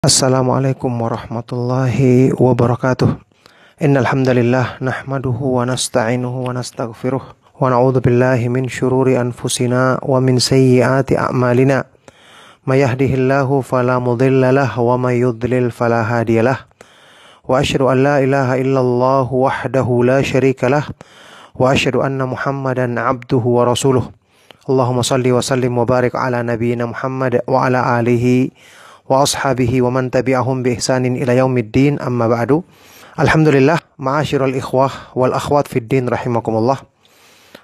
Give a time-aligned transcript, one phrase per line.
[0.00, 3.20] Assalamualaikum warahmatullahi wabarakatuh.
[3.84, 8.00] Innal hamdalillah nahmaduhu wa nasta'inuhu wa nastaghfiruh wa na'udzu
[8.48, 11.84] min shururi anfusina wa min sayyiati a'malina.
[12.64, 16.64] May yahdihillahu fala mudilla wa may yudlil fala hadiyalah.
[17.44, 20.88] Wa asyhadu an la ilaha illallah wahdahu la lah
[21.60, 24.08] wa asyhadu anna Muhammadan abduhu wa rasuluh.
[24.64, 28.48] Allahumma salli wa sallim wa barik ala nabiyyina Muhammad wa ala alihi
[29.10, 32.62] wa ashabihi wa man tabi'ahum bi ihsanin ila yaumiddin amma ba'du.
[33.18, 36.86] Alhamdulillah, ma'asyiral ikhwah wal akhwat fid din rahimakumullah.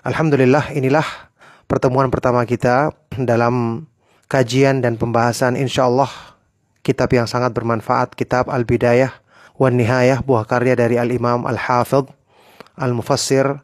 [0.02, 1.06] Alhamdulillah, inilah
[1.70, 3.86] pertemuan pertama kita dalam
[4.26, 6.10] kajian dan pembahasan insyaallah
[6.82, 9.14] kitab yang sangat bermanfaat, kitab Al-Bidayah
[9.54, 12.10] wan Nihayah, buah karya dari Al-Imam Al-Hafidh
[12.74, 13.62] Al-Mufassir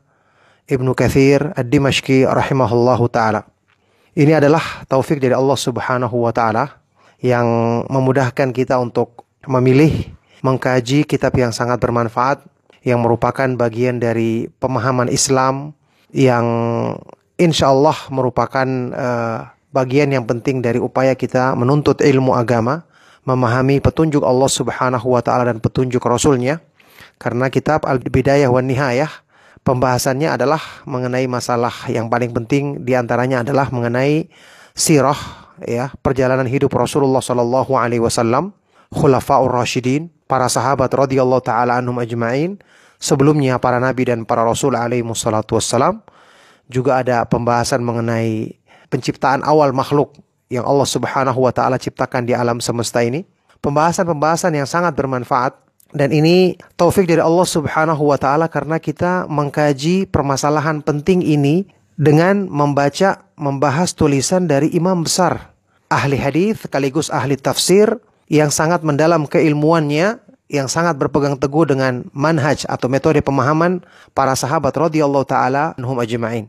[0.71, 3.43] Ibnu Kathir Ad-Dimashqi rahimahullahu taala.
[4.15, 6.82] Ini adalah taufik dari Allah Subhanahu wa taala
[7.23, 7.47] yang
[7.87, 10.11] memudahkan kita untuk memilih
[10.43, 12.43] mengkaji kitab yang sangat bermanfaat
[12.83, 15.71] yang merupakan bagian dari pemahaman Islam
[16.11, 16.47] yang
[17.39, 19.39] insya Allah merupakan uh,
[19.71, 22.85] bagian yang penting dari upaya kita menuntut ilmu agama,
[23.23, 26.61] memahami petunjuk Allah Subhanahu wa taala dan petunjuk Rasulnya.
[27.23, 29.11] Karena kitab Al-Bidayah wan Nihayah
[29.63, 34.27] pembahasannya adalah mengenai masalah yang paling penting di antaranya adalah mengenai
[34.75, 38.57] sirah ya perjalanan hidup Rasulullah Shallallahu Alaihi Wasallam,
[38.93, 42.57] khulafaur rasyidin, para sahabat radhiyallahu taala anhum ajmain,
[43.03, 46.01] sebelumnya para nabi dan para rasul alaihi wassalam.
[46.71, 48.57] Juga ada pembahasan mengenai
[48.89, 50.17] penciptaan awal makhluk
[50.49, 53.27] yang Allah Subhanahu wa taala ciptakan di alam semesta ini.
[53.61, 55.59] Pembahasan-pembahasan yang sangat bermanfaat
[55.93, 62.49] dan ini taufik dari Allah Subhanahu wa taala karena kita mengkaji permasalahan penting ini dengan
[62.49, 65.53] membaca membahas tulisan dari imam besar
[65.93, 68.01] ahli hadis sekaligus ahli tafsir
[68.33, 70.17] yang sangat mendalam keilmuannya
[70.49, 73.85] yang sangat berpegang teguh dengan manhaj atau metode pemahaman
[74.17, 76.49] para sahabat radhiyallahu taala anhum ajma'in.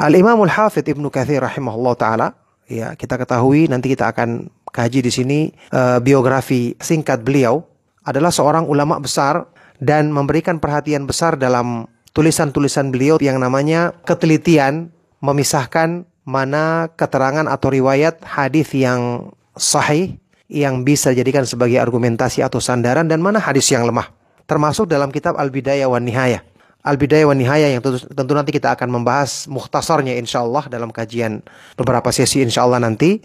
[0.00, 2.28] Al-Imam Al-Hafidh Ibnu Katsir rahimahullah taala
[2.68, 5.38] ya kita ketahui nanti kita akan kaji di sini
[5.76, 7.64] uh, biografi singkat beliau
[8.04, 9.48] adalah seorang ulama besar
[9.80, 18.22] dan memberikan perhatian besar dalam tulisan-tulisan beliau yang namanya ketelitian memisahkan mana keterangan atau riwayat
[18.24, 20.16] hadis yang sahih
[20.48, 24.08] yang bisa dijadikan sebagai argumentasi atau sandaran dan mana hadis yang lemah.
[24.48, 26.40] Termasuk dalam kitab Al-Bidayah wan Nihayah.
[26.84, 31.44] Al-Bidayah wan Nihayah yang tentu, tentu nanti kita akan membahas muhtasarnya insya Allah dalam kajian
[31.76, 33.20] beberapa sesi insya Allah nanti.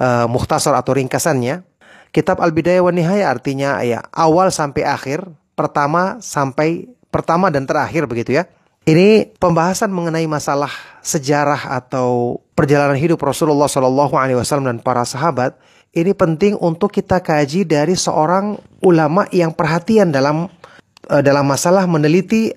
[0.00, 1.62] Uh, muhtasar atau ringkasannya
[2.12, 5.24] Kitab Al-Bidayah wa Nihayah artinya ya awal sampai akhir,
[5.56, 8.48] pertama sampai pertama dan terakhir begitu ya.
[8.82, 10.72] Ini pembahasan mengenai masalah
[11.06, 15.54] sejarah atau perjalanan hidup Rasulullah Shallallahu Alaihi Wasallam dan para sahabat.
[15.94, 20.50] Ini penting untuk kita kaji dari seorang ulama yang perhatian dalam
[21.06, 22.50] uh, dalam masalah meneliti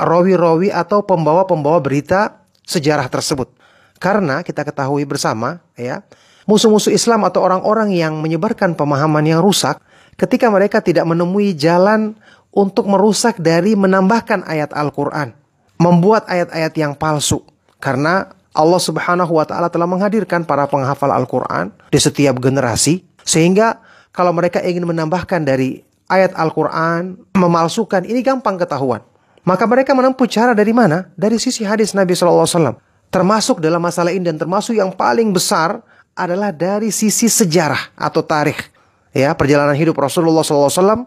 [0.00, 3.52] rawi-rawi atau pembawa-pembawa berita sejarah tersebut.
[4.00, 6.00] Karena kita ketahui bersama ya
[6.48, 9.84] musuh-musuh Islam atau orang-orang yang menyebarkan pemahaman yang rusak
[10.16, 12.16] ketika mereka tidak menemui jalan
[12.58, 15.30] untuk merusak dari menambahkan ayat Al-Quran.
[15.78, 17.46] Membuat ayat-ayat yang palsu.
[17.78, 23.06] Karena Allah subhanahu wa ta'ala telah menghadirkan para penghafal Al-Quran di setiap generasi.
[23.22, 23.78] Sehingga
[24.10, 29.06] kalau mereka ingin menambahkan dari ayat Al-Quran, memalsukan, ini gampang ketahuan.
[29.46, 31.06] Maka mereka menempuh cara dari mana?
[31.14, 32.74] Dari sisi hadis Nabi SAW.
[33.08, 35.78] Termasuk dalam masalah ini dan termasuk yang paling besar
[36.18, 38.74] adalah dari sisi sejarah atau tarikh
[39.14, 41.06] ya perjalanan hidup Rasulullah SAW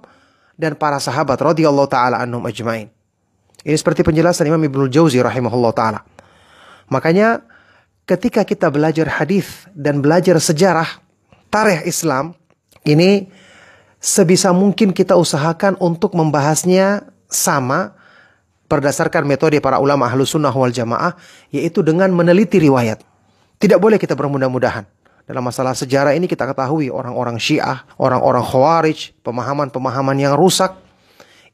[0.60, 2.92] dan para sahabat radhiyallahu taala anhum ajmain.
[3.62, 6.00] Ini seperti penjelasan Imam Ibnu Jauzi rahimahullah taala.
[6.90, 7.46] Makanya
[8.10, 10.88] ketika kita belajar hadis dan belajar sejarah
[11.54, 12.34] tarikh Islam
[12.84, 13.30] ini
[14.02, 17.94] sebisa mungkin kita usahakan untuk membahasnya sama
[18.66, 21.14] berdasarkan metode para ulama ahlu sunnah wal jamaah
[21.54, 23.04] yaitu dengan meneliti riwayat.
[23.62, 24.90] Tidak boleh kita bermudah-mudahan.
[25.32, 30.76] Dalam masalah sejarah ini kita ketahui orang-orang Syiah, orang-orang Khawarij, pemahaman-pemahaman yang rusak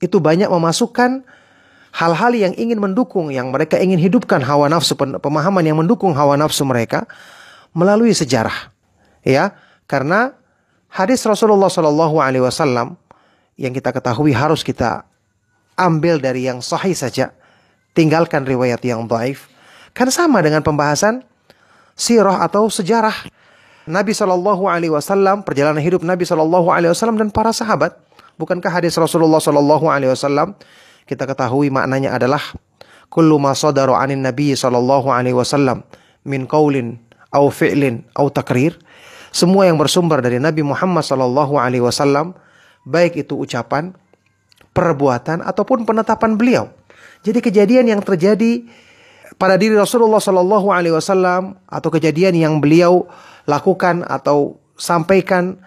[0.02, 1.22] itu banyak memasukkan
[1.94, 6.66] hal-hal yang ingin mendukung, yang mereka ingin hidupkan hawa nafsu, pemahaman yang mendukung hawa nafsu
[6.66, 7.06] mereka
[7.69, 8.74] melalui sejarah.
[9.22, 9.54] Ya,
[9.86, 10.34] karena
[10.90, 12.98] hadis Rasulullah Wasallam
[13.62, 15.06] yang kita ketahui harus kita
[15.78, 17.30] ambil dari yang sahih saja,
[17.94, 19.46] tinggalkan riwayat yang dhaif.
[19.94, 21.22] Kan sama dengan pembahasan
[21.94, 23.37] sirah atau sejarah
[23.88, 27.95] Nabi Shallallahu Alaihi Wasallam, perjalanan hidup Nabi Shallallahu Alaihi Wasallam dan para sahabat.
[28.36, 30.60] Bukankah hadis Rasulullah Shallallahu Alaihi Wasallam
[31.07, 32.44] kita ketahui maknanya adalah
[33.07, 33.56] kullu ma
[33.98, 35.88] anin Nabi Shallallahu Alaihi Wasallam
[36.28, 37.00] min qaulin
[37.31, 38.75] au fi'lin au takrir.
[39.31, 42.33] semua yang bersumber dari Nabi Muhammad sallallahu alaihi wasallam
[42.88, 43.94] baik itu ucapan,
[44.72, 46.66] perbuatan ataupun penetapan beliau.
[47.22, 48.66] Jadi kejadian yang terjadi
[49.36, 53.06] pada diri Rasulullah sallallahu alaihi wasallam atau kejadian yang beliau
[53.48, 55.58] lakukan atau sampaikan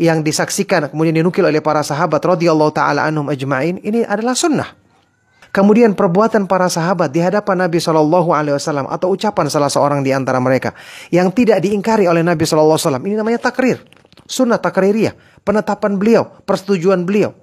[0.00, 4.80] yang disaksikan kemudian dinukil oleh para sahabat radhiyallahu taala anhum ajmain ini adalah sunnah.
[5.50, 10.14] Kemudian perbuatan para sahabat di hadapan Nabi Shallallahu Alaihi Wasallam atau ucapan salah seorang di
[10.14, 10.78] antara mereka
[11.10, 13.82] yang tidak diingkari oleh Nabi Shallallahu Alaihi Wasallam ini namanya takrir,
[14.30, 17.34] sunnah takririyah, penetapan beliau, persetujuan beliau.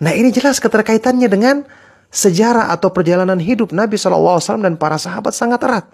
[0.00, 1.68] Nah ini jelas keterkaitannya dengan
[2.08, 5.84] sejarah atau perjalanan hidup Nabi Shallallahu Alaihi Wasallam dan para sahabat sangat erat.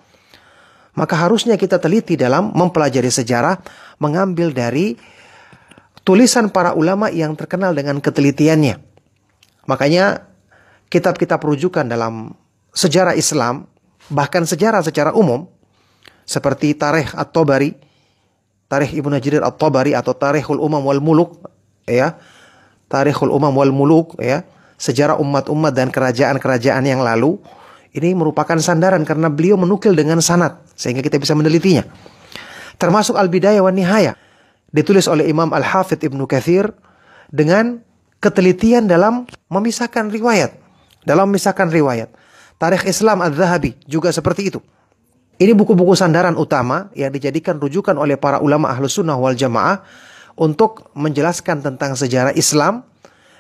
[0.97, 3.61] Maka harusnya kita teliti dalam mempelajari sejarah,
[4.01, 4.97] mengambil dari
[6.03, 8.81] tulisan para ulama yang terkenal dengan ketelitiannya.
[9.69, 10.25] Makanya
[10.89, 12.33] kitab-kitab rujukan dalam
[12.73, 13.69] sejarah Islam,
[14.09, 15.45] bahkan sejarah secara umum,
[16.25, 17.77] seperti Tarikh At-Tabari,
[18.67, 21.45] Tarikh Ibnu Jarir At-Tabari atau Tarikhul Umam wal Muluk,
[21.85, 22.17] ya.
[22.89, 24.49] Tarikhul Umam wal Muluk, ya.
[24.77, 27.41] Sejarah umat-umat dan kerajaan-kerajaan yang lalu
[27.97, 31.83] ini merupakan sandaran karena beliau menukil dengan sanad sehingga kita bisa menelitinya.
[32.77, 34.15] Termasuk Al-Bidayah wa Nihayah
[34.69, 36.69] ditulis oleh Imam Al-Hafidh Ibnu Kathir
[37.33, 37.81] dengan
[38.21, 40.67] ketelitian dalam memisahkan riwayat
[41.07, 42.11] dalam misalkan riwayat.
[42.59, 44.61] Tarikh Islam Al-Zahabi juga seperti itu.
[45.39, 49.85] Ini buku-buku sandaran utama yang dijadikan rujukan oleh para ulama ahlus sunnah wal jamaah
[50.35, 52.83] untuk menjelaskan tentang sejarah Islam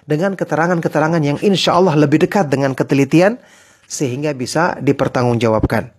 [0.06, 3.41] dengan keterangan-keterangan yang insya Allah lebih dekat dengan ketelitian
[3.87, 5.94] sehingga bisa dipertanggungjawabkan.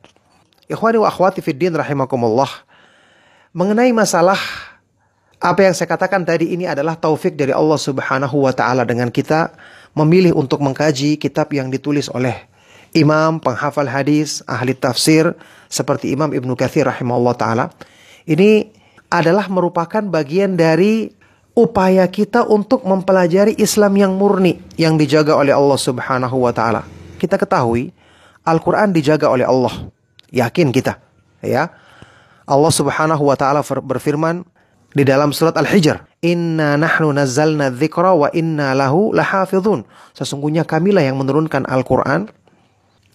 [0.68, 2.52] Ikhwani wa akhwati fiddin rahimakumullah.
[3.56, 4.38] Mengenai masalah
[5.40, 9.56] apa yang saya katakan tadi ini adalah taufik dari Allah Subhanahu wa taala dengan kita
[9.96, 12.36] memilih untuk mengkaji kitab yang ditulis oleh
[12.94, 15.34] imam penghafal hadis, ahli tafsir
[15.72, 17.66] seperti Imam Ibnu Katsir rahimahullah taala.
[18.28, 18.68] Ini
[19.08, 21.08] adalah merupakan bagian dari
[21.56, 26.97] upaya kita untuk mempelajari Islam yang murni yang dijaga oleh Allah Subhanahu wa taala.
[27.18, 27.92] Kita ketahui
[28.48, 29.92] Al-Qur'an dijaga oleh Allah.
[30.32, 31.02] Yakin kita,
[31.44, 31.72] ya.
[32.48, 34.48] Allah Subhanahu wa taala berfirman
[34.96, 39.84] di dalam surat Al-Hijr, Inna nahnu nazzalna dzikra wa inna lahu lahafizun.
[40.16, 42.32] Sesungguhnya kamilah yang menurunkan Al-Quran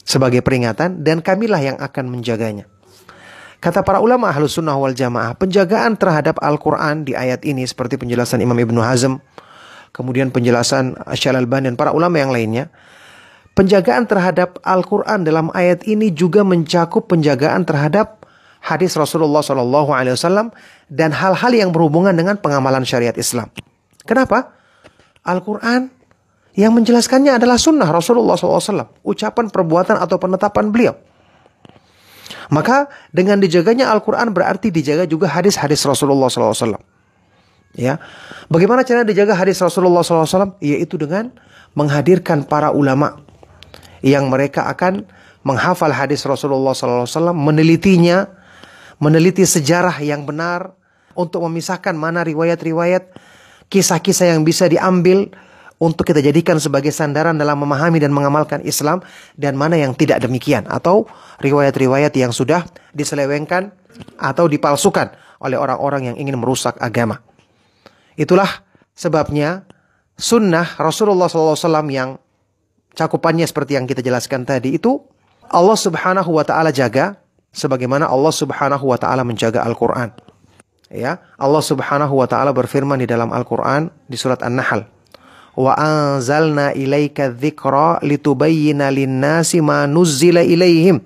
[0.05, 2.69] sebagai peringatan dan kamilah yang akan menjaganya.
[3.63, 8.43] Kata para ulama ahlu sunnah wal jamaah, penjagaan terhadap Al-Quran di ayat ini seperti penjelasan
[8.43, 9.23] Imam Ibnu Hazm,
[9.95, 12.75] kemudian penjelasan Syal Albani dan para ulama yang lainnya,
[13.53, 18.25] penjagaan terhadap Al-Quran dalam ayat ini juga mencakup penjagaan terhadap
[18.63, 20.55] hadis Rasulullah Wasallam
[20.89, 23.51] dan hal-hal yang berhubungan dengan pengamalan syariat Islam.
[24.05, 24.55] Kenapa?
[25.23, 25.91] Al-Quran
[26.59, 29.01] yang menjelaskannya adalah sunnah Rasulullah SAW.
[29.07, 30.95] Ucapan, perbuatan, atau penetapan beliau.
[32.53, 36.77] Maka dengan dijaganya Al-Quran berarti dijaga juga hadis-hadis Rasulullah SAW.
[37.73, 37.97] Ya,
[38.53, 40.61] bagaimana cara dijaga hadis Rasulullah SAW?
[40.61, 41.33] Yaitu dengan
[41.73, 43.17] menghadirkan para ulama
[44.03, 45.07] yang mereka akan
[45.43, 48.27] menghafal hadis Rasulullah SAW, menelitinya,
[49.03, 50.75] meneliti sejarah yang benar,
[51.15, 53.13] untuk memisahkan mana riwayat-riwayat
[53.69, 55.29] kisah-kisah yang bisa diambil
[55.83, 59.03] untuk kita jadikan sebagai sandaran dalam memahami dan mengamalkan Islam
[59.35, 61.11] dan mana yang tidak demikian atau
[61.43, 62.63] riwayat-riwayat yang sudah
[62.95, 63.75] diselewengkan
[64.15, 65.11] atau dipalsukan
[65.43, 67.19] oleh orang-orang yang ingin merusak agama.
[68.15, 68.63] Itulah
[68.95, 69.67] sebabnya
[70.15, 72.22] sunnah Rasulullah SAW yang
[72.97, 75.03] cakupannya seperti yang kita jelaskan tadi itu
[75.49, 77.21] Allah Subhanahu wa taala jaga
[77.53, 80.13] sebagaimana Allah Subhanahu wa taala menjaga Al-Qur'an.
[80.93, 84.85] Ya Allah Subhanahu wa taala berfirman di dalam Al-Qur'an di surat An-Nahl
[85.57, 91.05] wa anzalna ilaika dzikra litubayyana lin-nasi ma nuzzila ilaihim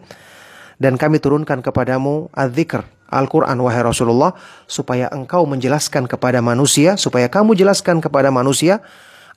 [0.79, 4.35] dan kami turunkan kepadamu adzikr Al-Quran wahai Rasulullah
[4.67, 8.83] supaya engkau menjelaskan kepada manusia supaya kamu jelaskan kepada manusia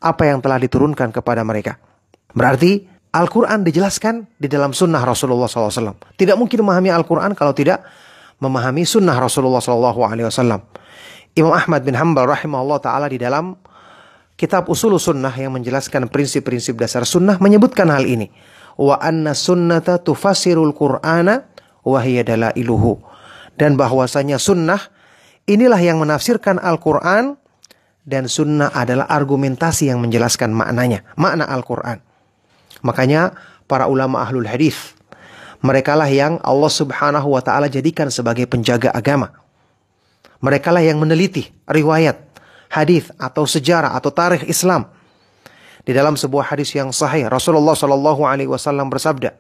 [0.01, 1.77] apa yang telah diturunkan kepada mereka
[2.33, 7.81] berarti Al-Quran dijelaskan di dalam sunnah Rasulullah SAW tidak mungkin memahami Al-Quran kalau tidak
[8.39, 10.63] memahami sunnah Rasulullah Wasallam.
[11.35, 13.53] Imam Ahmad bin Hambal rahimahullah taala di dalam
[14.39, 18.31] kitab Usul Sunnah yang menjelaskan prinsip-prinsip dasar sunnah menyebutkan hal ini.
[18.79, 21.43] Wa anna sunnata tufasirul Qur'ana
[21.83, 23.03] wa hiya dalailuhu.
[23.59, 24.79] Dan bahwasanya sunnah
[25.43, 27.35] inilah yang menafsirkan Al-Qur'an
[28.07, 31.99] dan sunnah adalah argumentasi yang menjelaskan maknanya, makna Al-Qur'an.
[32.81, 33.35] Makanya
[33.67, 34.95] para ulama ahlul hadis
[35.59, 39.35] Merekalah yang Allah Subhanahu wa taala jadikan sebagai penjaga agama.
[40.39, 42.15] Merekalah yang meneliti riwayat,
[42.71, 44.87] hadis atau sejarah atau tarikh Islam.
[45.83, 49.35] Di dalam sebuah hadis yang sahih, Rasulullah Shallallahu alaihi wasallam bersabda,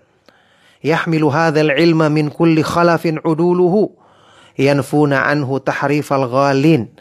[0.83, 3.95] "Yahmilu hadzal ilma min kulli khalafin uduluhu."
[4.59, 6.91] yanfuna anhu tahrifal ghalin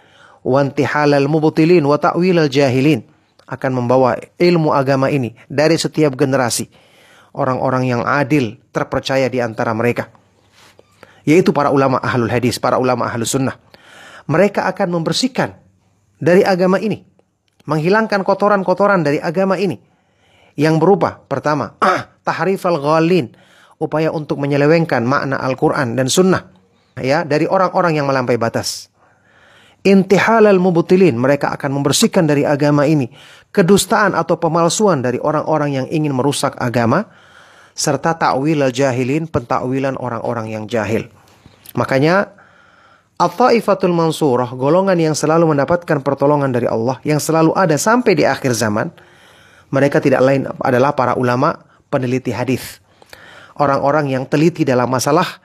[0.46, 3.02] wa intihalal mubtilin wa ta'wilal jahilin
[3.48, 6.68] akan membawa ilmu agama ini dari setiap generasi.
[7.32, 10.12] Orang-orang yang adil terpercaya di antara mereka.
[11.24, 13.56] Yaitu para ulama ahlul hadis para ulama ahlus sunnah.
[14.28, 15.56] Mereka akan membersihkan
[16.20, 17.04] dari agama ini.
[17.68, 19.76] Menghilangkan kotoran-kotoran dari agama ini.
[20.56, 21.76] Yang berupa pertama
[22.26, 23.32] tahrifal ghalin
[23.78, 26.48] upaya untuk menyelewengkan makna Al-Qur'an dan sunnah.
[26.98, 28.90] Ya dari orang-orang yang melampaui batas.
[29.86, 33.06] Intihalal mubutilin, mereka akan membersihkan dari agama ini
[33.58, 37.10] kedustaan atau pemalsuan dari orang-orang yang ingin merusak agama
[37.74, 41.10] serta ta'wil al-jahilin, pentakwilan orang-orang yang jahil.
[41.74, 42.38] Makanya
[43.18, 48.54] At-Taifatul Mansurah, golongan yang selalu mendapatkan pertolongan dari Allah, yang selalu ada sampai di akhir
[48.54, 48.94] zaman,
[49.74, 52.78] mereka tidak lain adalah para ulama peneliti hadis.
[53.58, 55.42] Orang-orang yang teliti dalam masalah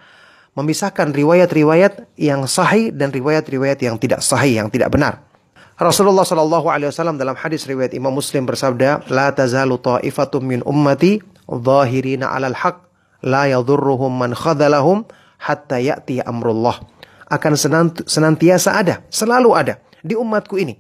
[0.53, 5.32] memisahkan riwayat-riwayat yang sahih dan riwayat-riwayat yang tidak sahih, yang tidak benar.
[5.73, 11.17] Rasulullah Shallallahu Alaihi Wasallam dalam hadis riwayat Imam Muslim bersabda, "La tazalu ta'ifatum min ummati
[11.49, 12.77] zahirina 'alal haq,
[13.25, 15.09] la yadhurruhum man khadalahum
[15.41, 16.77] hatta ya'ti amrullah."
[17.25, 17.57] Akan
[18.05, 20.77] senantiasa ada, selalu ada di umatku ini.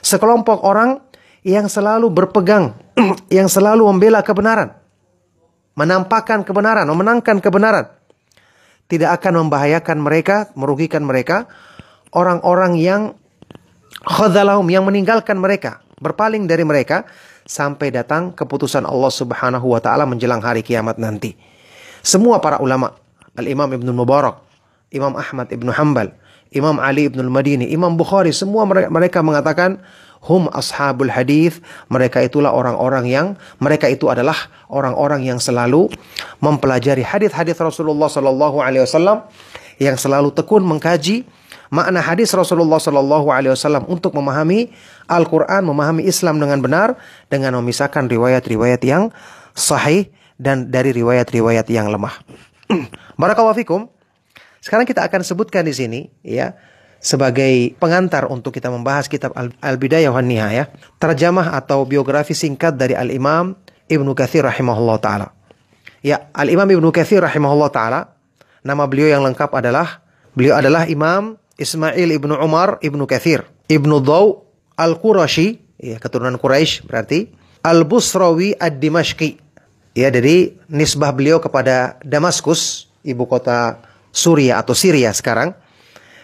[0.00, 1.04] Sekelompok orang
[1.44, 2.72] yang selalu berpegang,
[3.28, 4.72] yang selalu membela kebenaran,
[5.76, 8.00] menampakkan kebenaran, memenangkan kebenaran
[8.90, 11.46] tidak akan membahayakan mereka, merugikan mereka.
[12.10, 13.19] Orang-orang yang
[14.04, 17.08] khadalahum, yang meninggalkan mereka, berpaling dari mereka,
[17.44, 21.34] sampai datang keputusan Allah subhanahu wa ta'ala menjelang hari kiamat nanti.
[22.00, 22.94] Semua para ulama,
[23.36, 24.40] Al-Imam Ibn Mubarak,
[24.94, 26.14] Imam Ahmad Ibn Hanbal,
[26.50, 29.82] Imam Ali Ibn Al-Madini, Imam Bukhari, semua mereka mengatakan,
[30.20, 33.26] hum ashabul hadis mereka itulah orang-orang yang
[33.56, 34.36] mereka itu adalah
[34.68, 35.88] orang-orang yang selalu
[36.44, 39.24] mempelajari hadis-hadis Rasulullah sallallahu alaihi wasallam
[39.80, 41.24] yang selalu tekun mengkaji
[41.70, 44.74] makna hadis Rasulullah sallallahu alaihi wasallam untuk memahami
[45.06, 46.98] Al-Qur'an, memahami Islam dengan benar
[47.30, 49.14] dengan memisahkan riwayat-riwayat yang
[49.54, 52.12] sahih dan dari riwayat-riwayat yang lemah.
[53.20, 53.88] Barakallahu fikum.
[54.60, 56.52] Sekarang kita akan sebutkan di sini ya
[57.00, 59.32] sebagai pengantar untuk kita membahas kitab
[59.64, 60.68] Al-Bidayah wa Nihayah,
[61.00, 63.56] terjemah atau biografi singkat dari Al-Imam
[63.88, 65.32] Ibnu Katsir rahimahullah taala.
[66.04, 68.00] Ya, Al-Imam Ibnu Katsir rahimahullah taala,
[68.60, 70.04] nama beliau yang lengkap adalah
[70.36, 74.40] beliau adalah Imam Ismail Ibnu Umar Ibnu Katsir, Ibnu Daw
[74.80, 77.28] Al-Qurashi, ya keturunan Quraisy berarti,
[77.60, 79.36] Al-Busrawi Ad-Dimashqi.
[79.92, 85.52] Ya, dari nisbah beliau kepada Damaskus, ibu kota Suriah atau Syria sekarang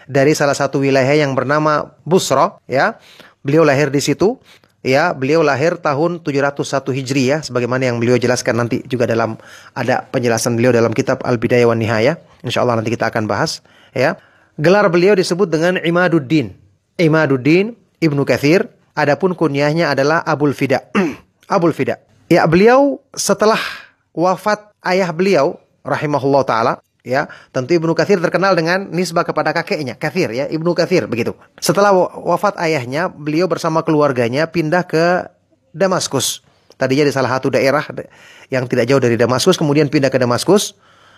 [0.07, 2.97] dari salah satu wilayah yang bernama Busra ya.
[3.43, 4.39] Beliau lahir di situ
[4.81, 5.11] ya.
[5.13, 9.35] Beliau lahir tahun 701 Hijriah sebagaimana yang beliau jelaskan nanti juga dalam
[9.75, 12.17] ada penjelasan beliau dalam kitab Al-Bidayah wan Nihayah.
[12.43, 13.61] Insyaallah nanti kita akan bahas
[13.95, 14.19] ya
[14.57, 16.57] gelar beliau disebut dengan Imaduddin.
[16.97, 20.89] Imaduddin Ibnu Kathir adapun kunyahnya adalah Abul Fida.
[21.55, 22.01] Abul Fida.
[22.27, 23.61] Ya beliau setelah
[24.11, 26.73] wafat ayah beliau rahimahullah taala
[27.05, 31.37] ya tentu Ibnu Kathir terkenal dengan nisbah kepada kakeknya Kathir ya Ibnu Kathir begitu.
[31.61, 35.29] Setelah wafat ayahnya beliau bersama keluarganya pindah ke
[35.71, 36.43] Damaskus.
[36.77, 37.81] Tadinya di salah satu daerah
[38.53, 40.77] yang tidak jauh dari Damaskus kemudian pindah ke Damaskus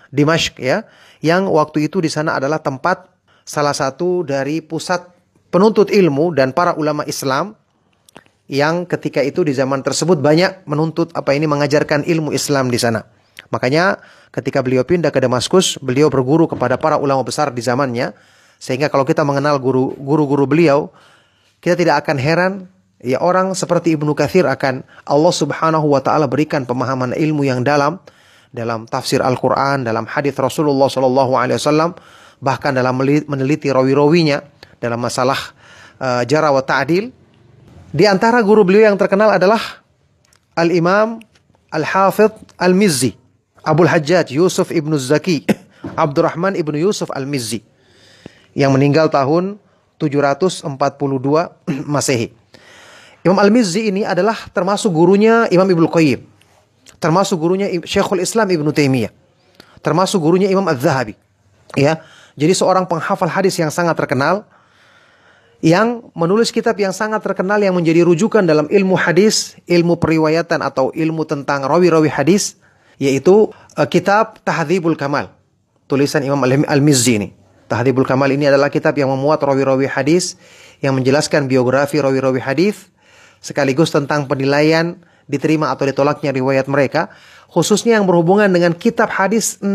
[0.09, 0.87] Dimashq ya
[1.21, 3.18] yang waktu itu di sana adalah tempat
[3.49, 5.09] salah satu dari pusat
[5.49, 7.57] penuntut ilmu dan para ulama Islam
[8.45, 13.09] yang ketika itu di zaman tersebut banyak menuntut apa ini mengajarkan ilmu Islam di sana.
[13.49, 13.97] Makanya
[14.29, 18.13] ketika beliau pindah ke Damaskus, beliau berguru kepada para ulama besar di zamannya.
[18.61, 20.91] Sehingga kalau kita mengenal guru-guru beliau,
[21.63, 22.53] kita tidak akan heran
[22.99, 27.97] ya orang seperti Ibnu Katsir akan Allah Subhanahu wa taala berikan pemahaman ilmu yang dalam
[28.51, 31.93] dalam tafsir Al-Qur'an, dalam hadis Rasulullah sallallahu alaihi wasallam,
[32.39, 34.43] bahkan dalam meneliti rawi-rawinya
[34.79, 35.37] dalam masalah
[35.99, 37.11] uh, jarah wa ta'dil.
[37.89, 39.59] Di antara guru beliau yang terkenal adalah
[40.53, 41.19] Al-Imam
[41.73, 43.17] Al-Hafidh Al-Mizzi
[43.65, 45.45] Abul Hajjaj Yusuf ibnu Zaki
[46.03, 47.65] Abdurrahman ibnu Yusuf Al-Mizzi
[48.53, 49.57] yang meninggal tahun
[49.99, 50.65] 742
[51.93, 52.31] Masehi.
[53.19, 56.23] Imam Al-Mizzi ini adalah termasuk gurunya Imam Ibnu Qayyim.
[57.03, 59.11] Termasuk gurunya Syekhul Islam Ibnu Taimiyah.
[59.83, 61.19] Termasuk gurunya Imam Az-Zahabi.
[61.75, 61.99] Ya.
[62.35, 64.45] Jadi seorang penghafal hadis yang sangat terkenal
[65.59, 70.91] yang menulis kitab yang sangat terkenal yang menjadi rujukan dalam ilmu hadis, ilmu periwayatan atau
[70.95, 72.55] ilmu tentang rawi-rawi hadis
[72.99, 75.31] yaitu uh, kitab Tahdhibul Kamal
[75.89, 77.29] tulisan Imam Al-Mizzi ini.
[77.67, 80.39] Tahdhibul Kamal ini adalah kitab yang memuat rawi-rawi hadis
[80.79, 82.87] yang menjelaskan biografi rawi-rawi hadis
[83.43, 87.13] sekaligus tentang penilaian diterima atau ditolaknya riwayat mereka
[87.51, 89.69] khususnya yang berhubungan dengan kitab hadis 6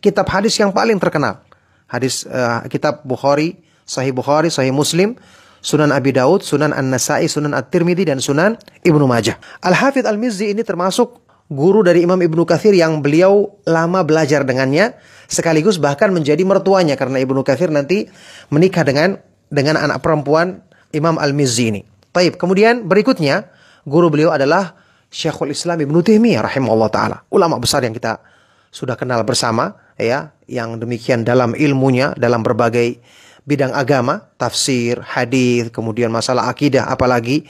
[0.00, 1.44] kitab hadis yang paling terkenal
[1.90, 5.18] Hadis uh, kitab Bukhari, Sahih Bukhari, Sahih Muslim,
[5.60, 8.54] Sunan Abi Daud, Sunan An-Nasai, Sunan At-Tirmidzi dan Sunan
[8.86, 9.36] Ibnu Majah.
[9.60, 11.20] Al-Hafidz Al-Mizzi ini termasuk
[11.50, 14.94] guru dari Imam Ibnu Katsir yang beliau lama belajar dengannya
[15.26, 18.06] sekaligus bahkan menjadi mertuanya karena Ibnu Katsir nanti
[18.54, 19.18] menikah dengan
[19.50, 20.62] dengan anak perempuan
[20.94, 21.82] Imam Al-Mizzi ini.
[22.14, 22.38] Taib.
[22.38, 23.50] Kemudian berikutnya
[23.82, 24.78] guru beliau adalah
[25.10, 27.16] Syekhul Islam Ibnu Taimiyah rahimahullah taala.
[27.34, 28.22] Ulama besar yang kita
[28.70, 32.98] sudah kenal bersama ya, yang demikian dalam ilmunya dalam berbagai
[33.46, 37.46] bidang agama, tafsir, hadis, kemudian masalah akidah, apalagi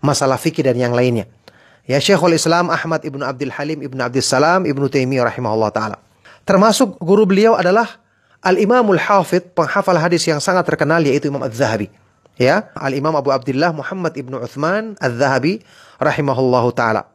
[0.00, 1.28] masalah fikih dan yang lainnya.
[1.88, 5.96] Ya Syekhul Islam Ahmad Ibnu Abdul Halim Ibnu Abdul Salam Ibnu Taimiyah rahimahullah taala.
[6.44, 8.00] Termasuk guru beliau adalah
[8.44, 11.90] Al-Imamul Hafidh, penghafal hadis yang sangat terkenal yaitu Imam Az-Zahabi.
[12.38, 15.64] Ya, Al-Imam Abu Abdullah Muhammad Ibnu Uthman Az-Zahabi
[15.98, 17.10] rahimahullahu taala.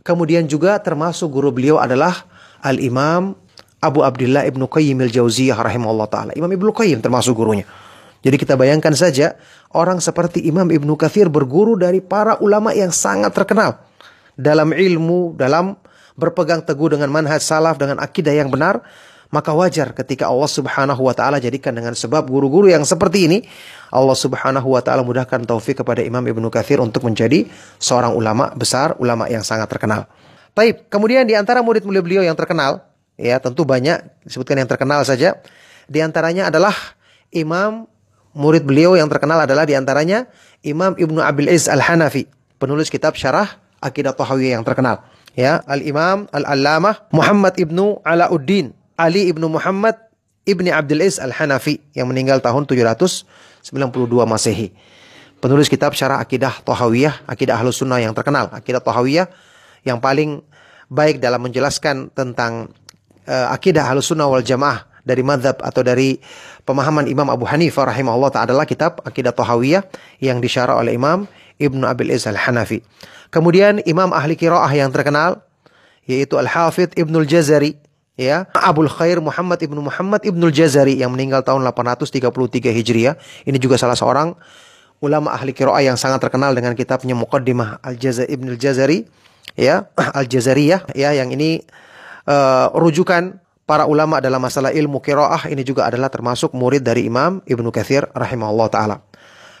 [0.00, 2.24] Kemudian juga termasuk guru beliau adalah
[2.64, 3.36] Al-Imam
[3.86, 6.30] Abu Abdullah Ibnu Qayyim al-Jauziyah rahimahullah taala.
[6.34, 7.64] Imam Ibnu Qayyim termasuk gurunya.
[8.26, 9.38] Jadi kita bayangkan saja
[9.70, 13.78] orang seperti Imam Ibnu Katsir berguru dari para ulama yang sangat terkenal
[14.34, 15.78] dalam ilmu, dalam
[16.18, 18.82] berpegang teguh dengan manhaj salaf dengan akidah yang benar,
[19.30, 23.38] maka wajar ketika Allah Subhanahu wa taala jadikan dengan sebab guru-guru yang seperti ini
[23.90, 27.46] Allah Subhanahu wa taala mudahkan taufik kepada Imam Ibnu Katsir untuk menjadi
[27.78, 30.08] seorang ulama besar, ulama yang sangat terkenal.
[30.56, 32.80] Baik, kemudian di antara murid-murid beliau yang terkenal
[33.16, 35.40] Ya, tentu banyak disebutkan yang terkenal saja.
[35.88, 36.76] Di antaranya adalah
[37.32, 37.88] Imam
[38.36, 40.28] murid beliau yang terkenal adalah di antaranya
[40.60, 42.28] Imam Ibnu Abil Iz Al-Hanafi,
[42.60, 45.00] penulis kitab Syarah Akidah Tahawiyah yang terkenal.
[45.32, 49.96] Ya, Al-Imam Al-Allamah Muhammad Ibnu Alauddin Ali Ibnu Muhammad
[50.48, 53.26] Ibni Abdul Iz Al-Hanafi yang meninggal tahun 792
[54.24, 54.72] Masehi.
[55.42, 58.48] Penulis kitab Syarah Akidah Tahawiyah, Akidah Ahlus yang terkenal.
[58.54, 59.28] Akidah Tahawiyah
[59.84, 60.40] yang paling
[60.88, 62.72] baik dalam menjelaskan tentang
[63.26, 66.18] uh, akidah Ahlussunnah wal Jamaah dari madhab atau dari
[66.66, 69.86] pemahaman Imam Abu Hanifah rahimahullah ta'ala adalah kitab Akidah Tohawiyah
[70.18, 71.30] yang disyarah oleh Imam
[71.62, 72.82] Ibnu Abil Iz Al-Hanafi.
[73.30, 75.46] Kemudian Imam ahli kiraah yang terkenal
[76.10, 77.78] yaitu Al-Hafidh Ibnul Jazari
[78.18, 82.26] ya Abul Khair Muhammad Ibnu Muhammad Ibnul Jazari yang meninggal tahun 833
[82.74, 83.14] Hijriah.
[83.46, 84.34] Ini juga salah seorang
[84.98, 89.06] ulama ahli kiraah yang sangat terkenal dengan kitabnya Muqaddimah Al-Jazari Ibnul Jazari
[89.54, 89.86] ya
[90.18, 91.62] Al-Jazariyah ya yang ini
[92.26, 97.42] uh, rujukan para ulama dalam masalah ilmu kiroah ini juga adalah termasuk murid dari Imam
[97.42, 98.96] Ibnu Katsir rahimahullah taala.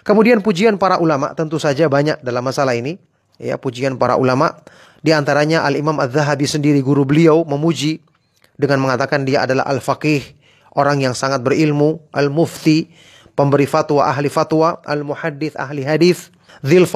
[0.06, 3.02] Kemudian pujian para ulama tentu saja banyak dalam masalah ini.
[3.36, 4.64] Ya, pujian para ulama
[5.04, 8.00] di antaranya Al Imam Az-Zahabi sendiri guru beliau memuji
[8.56, 10.24] dengan mengatakan dia adalah al-faqih,
[10.72, 12.88] orang yang sangat berilmu, al-mufti,
[13.36, 16.32] pemberi fatwa ahli fatwa, al-muhaddits ahli hadis,
[16.64, 16.88] dzil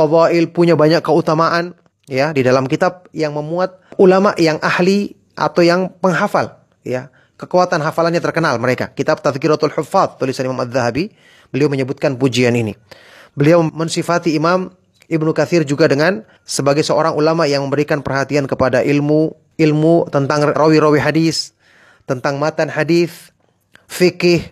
[0.49, 1.77] punya banyak keutamaan
[2.09, 7.09] ya di dalam kitab yang memuat ulama yang ahli atau yang penghafal ya.
[7.41, 8.93] Kekuatan hafalannya terkenal mereka.
[8.93, 11.09] Kitab Tazkiratul Huffaz tulisan Imam Az-Zahabi
[11.49, 12.77] beliau menyebutkan pujian ini.
[13.33, 14.69] Beliau mensifati Imam
[15.09, 21.01] Ibnu Katsir juga dengan sebagai seorang ulama yang memberikan perhatian kepada ilmu ilmu tentang rawi-rawi
[21.01, 21.57] hadis
[22.05, 23.33] tentang matan hadis
[23.89, 24.45] fikih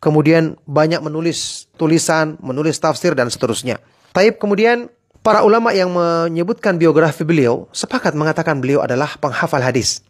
[0.00, 3.76] kemudian banyak menulis tulisan menulis tafsir dan seterusnya.
[4.16, 4.88] Taib kemudian
[5.22, 10.02] Para ulama yang menyebutkan biografi beliau sepakat mengatakan beliau adalah penghafal hadis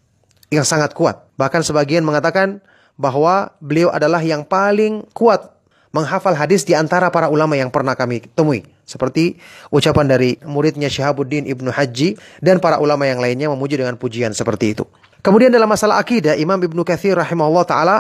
[0.53, 1.25] yang sangat kuat.
[1.41, 2.61] Bahkan sebagian mengatakan
[3.01, 5.49] bahwa beliau adalah yang paling kuat
[5.97, 8.69] menghafal hadis di antara para ulama yang pernah kami temui.
[8.85, 9.41] Seperti
[9.73, 14.77] ucapan dari muridnya Syahabuddin Ibnu Haji dan para ulama yang lainnya memuji dengan pujian seperti
[14.77, 14.85] itu.
[15.25, 17.97] Kemudian dalam masalah akidah, Imam Ibnu Katsir rahimahullah taala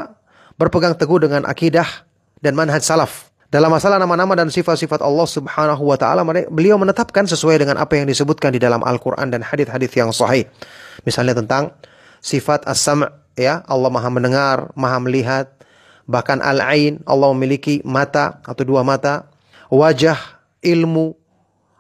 [0.61, 1.87] berpegang teguh dengan akidah
[2.45, 3.33] dan manhaj salaf.
[3.53, 8.09] Dalam masalah nama-nama dan sifat-sifat Allah Subhanahu wa taala, beliau menetapkan sesuai dengan apa yang
[8.09, 10.49] disebutkan di dalam Al-Qur'an dan hadis-hadis yang sahih.
[11.05, 11.77] Misalnya tentang
[12.23, 15.53] sifat as-sam' ya, Allah Maha mendengar, Maha melihat.
[16.07, 19.27] Bahkan al-ain, Allah memiliki mata atau dua mata,
[19.69, 20.19] wajah,
[20.63, 21.15] ilmu,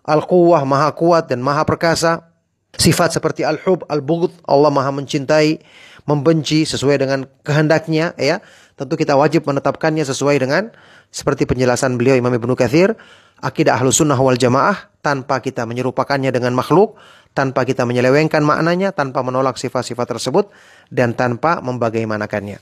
[0.02, 2.28] al-quwwah, Maha kuat dan Maha perkasa.
[2.72, 5.60] Sifat seperti al-hub, al-bughd, Allah Maha mencintai,
[6.08, 8.40] membenci sesuai dengan kehendaknya ya.
[8.74, 10.72] Tentu kita wajib menetapkannya sesuai dengan
[11.12, 12.96] seperti penjelasan beliau Imam Ibnu Katsir,
[13.44, 16.96] akidah Ahlus Sunnah wal Jamaah tanpa kita menyerupakannya dengan makhluk,
[17.32, 20.52] tanpa kita menyelewengkan maknanya, tanpa menolak sifat-sifat tersebut
[20.92, 22.60] dan tanpa membagaimanakannya.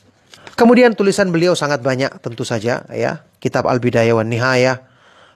[0.54, 4.82] Kemudian tulisan beliau sangat banyak tentu saja ya, kitab Al-Bidayah wan Nihayah,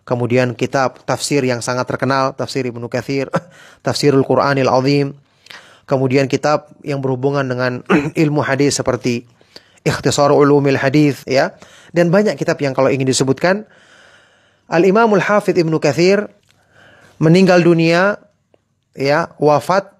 [0.07, 3.33] kemudian kitab tafsir yang sangat terkenal, tafsir Ibnu Katsir,
[3.87, 5.16] tafsirul Qur'anil Azim,
[5.85, 7.81] kemudian kitab yang berhubungan dengan
[8.23, 9.25] ilmu hadis seperti
[9.85, 11.53] Ikhtisar Ulumil Hadis ya.
[11.92, 13.68] Dan banyak kitab yang kalau ingin disebutkan.
[14.64, 16.25] Al-Imamul Hafidh Ibnu Katsir
[17.20, 18.16] meninggal dunia
[18.94, 19.90] ya wafat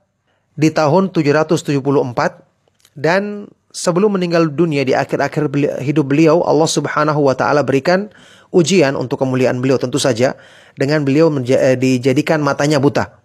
[0.55, 1.83] di tahun 774
[2.95, 5.51] dan sebelum meninggal dunia di akhir-akhir
[5.83, 8.09] hidup beliau Allah Subhanahu wa taala berikan
[8.55, 10.39] ujian untuk kemuliaan beliau tentu saja
[10.79, 13.19] dengan beliau eh, dijadikan matanya buta.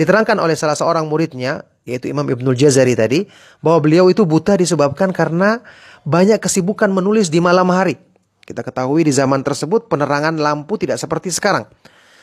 [0.00, 3.28] Diterangkan oleh salah seorang muridnya yaitu Imam Ibnul Jazari tadi
[3.60, 5.60] bahwa beliau itu buta disebabkan karena
[6.08, 8.00] banyak kesibukan menulis di malam hari.
[8.48, 11.68] Kita ketahui di zaman tersebut penerangan lampu tidak seperti sekarang.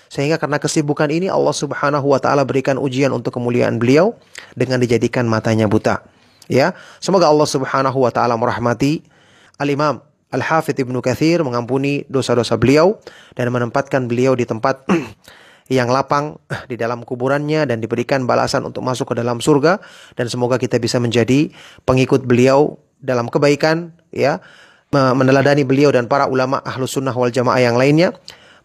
[0.07, 4.15] Sehingga karena kesibukan ini Allah Subhanahu wa taala berikan ujian untuk kemuliaan beliau
[4.55, 6.03] dengan dijadikan matanya buta.
[6.47, 9.03] Ya, semoga Allah Subhanahu wa taala merahmati
[9.59, 9.99] Al-Imam
[10.31, 12.99] Al-Hafidh Ibnu Katsir mengampuni dosa-dosa beliau
[13.35, 14.83] dan menempatkan beliau di tempat
[15.71, 16.35] yang lapang
[16.71, 19.79] di dalam kuburannya dan diberikan balasan untuk masuk ke dalam surga
[20.19, 21.51] dan semoga kita bisa menjadi
[21.87, 24.39] pengikut beliau dalam kebaikan ya
[24.91, 28.15] meneladani beliau dan para ulama ahlus sunnah wal jamaah yang lainnya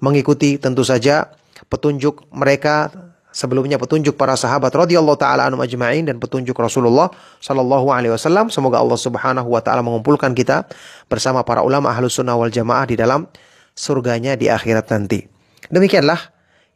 [0.03, 1.31] mengikuti tentu saja
[1.71, 2.91] petunjuk mereka
[3.33, 7.09] sebelumnya petunjuk para sahabat radhiyallahu taala anhum ajma'in dan petunjuk Rasulullah
[7.41, 8.53] sallallahu alaihi wasallam.
[8.53, 10.69] Semoga Allah Subhanahu wa taala mengumpulkan kita
[11.09, 13.25] bersama para ulama ahlus sunnah wal jamaah di dalam
[13.73, 15.25] surganya di akhirat nanti.
[15.73, 16.21] Demikianlah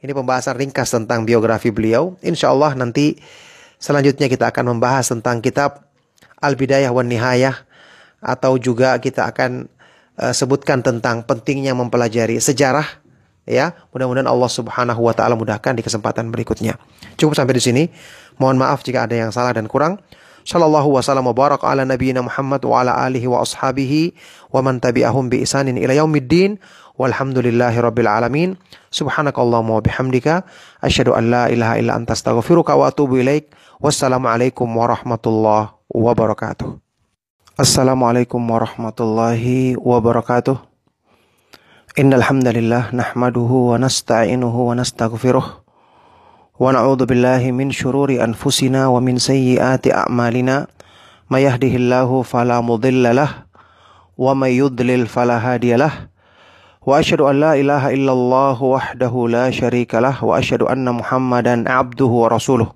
[0.00, 2.16] ini pembahasan ringkas tentang biografi beliau.
[2.24, 3.20] Insya Allah nanti
[3.76, 5.84] selanjutnya kita akan membahas tentang kitab
[6.40, 7.66] Al-Bidayah wan Nihayah
[8.24, 9.68] atau juga kita akan
[10.16, 13.05] uh, sebutkan tentang pentingnya mempelajari sejarah
[13.46, 16.76] ya mudah-mudahan Allah Subhanahu wa taala mudahkan di kesempatan berikutnya.
[17.16, 17.84] Cukup sampai di sini.
[18.36, 20.02] Mohon maaf jika ada yang salah dan kurang.
[20.46, 24.14] Sallallahu wasallam wa barak ala nabiyyina Muhammad wa ala alihi wa ashabihi
[24.54, 26.58] wa man tabi'ahum bi isanin ila yaumiddin.
[26.98, 28.54] Walhamdulillahi rabbil alamin.
[28.94, 30.46] Subhanakallahumma wa bihamdika.
[30.82, 33.50] Asyhadu an la ilaha illa anta astaghfiruka wa atubu ilaik.
[33.82, 36.78] Wassalamu alaikum warahmatullahi wabarakatuh.
[37.56, 40.65] Assalamualaikum warahmatullahi wabarakatuh
[41.96, 45.46] إن الحمد لله نحمده ونستعينه ونستغفره
[46.60, 50.66] ونعوذ بالله من شرور أنفسنا ومن سيئات أعمالنا
[51.32, 53.30] ما يهده الله فلا مضل له
[54.18, 55.92] ومن يضلل فلا هادي له
[56.84, 62.68] وأشهد أن لا إله إلا الله وحده لا شريك له وأشهد أن محمدا عبده ورسوله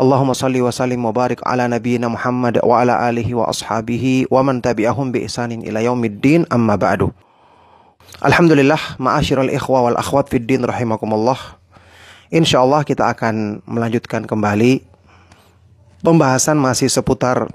[0.00, 6.04] اللهم صل وسلم وبارك على نبينا محمد وعلى آله وأصحابه ومن تبعهم بإحسان إلى يوم
[6.04, 7.12] الدين أما بعد
[8.22, 11.58] Alhamdulillah, ma'asyiral ikhwa wal akhwat fid din rahimakumullah.
[12.30, 14.86] Insyaallah kita akan melanjutkan kembali
[16.04, 17.50] pembahasan masih seputar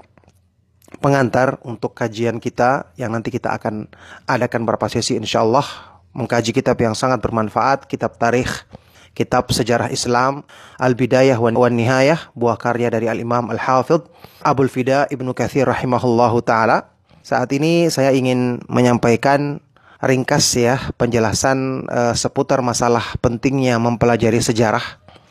[1.00, 3.88] pengantar untuk kajian kita yang nanti kita akan
[4.28, 5.64] adakan beberapa sesi insyaallah
[6.12, 8.66] mengkaji kitab yang sangat bermanfaat, kitab tarikh,
[9.14, 10.42] kitab sejarah Islam,
[10.76, 14.04] Al-Bidayah wan Nihayah, buah karya dari Al-Imam Al-Hafidh
[14.42, 16.90] Abdul Fida Ibnu Katsir rahimahullahu taala.
[17.22, 19.62] Saat ini saya ingin menyampaikan
[20.00, 24.82] ringkas ya penjelasan uh, seputar masalah pentingnya mempelajari sejarah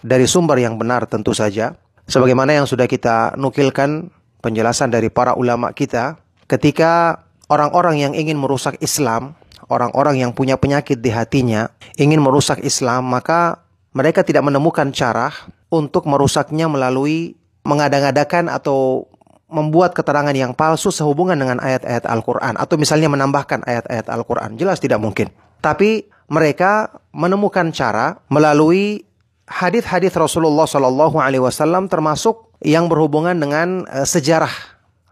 [0.05, 1.75] dari sumber yang benar tentu saja.
[2.09, 4.09] Sebagaimana yang sudah kita nukilkan
[4.41, 6.17] penjelasan dari para ulama kita
[6.49, 9.37] ketika orang-orang yang ingin merusak Islam,
[9.69, 13.61] orang-orang yang punya penyakit di hatinya ingin merusak Islam, maka
[13.93, 15.33] mereka tidak menemukan cara
[15.69, 19.08] untuk merusaknya melalui mengada-ngadakan atau
[19.49, 25.01] membuat keterangan yang palsu sehubungan dengan ayat-ayat Al-Quran atau misalnya menambahkan ayat-ayat Al-Quran jelas tidak
[25.01, 29.09] mungkin tapi mereka menemukan cara melalui
[29.49, 34.53] hadis-hadis Rasulullah Shallallahu Alaihi Wasallam termasuk yang berhubungan dengan uh, sejarah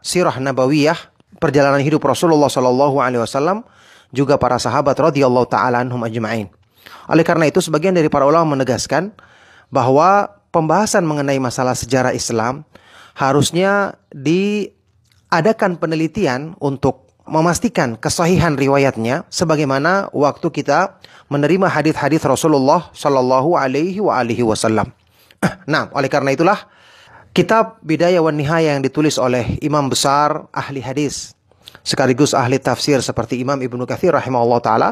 [0.05, 0.95] sirah nabawiyah
[1.41, 3.65] perjalanan hidup Rasulullah Shallallahu Alaihi Wasallam
[4.13, 6.47] juga para sahabat radhiyallahu taala anhum ajma'in.
[7.11, 9.11] Oleh karena itu sebagian dari para ulama menegaskan
[9.67, 12.63] bahwa pembahasan mengenai masalah sejarah Islam
[13.17, 23.99] harusnya diadakan penelitian untuk memastikan kesahihan riwayatnya sebagaimana waktu kita menerima hadis-hadis Rasulullah Shallallahu alaihi
[23.99, 24.93] wa alihi wasallam.
[25.69, 26.65] Nah, oleh karena itulah
[27.35, 31.37] kitab Bidayah wan Nihayah yang ditulis oleh imam besar ahli hadis
[31.85, 34.89] sekaligus ahli tafsir seperti Imam Ibnu Katsir rahimahullah taala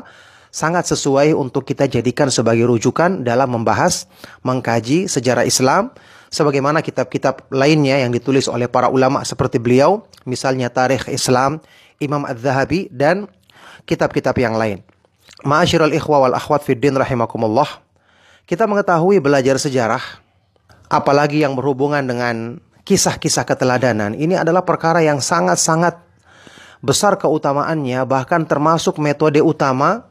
[0.53, 4.07] sangat sesuai untuk kita jadikan sebagai rujukan dalam membahas
[4.45, 5.91] mengkaji sejarah Islam
[6.35, 11.63] sebagaimana kitab-kitab lainnya yang ditulis oleh para ulama seperti beliau, misalnya Tarikh Islam,
[12.03, 13.31] Imam Az-Zahabi dan
[13.87, 14.83] kitab-kitab yang lain.
[15.47, 17.79] Ma'asyiral ikhwa wal akhwat fid din rahimakumullah.
[18.43, 20.03] Kita mengetahui belajar sejarah
[20.91, 25.97] apalagi yang berhubungan dengan kisah-kisah keteladanan ini adalah perkara yang sangat-sangat
[26.85, 30.05] besar keutamaannya bahkan termasuk metode utama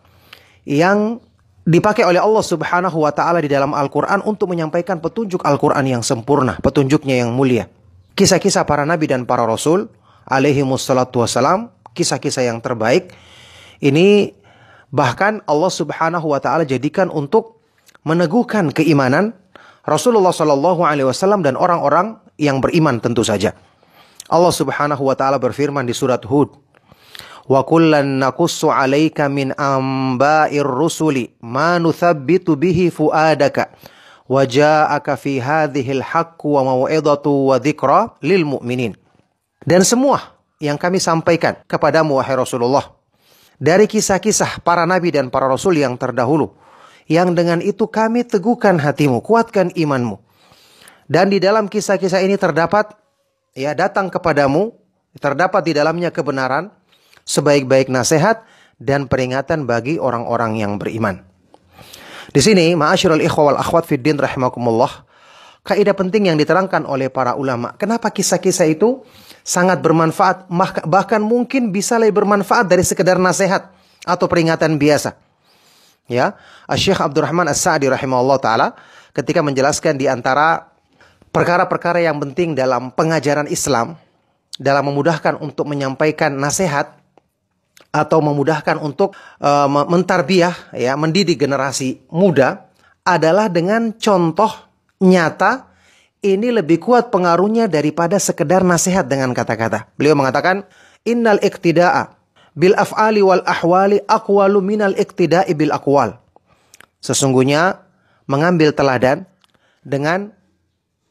[0.66, 1.22] yang
[1.64, 6.60] dipakai oleh Allah Subhanahu wa taala di dalam Al-Qur'an untuk menyampaikan petunjuk Al-Qur'an yang sempurna,
[6.60, 7.72] petunjuknya yang mulia.
[8.14, 9.90] Kisah-kisah para nabi dan para rasul
[10.28, 13.10] alaihi wassalatu wassalam, kisah-kisah yang terbaik
[13.82, 14.36] ini
[14.94, 17.58] bahkan Allah Subhanahu wa taala jadikan untuk
[18.06, 19.34] meneguhkan keimanan
[19.84, 23.56] Rasulullah Shallallahu alaihi wasallam dan orang-orang yang beriman tentu saja.
[24.28, 26.54] Allah Subhanahu wa taala berfirman di surat Hud,
[27.44, 33.72] "Wa kullan naqussu 'alaika min amba'ir rusuli ma nuthabbitu bihi fuadaka
[34.24, 38.96] wa ja'aka fi hadhil haqqu wa mau'izatu wa dzikra lil mu'minin."
[39.64, 42.96] Dan semua yang kami sampaikan kepadamu wahai Rasulullah
[43.60, 46.52] dari kisah-kisah para nabi dan para rasul yang terdahulu
[47.04, 50.20] yang dengan itu kami teguhkan hatimu, kuatkan imanmu.
[51.04, 52.96] Dan di dalam kisah-kisah ini terdapat
[53.52, 54.72] ya datang kepadamu,
[55.20, 56.72] terdapat di dalamnya kebenaran,
[57.24, 58.44] sebaik-baik nasihat
[58.80, 61.24] dan peringatan bagi orang-orang yang beriman.
[62.32, 65.04] Di sini, ma'asyiral ikhwa wal akhwat fid din rahimakumullah,
[65.64, 67.76] kaidah penting yang diterangkan oleh para ulama.
[67.76, 69.04] Kenapa kisah-kisah itu
[69.44, 70.48] sangat bermanfaat,
[70.88, 73.72] bahkan mungkin bisa lebih bermanfaat dari sekedar nasihat
[74.04, 75.16] atau peringatan biasa.
[76.04, 76.36] Ya,
[76.76, 78.68] Syekh Abdurrahman As-Sa'di rahimahullah taala
[79.16, 80.68] ketika menjelaskan di antara
[81.32, 83.96] perkara-perkara yang penting dalam pengajaran Islam
[84.60, 87.03] dalam memudahkan untuk menyampaikan nasihat
[87.94, 92.66] atau memudahkan untuk uh, mentarbiah ya mendidik generasi muda
[93.06, 94.50] adalah dengan contoh
[94.98, 95.70] nyata
[96.26, 99.92] ini lebih kuat pengaruhnya daripada sekedar nasihat dengan kata-kata.
[99.94, 100.66] Beliau mengatakan
[101.06, 102.16] innal iktida'a
[102.56, 106.18] bil af'ali wal ahwali aqwalu minal iktida'i bil aqwal.
[107.04, 107.84] Sesungguhnya
[108.24, 109.28] mengambil teladan
[109.84, 110.32] dengan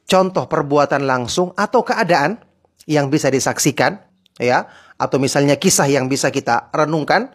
[0.09, 2.41] contoh perbuatan langsung atau keadaan
[2.89, 4.01] yang bisa disaksikan
[4.41, 4.65] ya
[5.03, 7.29] atau misalnya kisah yang bisa kita renungkan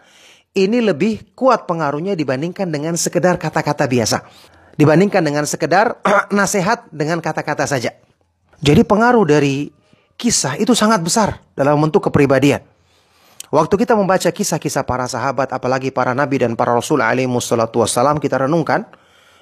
[0.56, 4.24] ini lebih kuat pengaruhnya dibandingkan dengan sekedar kata-kata biasa.
[4.78, 6.00] Dibandingkan dengan sekedar
[6.38, 7.92] nasihat dengan kata-kata saja.
[8.58, 9.70] Jadi pengaruh dari
[10.18, 12.64] kisah itu sangat besar dalam bentuk kepribadian.
[13.48, 18.44] Waktu kita membaca kisah-kisah para sahabat, apalagi para nabi dan para rasul alaihi wassalam, kita
[18.44, 18.84] renungkan,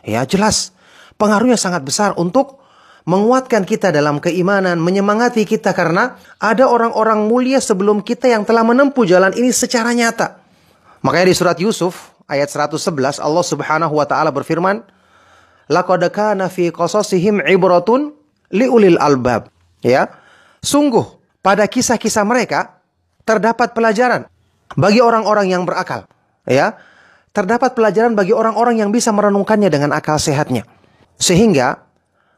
[0.07, 0.77] ya jelas
[1.19, 2.66] pengaruhnya sangat besar untuk
[3.07, 9.07] menguatkan kita dalam keimanan, menyemangati kita karena ada orang-orang mulia sebelum kita yang telah menempuh
[9.07, 10.43] jalan ini secara nyata.
[11.07, 14.83] Makanya di surat Yusuf ayat 111 Allah Subhanahu wa taala berfirman,
[15.71, 18.11] "Laqad kana fi qasasihim ibratun
[18.51, 19.55] liulil albab."
[19.87, 20.11] Ya.
[20.67, 21.07] Sungguh
[21.47, 22.83] pada kisah-kisah mereka
[23.23, 24.27] terdapat pelajaran
[24.75, 26.11] bagi orang-orang yang berakal.
[26.43, 26.75] Ya,
[27.31, 30.67] terdapat pelajaran bagi orang-orang yang bisa merenungkannya dengan akal sehatnya.
[31.23, 31.87] Sehingga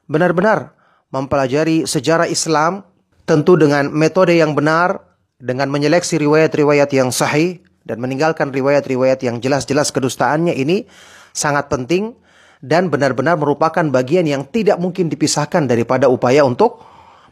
[0.09, 0.75] benar-benar
[1.13, 2.85] mempelajari sejarah Islam
[3.29, 5.05] tentu dengan metode yang benar,
[5.37, 10.89] dengan menyeleksi riwayat-riwayat yang sahih dan meninggalkan riwayat-riwayat yang jelas-jelas kedustaannya ini
[11.37, 12.17] sangat penting
[12.65, 16.83] dan benar-benar merupakan bagian yang tidak mungkin dipisahkan daripada upaya untuk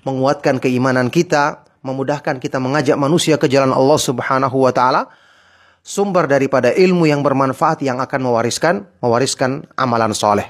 [0.07, 5.11] menguatkan keimanan kita, memudahkan kita mengajak manusia ke jalan Allah Subhanahu wa taala
[5.83, 10.47] sumber daripada ilmu yang bermanfaat yang akan mewariskan mewariskan amalan soleh.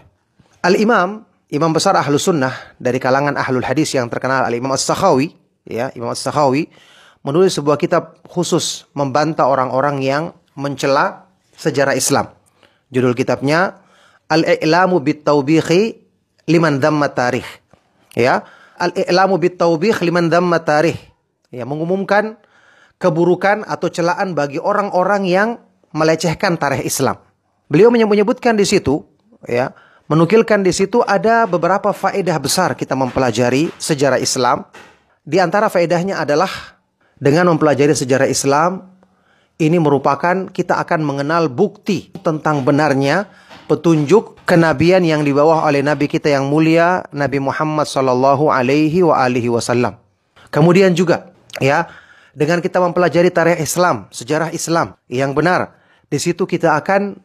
[0.60, 1.35] Al-Imam Imam
[1.70, 5.30] besar ahlu sunnah dari kalangan ahlul hadis yang terkenal Al-Imam As-Sakhawi
[5.62, 6.66] ya Imam As-Sakhawi
[7.22, 10.22] menulis sebuah kitab khusus membantah orang-orang yang
[10.58, 12.34] mencela sejarah Islam.
[12.90, 13.82] Judul kitabnya
[14.26, 16.02] Al-I'lamu bit Tawbihi
[16.50, 17.46] liman dhamma tarikh.
[18.14, 18.42] Ya,
[18.78, 20.98] Al-I'lamu bit Tawbih liman dhamma tarikh
[21.50, 22.38] ya mengumumkan
[22.98, 25.48] keburukan atau celaan bagi orang-orang yang
[25.94, 27.22] melecehkan tarikh Islam.
[27.66, 29.02] Beliau menyebutkan di situ
[29.46, 29.74] ya,
[30.06, 34.66] menukilkan di situ ada beberapa faedah besar kita mempelajari sejarah Islam.
[35.26, 36.50] Di antara faedahnya adalah
[37.18, 38.86] dengan mempelajari sejarah Islam
[39.58, 43.26] ini merupakan kita akan mengenal bukti tentang benarnya
[43.66, 49.50] petunjuk kenabian yang dibawa oleh nabi kita yang mulia Nabi Muhammad sallallahu alaihi wa alihi
[49.50, 49.98] wasallam.
[50.54, 51.90] Kemudian juga ya
[52.36, 55.74] dengan kita mempelajari tarikh Islam, sejarah Islam yang benar,
[56.06, 57.18] di situ kita akan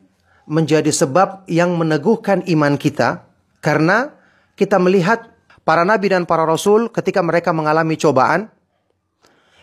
[0.50, 3.26] menjadi sebab yang meneguhkan iman kita
[3.62, 4.14] karena
[4.58, 8.50] kita melihat para nabi dan para rasul ketika mereka mengalami cobaan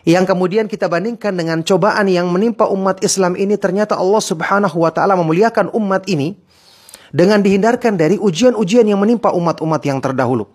[0.07, 4.91] yang kemudian kita bandingkan dengan cobaan yang menimpa umat Islam ini ternyata Allah Subhanahu wa
[4.95, 6.39] taala memuliakan umat ini
[7.11, 10.47] dengan dihindarkan dari ujian-ujian yang menimpa umat-umat yang terdahulu.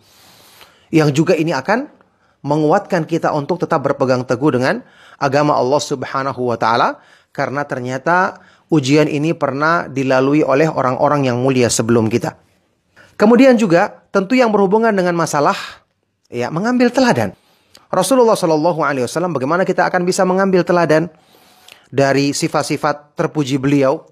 [0.88, 1.90] Yang juga ini akan
[2.44, 4.80] menguatkan kita untuk tetap berpegang teguh dengan
[5.20, 7.02] agama Allah Subhanahu wa taala
[7.34, 8.40] karena ternyata
[8.74, 12.34] ujian ini pernah dilalui oleh orang-orang yang mulia sebelum kita.
[13.14, 15.54] Kemudian juga tentu yang berhubungan dengan masalah
[16.26, 17.30] ya mengambil teladan.
[17.94, 21.06] Rasulullah Shallallahu alaihi wasallam bagaimana kita akan bisa mengambil teladan
[21.94, 24.02] dari sifat-sifat terpuji beliau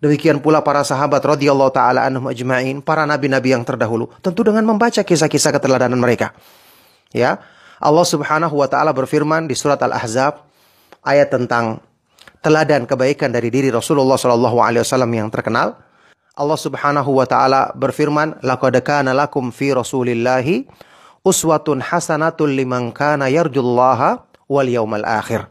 [0.00, 5.04] Demikian pula para sahabat radhiyallahu taala anhum ajma'in, para nabi-nabi yang terdahulu, tentu dengan membaca
[5.04, 6.32] kisah-kisah keteladanan mereka.
[7.12, 7.44] Ya,
[7.76, 10.40] Allah Subhanahu wa taala berfirman di surat Al-Ahzab
[11.04, 11.84] ayat tentang
[12.40, 15.76] teladan kebaikan dari diri Rasulullah Shallallahu alaihi wasallam yang terkenal.
[16.36, 20.64] Allah Subhanahu wa taala berfirman, "Laqad kana lakum fi Rasulillahi
[21.24, 25.46] uswatun hasanatul liman kana yarjullaha wal yaumal akhir.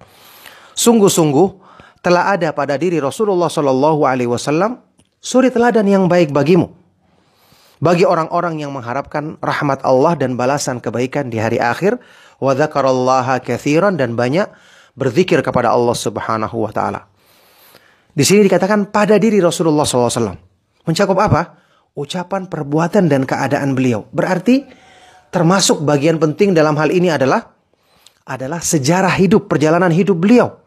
[0.73, 1.47] Sungguh-sungguh
[2.01, 4.81] telah ada pada diri Rasulullah Shallallahu alaihi wasallam
[5.19, 6.71] suri teladan yang baik bagimu.
[7.79, 11.95] Bagi orang-orang yang mengharapkan rahmat Allah dan balasan kebaikan di hari akhir,
[12.43, 13.39] wa dzakarallaha
[13.95, 14.51] dan banyak
[14.99, 17.07] berzikir kepada Allah Subhanahu wa taala.
[18.11, 20.35] Di sini dikatakan pada diri Rasulullah SAW.
[20.83, 21.55] Mencakup apa?
[21.95, 24.11] Ucapan, perbuatan, dan keadaan beliau.
[24.11, 24.67] Berarti
[25.31, 27.55] termasuk bagian penting dalam hal ini adalah
[28.27, 30.59] adalah sejarah hidup, perjalanan hidup beliau.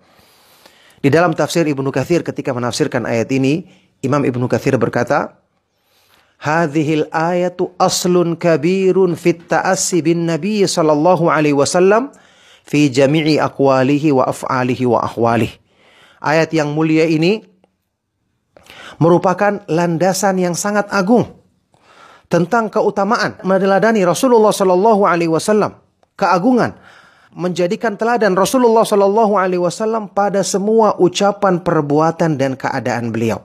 [1.03, 3.69] Di dalam tafsir Ibnu Katsir ketika menafsirkan ayat ini,
[4.03, 5.43] Imam Ibnu Katsir berkata,
[6.43, 12.11] Hadhil ayatu aslun kabirun fit ta'assi bin Nabi sallallahu alaihi wasallam
[12.73, 15.61] fi jami'i aqwalihi wa af'alihi wa ahwalihi.
[16.25, 17.45] Ayat yang mulia ini
[18.97, 21.29] merupakan landasan yang sangat agung
[22.33, 25.77] tentang keutamaan meneladani Rasulullah sallallahu alaihi wasallam,
[26.17, 26.81] keagungan
[27.37, 33.45] menjadikan teladan Rasulullah sallallahu alaihi wasallam pada semua ucapan, perbuatan dan keadaan beliau.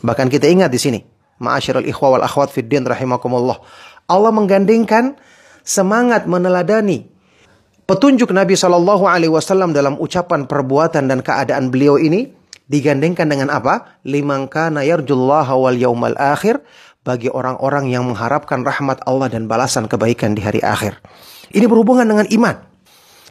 [0.00, 1.00] Bahkan kita ingat di sini
[1.36, 3.60] Ma'asyiral ikhwa wal akhwat fid din rahimakumullah.
[4.08, 5.20] Allah menggandengkan
[5.60, 7.15] semangat meneladani
[7.86, 12.28] petunjuk Nabi Shallallahu alaihi wasallam dalam ucapan, perbuatan dan keadaan beliau ini
[12.66, 14.02] digandengkan dengan apa?
[14.02, 16.60] Liman kana yarjullaha wal yaumal akhir
[17.06, 20.98] bagi orang-orang yang mengharapkan rahmat Allah dan balasan kebaikan di hari akhir.
[21.54, 22.58] Ini berhubungan dengan iman.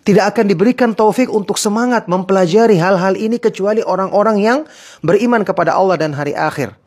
[0.06, 4.60] Tidak akan diberikan taufik untuk semangat mempelajari hal-hal ini kecuali orang-orang yang
[5.02, 6.78] beriman kepada Allah dan hari akhir.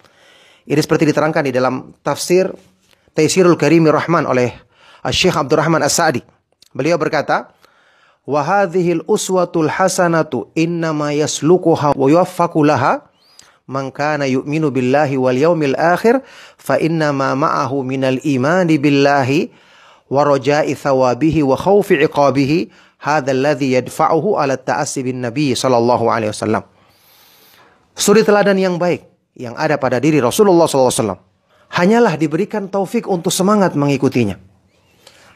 [0.64, 2.48] Ini seperti diterangkan di dalam tafsir
[3.12, 4.54] Taisirul Karimir Rahman oleh
[5.10, 6.22] Syekh Abdurrahman As-Sa'di.
[6.70, 7.57] Beliau berkata,
[8.28, 8.44] "Wa
[9.08, 13.08] uswatul hasanatu innama yaslukuha wa yuwaffaku laha
[13.64, 16.20] man kana yu'minu billahi wal yaumil akhir
[16.60, 19.48] fa inna ma ma'ahu minal imani billahi
[20.12, 22.68] wa raja'i thawabihi wa khawfi iqabihi
[23.00, 24.60] hadha alladhi yadfa'uhu ala
[25.00, 26.68] bin nabi sallallahu alaihi wasallam."
[27.96, 29.08] Suri teladan yang baik
[29.40, 31.16] yang ada pada diri Rasulullah SAW
[31.72, 34.36] hanyalah diberikan taufik untuk semangat mengikutinya.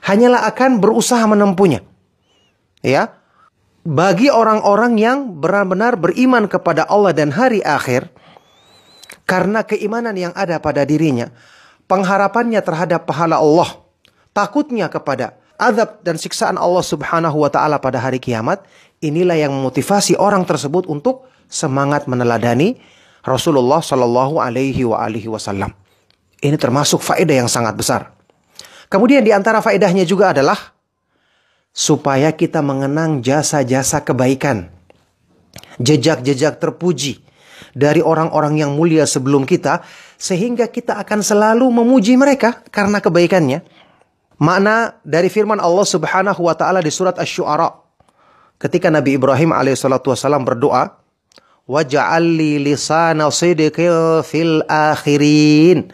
[0.03, 1.92] Hanyalah akan berusaha menempuhnya.
[2.83, 3.19] Ya.
[3.83, 8.15] Bagi orang-orang yang benar-benar beriman kepada Allah dan hari akhir
[9.27, 11.35] karena keimanan yang ada pada dirinya,
[11.91, 13.83] pengharapannya terhadap pahala Allah,
[14.31, 18.63] takutnya kepada azab dan siksaan Allah Subhanahu wa taala pada hari kiamat,
[19.03, 22.79] inilah yang memotivasi orang tersebut untuk semangat meneladani
[23.23, 25.71] Rasulullah Shallallahu Alaihi Wasallam.
[26.43, 28.11] Ini termasuk faedah yang sangat besar.
[28.91, 30.75] Kemudian di antara faedahnya juga adalah
[31.73, 34.69] supaya kita mengenang jasa-jasa kebaikan,
[35.81, 37.25] jejak-jejak terpuji
[37.73, 39.81] dari orang-orang yang mulia sebelum kita,
[40.21, 43.65] sehingga kita akan selalu memuji mereka karena kebaikannya.
[44.37, 47.73] Makna dari firman Allah Subhanahu wa taala di surat Asy-Syu'ara
[48.63, 51.03] ketika Nabi Ibrahim alaihissalatu wasallam berdoa,
[51.67, 53.31] waj'al li lisana
[54.23, 55.91] fil akhirin.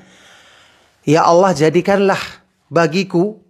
[1.09, 2.21] Ya Allah jadikanlah
[2.69, 3.41] bagiku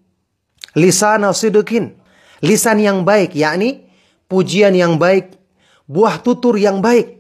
[0.79, 1.98] lisana sidqin,
[2.45, 3.89] lisan yang baik yakni
[4.29, 5.35] pujian yang baik,
[5.89, 7.19] buah tutur yang baik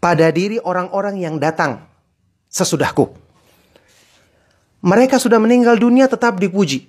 [0.00, 1.84] pada diri orang-orang yang datang
[2.48, 3.12] sesudahku.
[4.80, 6.88] Mereka sudah meninggal dunia tetap dipuji.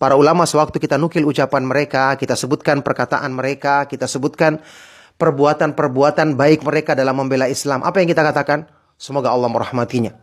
[0.00, 4.60] Para ulama sewaktu kita nukil ucapan mereka, kita sebutkan perkataan mereka, kita sebutkan
[5.20, 7.84] perbuatan-perbuatan baik mereka dalam membela Islam.
[7.84, 8.64] Apa yang kita katakan?
[8.96, 10.16] Semoga Allah merahmatinya.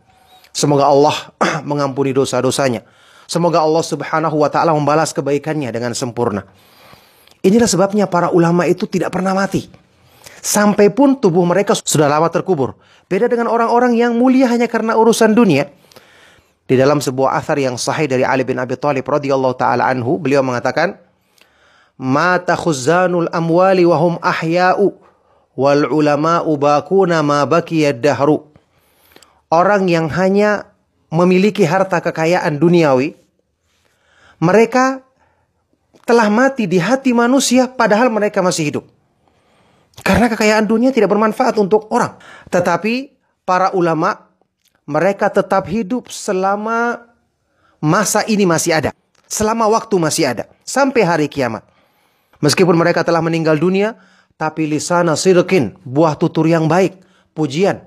[0.50, 1.14] Semoga Allah
[1.70, 2.82] mengampuni dosa-dosanya.
[3.30, 6.42] Semoga Allah Subhanahu wa taala membalas kebaikannya dengan sempurna.
[7.42, 9.70] Inilah sebabnya para ulama itu tidak pernah mati.
[10.38, 12.78] Sampai pun tubuh mereka sudah lama terkubur.
[13.06, 15.70] Beda dengan orang-orang yang mulia hanya karena urusan dunia.
[16.68, 20.44] Di dalam sebuah athar yang sahih dari Ali bin Abi Thalib radhiyallahu taala anhu, beliau
[20.44, 21.00] mengatakan,
[21.96, 24.92] mata khuzanul amwali wa hum ahya'u
[25.56, 28.44] wal ulama'u bakuna ma bakiyad dahru.
[29.48, 30.68] Orang yang hanya
[31.08, 33.16] memiliki harta kekayaan duniawi,
[34.38, 35.07] mereka
[36.08, 38.84] telah mati di hati manusia padahal mereka masih hidup.
[40.00, 42.16] Karena kekayaan dunia tidak bermanfaat untuk orang.
[42.48, 43.12] Tetapi
[43.44, 44.32] para ulama,
[44.88, 47.04] mereka tetap hidup selama
[47.76, 48.90] masa ini masih ada.
[49.28, 50.48] Selama waktu masih ada.
[50.64, 51.60] Sampai hari kiamat.
[52.40, 54.00] Meskipun mereka telah meninggal dunia,
[54.40, 57.04] tapi lisana sirkin, buah tutur yang baik,
[57.36, 57.84] pujian.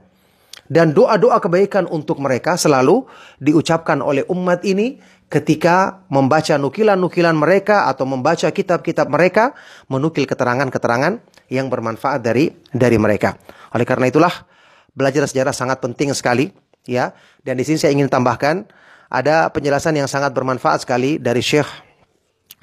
[0.70, 3.08] Dan doa-doa kebaikan untuk mereka selalu
[3.42, 5.02] diucapkan oleh umat ini
[5.32, 9.56] ketika membaca nukilan-nukilan mereka atau membaca kitab-kitab mereka,
[9.88, 13.40] menukil keterangan-keterangan yang bermanfaat dari dari mereka.
[13.72, 14.44] Oleh karena itulah
[14.92, 16.52] belajar sejarah sangat penting sekali,
[16.84, 17.16] ya.
[17.48, 18.68] Dan di sini saya ingin tambahkan
[19.08, 21.68] ada penjelasan yang sangat bermanfaat sekali dari Syekh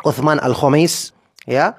[0.05, 1.17] Uthman Al-Khumais
[1.49, 1.73] ya.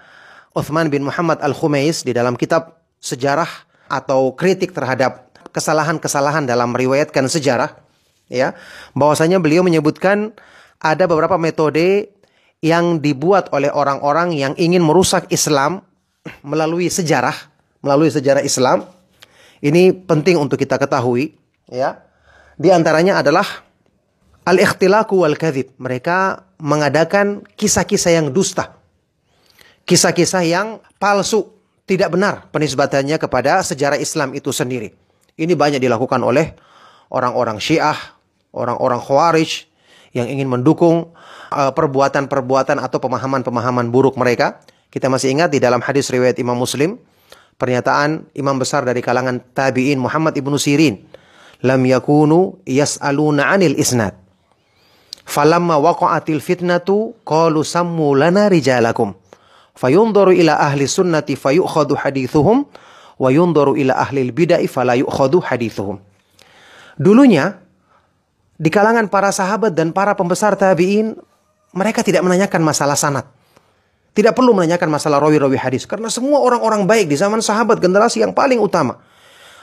[0.58, 3.48] Uthman bin Muhammad Al-Khumais di dalam kitab sejarah
[3.88, 7.78] atau kritik terhadap kesalahan-kesalahan dalam meriwayatkan sejarah
[8.30, 8.54] ya
[8.94, 10.34] bahwasanya beliau menyebutkan
[10.80, 12.11] ada beberapa metode
[12.59, 15.84] yang dibuat oleh orang-orang yang ingin merusak Islam
[16.43, 17.36] melalui sejarah
[17.80, 18.88] melalui sejarah Islam.
[19.59, 21.36] Ini penting untuk kita ketahui
[21.67, 21.99] ya.
[22.59, 23.47] Di antaranya adalah
[24.43, 28.75] al-ikhtilaku wal kadhib mereka mengadakan kisah-kisah yang dusta.
[29.88, 30.67] Kisah-kisah yang
[30.99, 31.49] palsu,
[31.88, 34.93] tidak benar penisbatannya kepada sejarah Islam itu sendiri.
[35.39, 36.53] Ini banyak dilakukan oleh
[37.09, 37.95] orang-orang Syiah,
[38.51, 39.65] orang-orang Khawarij
[40.16, 41.14] yang ingin mendukung
[41.53, 44.62] uh, perbuatan-perbuatan uh, atau pemahaman-pemahaman buruk mereka.
[44.89, 46.97] Kita masih ingat di dalam hadis riwayat Imam Muslim,
[47.62, 51.05] pernyataan imam besar dari kalangan tabi'in Muhammad ibnu Sirin,
[51.62, 54.18] lam yakunu yas'aluna 'anil isnad.
[55.30, 59.14] Falamma waqa'atil fitnatu qalu sammu lana rijalakum
[59.80, 62.68] fayundaru ila ahli sunnati fayukhadu hadithuhum
[63.16, 66.03] wa yundaru ila ahli bid'ah fala hadithuhum.
[66.99, 67.64] Dulunya
[68.60, 71.16] di kalangan para sahabat dan para pembesar tabi'in
[71.72, 73.24] mereka tidak menanyakan masalah sanad.
[74.12, 78.36] Tidak perlu menanyakan masalah rawi-rawi hadis karena semua orang-orang baik di zaman sahabat generasi yang
[78.36, 78.99] paling utama.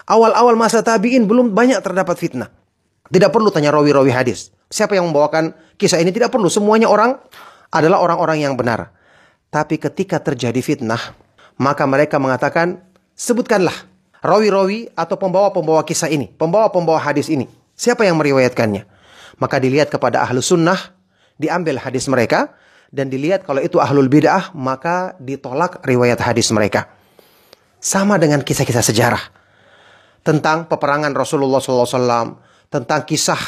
[0.08, 2.48] Awal-awal masa tabi'in belum banyak terdapat fitnah.
[3.12, 4.48] Tidak perlu tanya rawi-rawi hadis.
[4.72, 6.48] Siapa yang membawakan kisah ini tidak perlu.
[6.48, 7.20] Semuanya orang
[7.70, 8.94] adalah orang-orang yang benar.
[9.50, 10.98] Tapi ketika terjadi fitnah,
[11.58, 12.82] maka mereka mengatakan,
[13.14, 13.74] sebutkanlah
[14.22, 17.46] rawi-rawi atau pembawa-pembawa kisah ini, pembawa-pembawa hadis ini.
[17.76, 18.88] Siapa yang meriwayatkannya?
[19.36, 20.96] Maka dilihat kepada ahlu sunnah,
[21.36, 22.56] diambil hadis mereka,
[22.88, 26.88] dan dilihat kalau itu ahlul bid'ah, maka ditolak riwayat hadis mereka.
[27.76, 29.22] Sama dengan kisah-kisah sejarah.
[30.24, 32.40] Tentang peperangan Rasulullah SAW,
[32.72, 33.38] tentang kisah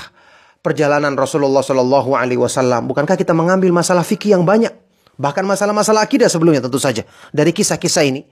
[0.61, 2.85] perjalanan Rasulullah SAW.
[2.85, 4.71] Bukankah kita mengambil masalah fikih yang banyak?
[5.19, 7.03] Bahkan masalah-masalah akidah sebelumnya tentu saja.
[7.35, 8.23] Dari kisah-kisah ini.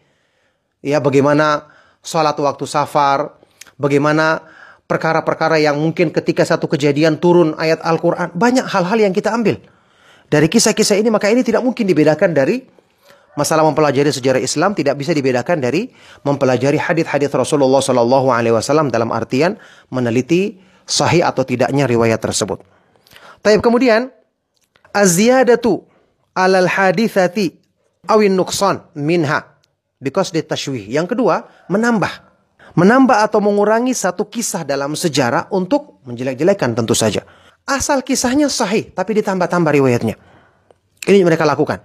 [0.84, 1.66] Ya bagaimana
[2.04, 3.34] sholat waktu safar.
[3.74, 4.44] Bagaimana
[4.86, 8.32] perkara-perkara yang mungkin ketika satu kejadian turun ayat Al-Quran.
[8.34, 9.58] Banyak hal-hal yang kita ambil.
[10.26, 12.66] Dari kisah-kisah ini maka ini tidak mungkin dibedakan dari
[13.38, 15.92] masalah mempelajari sejarah Islam tidak bisa dibedakan dari
[16.26, 19.54] mempelajari hadis-hadis Rasulullah Wasallam dalam artian
[19.92, 22.58] meneliti sahih atau tidaknya riwayat tersebut.
[23.38, 24.10] Tapi kemudian
[24.90, 25.86] aziyadatu
[26.34, 27.54] alal hadithati
[28.10, 29.46] awin nukson minha
[30.02, 30.82] because they tashwih.
[30.90, 32.25] Yang kedua, menambah.
[32.76, 37.24] Menambah atau mengurangi satu kisah dalam sejarah untuk menjelek-jelekan tentu saja.
[37.64, 40.14] Asal kisahnya sahih tapi ditambah-tambah riwayatnya.
[41.08, 41.80] Ini mereka lakukan.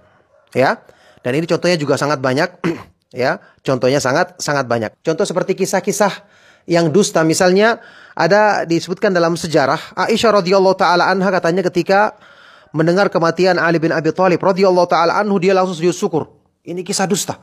[0.52, 0.84] Ya.
[1.24, 2.60] Dan ini contohnya juga sangat banyak
[3.24, 3.40] ya.
[3.64, 4.92] Contohnya sangat sangat banyak.
[5.00, 6.28] Contoh seperti kisah-kisah
[6.68, 7.80] yang dusta misalnya
[8.14, 12.14] ada disebutkan dalam sejarah Aisyah radhiyallahu taala anha katanya ketika
[12.70, 16.22] mendengar kematian Ali bin Abi Thalib radhiyallahu taala anhu dia langsung sujud syukur.
[16.62, 17.40] Ini kisah dusta.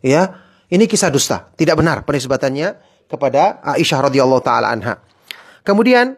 [0.00, 0.38] Ya,
[0.68, 2.76] ini kisah dusta, tidak benar penisbatannya
[3.08, 5.00] kepada Aisyah radhiyallahu taala anha.
[5.64, 6.16] Kemudian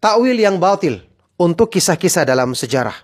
[0.00, 1.04] takwil yang batil
[1.36, 2.96] untuk kisah-kisah dalam sejarah.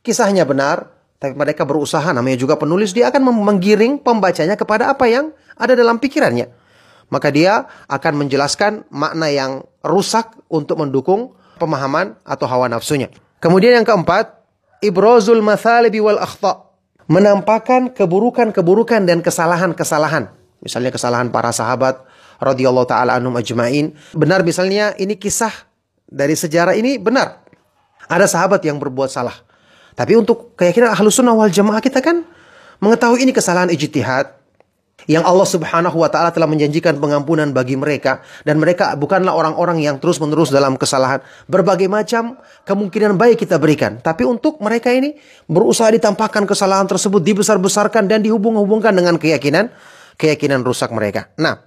[0.00, 5.32] Kisahnya benar, tapi mereka berusaha namanya juga penulis dia akan menggiring pembacanya kepada apa yang
[5.56, 6.48] ada dalam pikirannya.
[7.06, 13.08] Maka dia akan menjelaskan makna yang rusak untuk mendukung pemahaman atau hawa nafsunya.
[13.38, 14.42] Kemudian yang keempat,
[14.82, 16.65] ibrazul mathalibi wal akhta.
[17.06, 20.30] Menampakkan keburukan-keburukan dan kesalahan-kesalahan.
[20.58, 22.02] Misalnya kesalahan para sahabat
[22.42, 23.94] radhiyallahu taala anhum ajmain.
[24.12, 25.52] Benar misalnya ini kisah
[26.06, 27.46] dari sejarah ini benar.
[28.06, 29.34] Ada sahabat yang berbuat salah.
[29.96, 32.22] Tapi untuk keyakinan ahlu sunnah wal jamaah kita kan
[32.78, 34.30] mengetahui ini kesalahan ijtihad,
[35.06, 39.96] yang Allah Subhanahu wa taala telah menjanjikan pengampunan bagi mereka dan mereka bukanlah orang-orang yang
[40.02, 41.22] terus-menerus dalam kesalahan.
[41.46, 45.14] Berbagai macam kemungkinan baik kita berikan, tapi untuk mereka ini
[45.46, 49.70] berusaha ditampakkan kesalahan tersebut dibesar-besarkan dan dihubung-hubungkan dengan keyakinan
[50.18, 51.30] keyakinan rusak mereka.
[51.38, 51.60] Nah,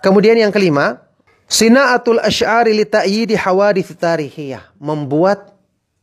[0.00, 1.06] kemudian yang kelima,
[1.46, 5.54] sinaatul asy'ari li ta'yidi hawadits tarihiyah, membuat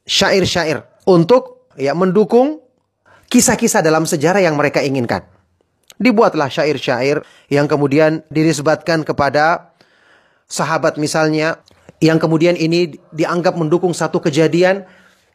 [0.06, 2.62] syair-syair untuk ya mendukung
[3.30, 5.39] kisah-kisah dalam sejarah yang mereka inginkan.
[6.00, 7.22] Dibuatlah syair-syair
[7.52, 9.76] yang kemudian dinisbatkan kepada
[10.48, 11.60] sahabat misalnya
[12.00, 14.88] yang kemudian ini dianggap mendukung satu kejadian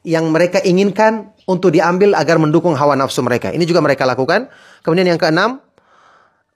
[0.05, 3.53] yang mereka inginkan untuk diambil agar mendukung hawa nafsu mereka.
[3.53, 4.49] Ini juga mereka lakukan.
[4.85, 5.61] Kemudian yang keenam,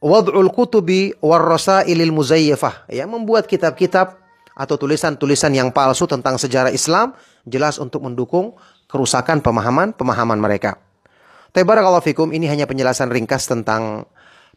[0.00, 4.20] wad'ul kutubi warrasailil muzayyafah, ya membuat kitab-kitab
[4.58, 8.56] atau tulisan-tulisan yang palsu tentang sejarah Islam jelas untuk mendukung
[8.88, 10.80] kerusakan pemahaman-pemahaman mereka.
[11.52, 14.04] Tapi barakallahu fikum ini hanya penjelasan ringkas tentang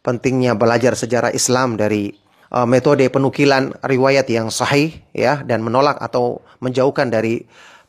[0.04, 2.12] pentingnya belajar sejarah Islam dari
[2.52, 7.46] uh, metode penukilan riwayat yang sahih ya dan menolak atau menjauhkan dari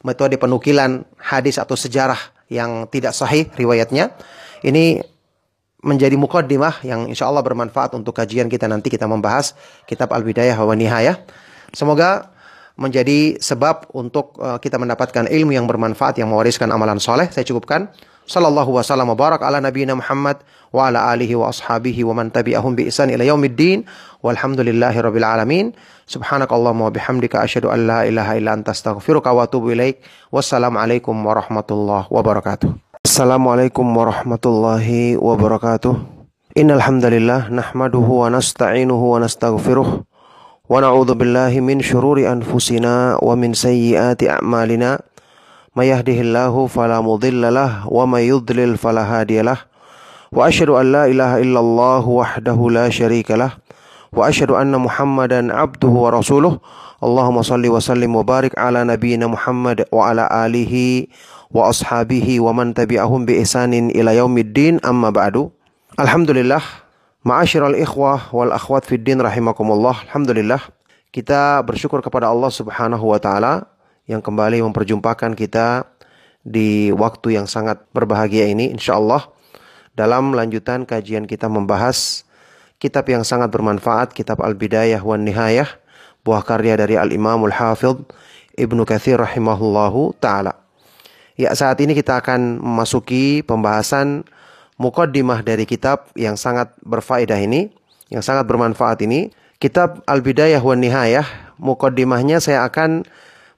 [0.07, 4.15] metode penukilan hadis atau sejarah yang tidak sahih riwayatnya.
[4.63, 5.03] Ini
[5.83, 9.51] menjadi mukaddimah yang insya Allah bermanfaat untuk kajian kita nanti kita membahas
[9.83, 11.19] kitab Al-Bidayah wa Nihayah.
[11.75, 12.31] Semoga
[12.79, 17.27] menjadi sebab untuk uh, kita mendapatkan ilmu yang bermanfaat yang mewariskan amalan soleh.
[17.29, 17.91] Saya cukupkan
[18.25, 20.39] sallallahu wasallam wa barak ala nabiyina Muhammad
[20.73, 23.85] wa ala alihi wa ashabihi wa man tabi'ahum bi ihsan ila yaumiddin.
[24.23, 25.75] Walhamdulillahi rabbil alamin.
[26.07, 29.99] Subhanakallahumma wa bihamdika asyhadu an la ilaha illa anta astaghfiruka wa atubu ilaik.
[30.31, 32.71] Wassalamu alaikum warahmatullahi wabarakatuh.
[33.03, 35.91] Assalamualaikum warahmatullahi wabarakatuh.
[36.55, 40.07] Innal hamdalillah nahmaduhu wa nasta'inuhu wa nastaghfiruh.
[40.63, 45.03] Wa na'udzu billahi min shururi anfusina wa min sayyiati a'malina.
[45.75, 49.57] ما يهده الله فلا مضل له وما يضلل فلا هادي له
[50.31, 53.51] وأشهد أن لا إله إلا الله وحده لا شريك له
[54.13, 56.57] وأشهد أن محمدا عبده ورسوله
[57.03, 60.73] اللهم صل وسلم وبارك على نبينا محمد وعلى آله
[61.51, 65.49] وأصحابه ومن تبعهم بإحسان إلى يوم الدين أما بعد
[65.99, 66.61] الحمد لله
[67.25, 70.61] معاشر الإخوة والأخوات في الدين rahimakumullah Alhamdulillah
[71.09, 73.72] kita bersyukur kepada Allah Subhanahu wa taala
[74.09, 75.87] yang kembali memperjumpakan kita
[76.43, 79.31] di waktu yang sangat berbahagia ini insyaallah
[79.95, 82.27] dalam lanjutan kajian kita membahas
[82.83, 85.71] kitab yang sangat bermanfaat kitab Al-Bidayah wan Nihayah
[86.27, 88.03] buah karya dari Al-Imamul Hafidh
[88.53, 90.61] Ibnu Katsir rahimahullahu taala.
[91.33, 94.21] Ya, saat ini kita akan memasuki pembahasan
[94.77, 97.73] mukaddimah dari kitab yang sangat berfaedah ini,
[98.13, 99.33] yang sangat bermanfaat ini.
[99.57, 103.07] Kitab Al-Bidayah wa Nihayah, mukaddimahnya saya akan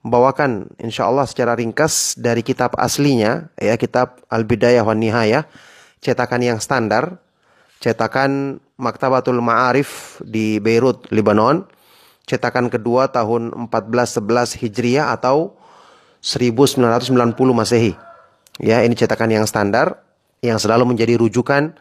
[0.06, 5.50] membawakan insya Allah secara ringkas dari kitab aslinya, ya kitab Al-Bidayah wa Nihayah,
[5.98, 7.18] cetakan yang standar,
[7.82, 11.66] cetakan Maktabatul Ma'arif di Beirut, Lebanon,
[12.30, 15.58] cetakan kedua tahun 1411 Hijriah atau
[16.22, 17.98] 1990 Masehi.
[18.62, 20.06] Ya, ini cetakan yang standar
[20.46, 21.74] yang selalu menjadi rujukan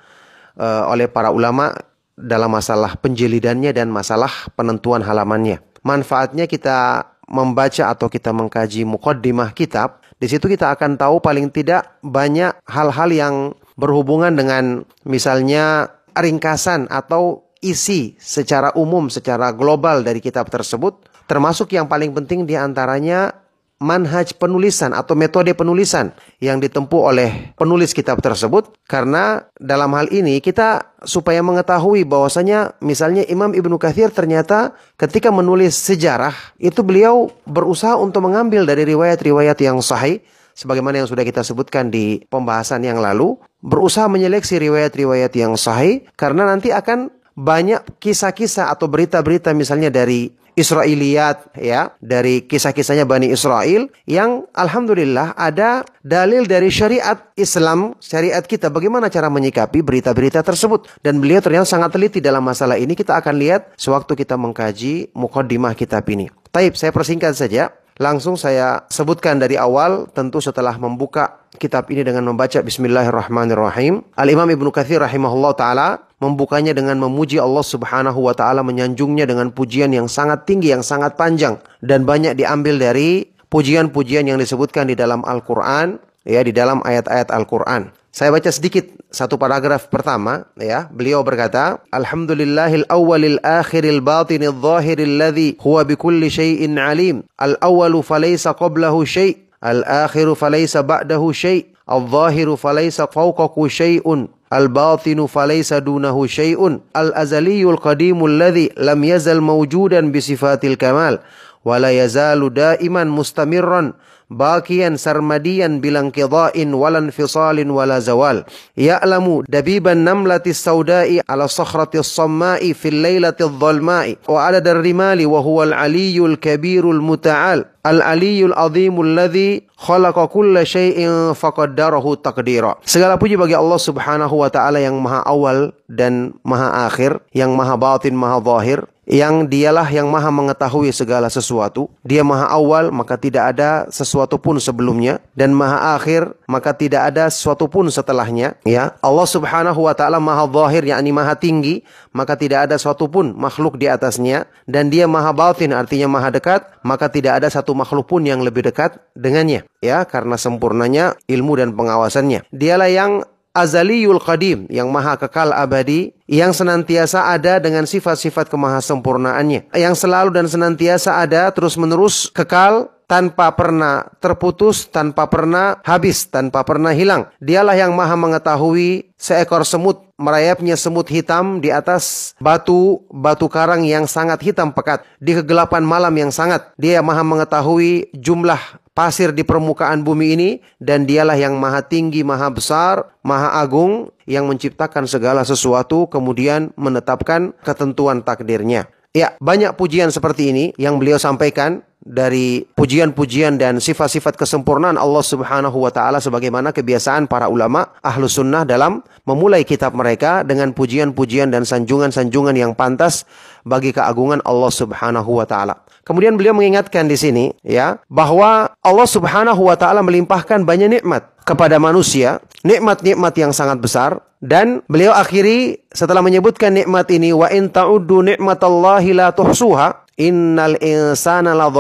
[0.57, 1.77] uh, oleh para ulama
[2.17, 5.61] dalam masalah penjelidannya dan masalah penentuan halamannya.
[5.85, 11.99] Manfaatnya kita membaca atau kita mengkaji mukaddimah kitab, di situ kita akan tahu paling tidak
[12.01, 13.35] banyak hal-hal yang
[13.75, 21.89] berhubungan dengan misalnya ringkasan atau isi secara umum, secara global dari kitab tersebut, termasuk yang
[21.89, 23.44] paling penting di antaranya
[23.83, 28.71] manhaj penulisan atau metode penulisan yang ditempuh oleh penulis kitab tersebut.
[28.87, 35.75] Karena dalam hal ini kita supaya mengetahui bahwasanya misalnya Imam Ibnu Katsir ternyata ketika menulis
[35.77, 41.91] sejarah itu beliau berusaha untuk mengambil dari riwayat-riwayat yang sahih sebagaimana yang sudah kita sebutkan
[41.91, 48.87] di pembahasan yang lalu berusaha menyeleksi riwayat-riwayat yang sahih karena nanti akan banyak kisah-kisah atau
[48.87, 57.19] berita-berita misalnya dari Israiliyat ya dari kisah-kisahnya Bani Israel yang alhamdulillah ada dalil dari syariat
[57.35, 62.79] Islam, syariat kita bagaimana cara menyikapi berita-berita tersebut dan beliau ternyata sangat teliti dalam masalah
[62.79, 66.31] ini kita akan lihat sewaktu kita mengkaji mukaddimah kitab ini.
[66.55, 67.75] Taib, saya persingkat saja.
[67.95, 74.03] Langsung saya sebutkan dari awal tentu setelah membuka kitab ini dengan membaca Bismillahirrahmanirrahim.
[74.19, 75.89] Al-Imam Ibnu Katsir rahimahullah taala
[76.25, 81.21] membukanya dengan memuji Allah Subhanahu wa taala menyanjungnya dengan pujian yang sangat tinggi yang sangat
[81.21, 87.29] panjang dan banyak diambil dari pujian-pujian yang disebutkan di dalam Al-Qur'an ya di dalam ayat-ayat
[87.29, 87.93] Al-Qur'an.
[88.15, 90.87] Saya baca sedikit satu paragraf pertama ya.
[90.95, 97.27] Beliau berkata, Alhamdulillahil awwalil akhiril batinil zahiril ladzi huwa bikulli syai'in alim.
[97.43, 104.29] Al awwalu falaysa qablahu syai', al akhiru falaysa ba'dahu syai', zahiru falaysa fawqahu syai'un.
[104.55, 111.19] الباطن فليس دونه شيء الأزلي القديم الذي لم يزل موجودا بصفات الكمال
[111.65, 113.93] ولا يزال دائما مستمرا
[114.33, 118.45] bakian sarmadian bilang qida'in walan fisalin wala zawal.
[118.77, 125.71] Ya'lamu dabiban namlati saudai ala sakhrati sammai fil lailati dhalmai wa ala darrimali wa huwa
[125.73, 127.71] al-aliyul kabirul muta'al.
[127.85, 132.81] Al-Aliyul Azimul Ladhi khalaqa kulla syai'in faqaddarahu taqdira.
[132.81, 137.77] Segala puji bagi Allah Subhanahu wa taala yang Maha Awal dan Maha Akhir, yang Maha
[137.77, 141.93] Batin, Maha Zahir, yang dialah yang maha mengetahui segala sesuatu.
[142.05, 145.21] Dia maha awal, maka tidak ada sesuatu pun sebelumnya.
[145.37, 148.57] Dan maha akhir, maka tidak ada sesuatu pun setelahnya.
[148.65, 151.85] Ya, Allah subhanahu wa ta'ala maha zahir, yakni maha tinggi,
[152.17, 154.49] maka tidak ada sesuatu pun makhluk di atasnya.
[154.65, 158.65] Dan dia maha batin, artinya maha dekat, maka tidak ada satu makhluk pun yang lebih
[158.65, 159.69] dekat dengannya.
[159.85, 162.49] Ya, karena sempurnanya ilmu dan pengawasannya.
[162.49, 163.13] Dialah yang
[163.55, 170.51] azaliyul qadim yang maha kekal abadi yang senantiasa ada dengan sifat-sifat kemahasempurnaannya yang selalu dan
[170.51, 177.29] senantiasa ada terus menerus kekal tanpa pernah terputus, tanpa pernah habis, tanpa pernah hilang.
[177.37, 184.07] Dialah yang maha mengetahui seekor semut merayapnya semut hitam di atas batu batu karang yang
[184.07, 186.73] sangat hitam pekat di kegelapan malam yang sangat.
[186.81, 192.49] Dia maha mengetahui jumlah pasir di permukaan bumi ini dan dialah yang maha tinggi, maha
[192.49, 198.89] besar, maha agung yang menciptakan segala sesuatu kemudian menetapkan ketentuan takdirnya.
[199.15, 205.87] Ya, banyak pujian seperti ini yang beliau sampaikan dari pujian-pujian dan sifat-sifat kesempurnaan Allah Subhanahu
[205.87, 211.63] wa taala sebagaimana kebiasaan para ulama ahlu sunnah dalam memulai kitab mereka dengan pujian-pujian dan
[211.63, 213.23] sanjungan-sanjungan yang pantas
[213.63, 215.84] bagi keagungan Allah Subhanahu wa taala.
[216.05, 221.81] Kemudian beliau mengingatkan di sini ya bahwa Allah Subhanahu wa taala melimpahkan banyak nikmat kepada
[221.81, 228.21] manusia, nikmat-nikmat yang sangat besar dan beliau akhiri setelah menyebutkan nikmat ini wa in ta'uddu
[228.37, 231.73] nikmatallahi la tuhsuha innal insana la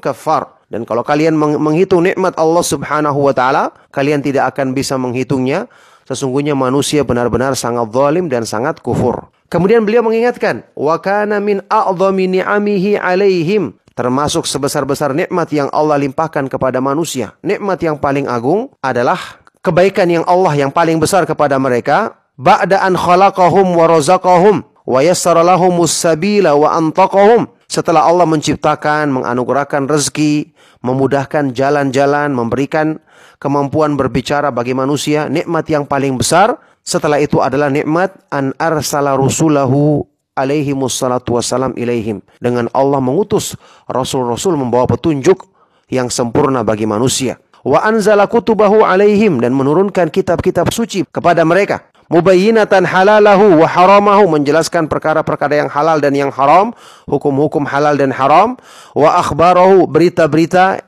[0.00, 0.58] kafar.
[0.68, 5.64] Dan kalau kalian menghitung nikmat Allah Subhanahu wa taala, kalian tidak akan bisa menghitungnya.
[6.08, 9.28] Sesungguhnya manusia benar-benar sangat zalim dan sangat kufur.
[9.48, 16.46] Kemudian beliau mengingatkan, "Wa kana min a'dhami ni'amihi 'alaihim." Termasuk sebesar-besar nikmat yang Allah limpahkan
[16.46, 17.34] kepada manusia.
[17.42, 19.18] Nikmat yang paling agung adalah
[19.58, 22.14] kebaikan yang Allah yang paling besar kepada mereka.
[22.38, 27.50] Ba'da an khalaqahum wa razaqahum wa yassara lahumus sabila wa antaqahum.
[27.66, 33.02] Setelah Allah menciptakan, menganugerahkan rezeki, memudahkan jalan-jalan, memberikan
[33.42, 36.54] kemampuan berbicara bagi manusia, nikmat yang paling besar
[36.88, 42.24] setelah itu adalah nikmat an arsala rusulahu alaihi wassalatu wassalam ilaihim.
[42.40, 43.52] Dengan Allah mengutus
[43.84, 45.44] rasul-rasul membawa petunjuk
[45.92, 47.36] yang sempurna bagi manusia.
[47.60, 51.84] Wa anzala kutubahu alaihim dan menurunkan kitab-kitab suci kepada mereka.
[52.08, 56.72] Mubayyinatan halalahu wa haramahu menjelaskan perkara-perkara yang halal dan yang haram,
[57.04, 58.56] hukum-hukum halal dan haram,
[58.96, 60.80] wa akhbarahu berita-berita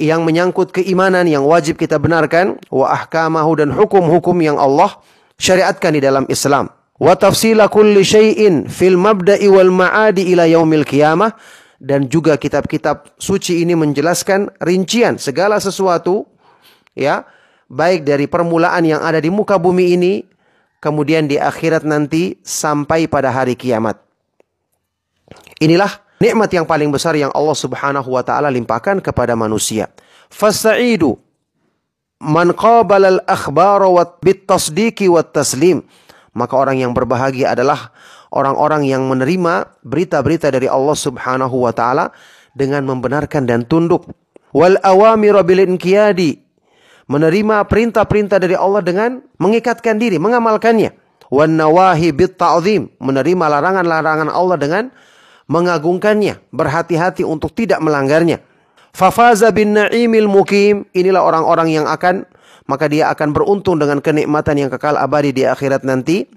[0.00, 4.96] yang menyangkut keimanan yang wajib kita benarkan, wa ahkamahu dan hukum-hukum yang Allah
[5.38, 6.70] syariatkan di dalam Islam.
[6.94, 11.34] Wa tafsila kulli syai'in fil mabda'i wal ma'adi ila yaumil qiyamah
[11.82, 16.24] dan juga kitab-kitab suci ini menjelaskan rincian segala sesuatu
[16.94, 17.26] ya
[17.66, 20.22] baik dari permulaan yang ada di muka bumi ini
[20.78, 23.98] kemudian di akhirat nanti sampai pada hari kiamat.
[25.58, 29.88] Inilah nikmat yang paling besar yang Allah Subhanahu wa taala limpahkan kepada manusia.
[30.28, 31.23] Fasa'idu
[32.22, 35.82] man qabala al-akhbara wa bitasdiki wa taslim.
[36.34, 37.94] Maka orang yang berbahagia adalah
[38.34, 42.10] orang-orang yang menerima berita-berita dari Allah Subhanahu wa taala
[42.54, 44.10] dengan membenarkan dan tunduk.
[44.54, 46.42] Wal awamir bil inqiyadi.
[47.04, 50.96] Menerima perintah-perintah dari Allah dengan mengikatkan diri, mengamalkannya.
[51.28, 52.88] Wan nawahi bit ta'zim.
[52.96, 54.84] Menerima larangan-larangan Allah dengan
[55.44, 58.40] mengagungkannya, berhati-hati untuk tidak melanggarnya.
[58.94, 60.86] Fafaza bin na'imil mukim.
[60.94, 62.22] Inilah orang-orang yang akan
[62.64, 66.30] maka dia akan beruntung dengan kenikmatan yang kekal abadi di akhirat nanti.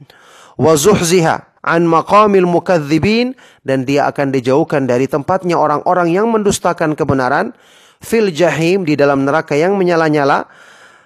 [0.57, 7.53] Wa zuhziha an maqamil mukadzibin dan dia akan dijauhkan dari tempatnya orang-orang yang mendustakan kebenaran
[8.01, 10.49] fil jahim di dalam neraka yang menyala-nyala.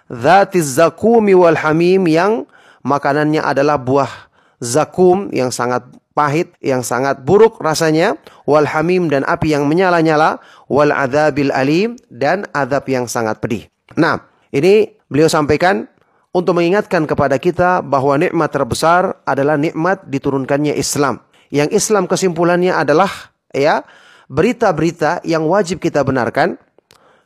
[0.08, 2.47] Dzatiz zakumi wal hamim yang
[2.84, 4.32] makanannya adalah buah
[4.64, 10.91] zakum yang sangat pahit yang sangat buruk rasanya wal hamim dan api yang menyala-nyala wal
[10.91, 13.68] adzabil alim dan adab yang sangat pedih.
[13.95, 15.88] Nah, ini beliau sampaikan
[16.32, 21.20] untuk mengingatkan kepada kita bahwa nikmat terbesar adalah nikmat diturunkannya Islam.
[21.51, 23.12] Yang Islam kesimpulannya adalah
[23.51, 23.84] ya
[24.32, 26.55] berita-berita yang wajib kita benarkan,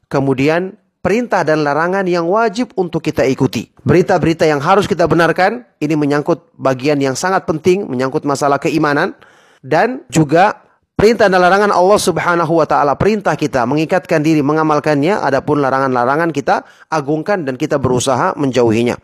[0.10, 0.74] kemudian
[1.06, 3.70] perintah dan larangan yang wajib untuk kita ikuti.
[3.86, 9.14] Berita-berita yang harus kita benarkan, ini menyangkut bagian yang sangat penting, menyangkut masalah keimanan,
[9.62, 10.66] dan juga
[10.98, 12.98] perintah dan larangan Allah subhanahu wa ta'ala.
[12.98, 18.98] Perintah kita mengikatkan diri, mengamalkannya, adapun larangan-larangan kita agungkan dan kita berusaha menjauhinya.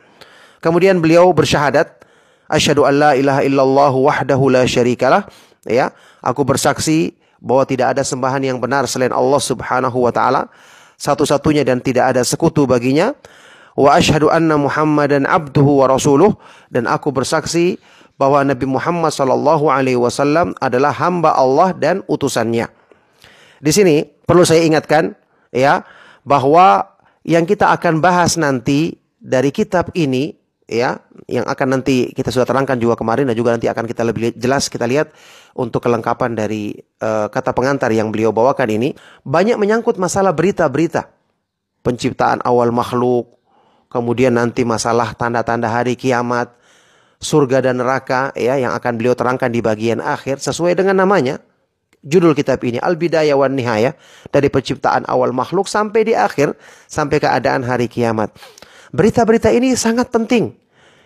[0.58, 2.02] Kemudian beliau bersyahadat,
[2.50, 5.30] Asyhadu an la ilaha illallah wahdahu la syarikalah.
[5.70, 5.94] Ya,
[6.26, 10.50] aku bersaksi bahwa tidak ada sembahan yang benar selain Allah subhanahu wa ta'ala
[11.02, 13.18] satu-satunya dan tidak ada sekutu baginya.
[13.74, 16.38] Wa asyhadu anna Muhammadan abduhu wa rasuluh
[16.70, 17.82] dan aku bersaksi
[18.22, 22.70] bahwa Nabi Muhammad sallallahu alaihi wasallam adalah hamba Allah dan utusannya.
[23.58, 25.18] Di sini perlu saya ingatkan
[25.50, 25.82] ya
[26.22, 26.86] bahwa
[27.26, 30.41] yang kita akan bahas nanti dari kitab ini
[30.72, 34.32] ya yang akan nanti kita sudah terangkan juga kemarin dan juga nanti akan kita lebih
[34.40, 35.12] jelas kita lihat
[35.60, 36.72] untuk kelengkapan dari
[37.04, 38.96] uh, kata pengantar yang beliau bawakan ini
[39.28, 41.12] banyak menyangkut masalah berita-berita
[41.84, 43.42] penciptaan awal makhluk
[43.92, 46.56] kemudian nanti masalah tanda-tanda hari kiamat,
[47.20, 51.44] surga dan neraka ya yang akan beliau terangkan di bagian akhir sesuai dengan namanya.
[52.02, 53.94] Judul kitab ini Al-Bidayah wan Nihayah
[54.34, 56.58] dari penciptaan awal makhluk sampai di akhir
[56.90, 58.34] sampai keadaan hari kiamat.
[58.90, 60.58] Berita-berita ini sangat penting.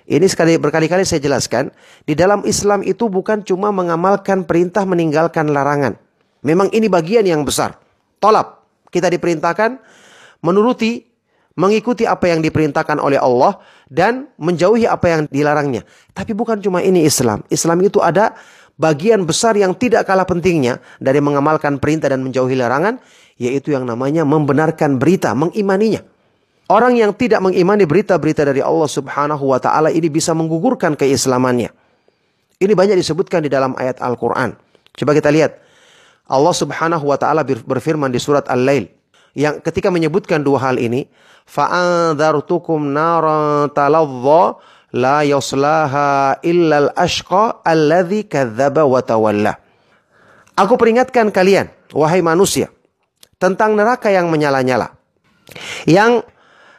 [0.06, 1.74] Ini sekali berkali-kali saya jelaskan,
[2.06, 5.98] di dalam Islam itu bukan cuma mengamalkan perintah meninggalkan larangan.
[6.46, 7.82] Memang ini bagian yang besar.
[8.22, 8.62] Tolap.
[8.94, 9.82] Kita diperintahkan
[10.46, 11.02] menuruti,
[11.58, 13.58] mengikuti apa yang diperintahkan oleh Allah
[13.90, 15.82] dan menjauhi apa yang dilarangnya.
[16.14, 17.42] Tapi bukan cuma ini Islam.
[17.50, 18.38] Islam itu ada
[18.78, 23.02] bagian besar yang tidak kalah pentingnya dari mengamalkan perintah dan menjauhi larangan,
[23.42, 26.06] yaitu yang namanya membenarkan berita, mengimaninya.
[26.66, 31.70] Orang yang tidak mengimani berita-berita dari Allah Subhanahu wa taala ini bisa menggugurkan keislamannya.
[32.58, 34.58] Ini banyak disebutkan di dalam ayat Al-Qur'an.
[34.98, 35.62] Coba kita lihat.
[36.26, 38.90] Allah Subhanahu wa taala berfirman di surat Al-Lail
[39.38, 41.06] yang ketika menyebutkan dua hal ini,
[41.46, 44.58] fa'andzartukum naran taladza
[44.96, 49.54] la yaslaha illal ashqa alladhi kadzdzaba wa tawalla.
[50.56, 52.72] Aku peringatkan kalian, wahai manusia,
[53.36, 54.96] tentang neraka yang menyala-nyala.
[55.84, 56.24] Yang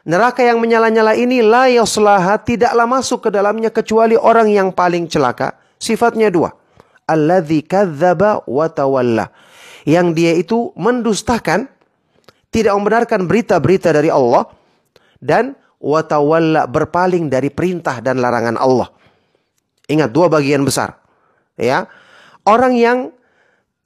[0.06, 5.58] neraka yang menyala-nyala ini la yaslaha tidaklah masuk ke dalamnya kecuali orang yang paling celaka.
[5.76, 6.54] Sifatnya dua.
[7.10, 9.28] Alladhi kadzdzaba wa tawalla.
[9.86, 11.70] Yang dia itu mendustakan,
[12.50, 14.48] tidak membenarkan berita-berita dari Allah
[15.20, 18.88] dan watawalla berpaling dari perintah dan larangan Allah.
[19.86, 20.98] Ingat dua bagian besar.
[21.54, 21.86] Ya.
[22.42, 23.14] Orang yang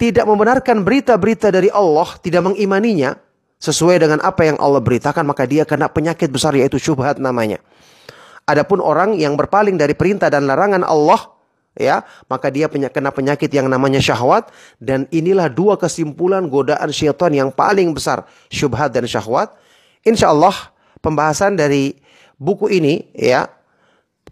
[0.01, 3.21] tidak membenarkan berita-berita dari Allah, tidak mengimaninya
[3.61, 7.61] sesuai dengan apa yang Allah beritakan, maka dia kena penyakit besar yaitu syubhat namanya.
[8.49, 11.37] Adapun orang yang berpaling dari perintah dan larangan Allah,
[11.77, 14.51] ya, maka dia kena penyakit yang namanya syahwat
[14.81, 19.55] dan inilah dua kesimpulan godaan syaitan yang paling besar, syubhat dan syahwat.
[20.03, 20.57] Insya Allah
[21.05, 22.01] pembahasan dari
[22.41, 23.45] buku ini ya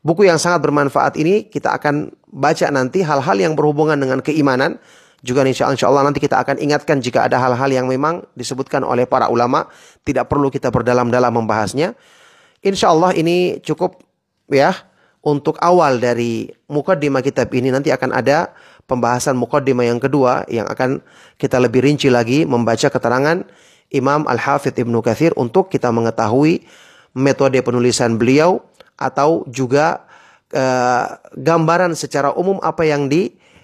[0.00, 4.80] buku yang sangat bermanfaat ini kita akan baca nanti hal-hal yang berhubungan dengan keimanan
[5.18, 9.26] juga insya Allah nanti kita akan ingatkan jika ada hal-hal yang memang disebutkan oleh para
[9.26, 9.66] ulama
[10.06, 11.98] tidak perlu kita berdalam-dalam membahasnya.
[12.62, 13.98] Insya Allah ini cukup
[14.50, 14.74] ya
[15.26, 17.74] untuk awal dari mukaddimah kitab ini.
[17.74, 18.54] Nanti akan ada
[18.86, 21.02] pembahasan mukaddimah yang kedua yang akan
[21.34, 23.42] kita lebih rinci lagi membaca keterangan
[23.90, 26.62] Imam Al-Hafidh Ibnu Kathir untuk kita mengetahui
[27.16, 28.62] metode penulisan beliau
[28.94, 30.06] atau juga
[30.52, 33.10] uh, gambaran secara umum apa yang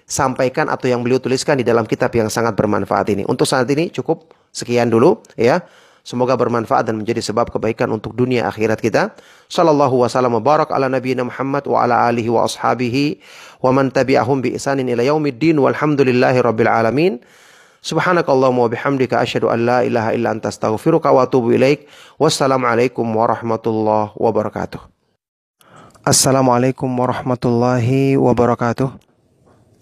[0.05, 3.25] disampaikan atau yang beliau tuliskan di dalam kitab yang sangat bermanfaat ini.
[3.25, 5.65] Untuk saat ini cukup sekian dulu ya.
[6.05, 9.17] Semoga bermanfaat dan menjadi sebab kebaikan untuk dunia akhirat kita.
[9.49, 13.17] Sallallahu wasallam barak ala nabiyina Muhammad wa ala alihi wa ashabihi
[13.65, 17.17] wa man tabi'ahum bi isanin ila yaumiddin walhamdulillahi rabbil alamin.
[17.81, 21.89] Subhanakallahumma wa bihamdika asyhadu an la ilaha illa anta astaghfiruka wa atubu ilaik.
[22.21, 24.81] Wassalamualaikum warahmatullahi wabarakatuh.
[26.05, 29.04] Assalamualaikum warahmatullahi wabarakatuh.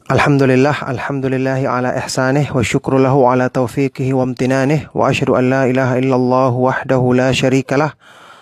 [0.04, 5.96] Alhamdulillah, alhamdulillahi ala ihsanih wa syukru ala taufiqihi wa amtinanih wa asyhadu an la ilaha
[5.96, 7.96] illallah wahdahu la syarika lah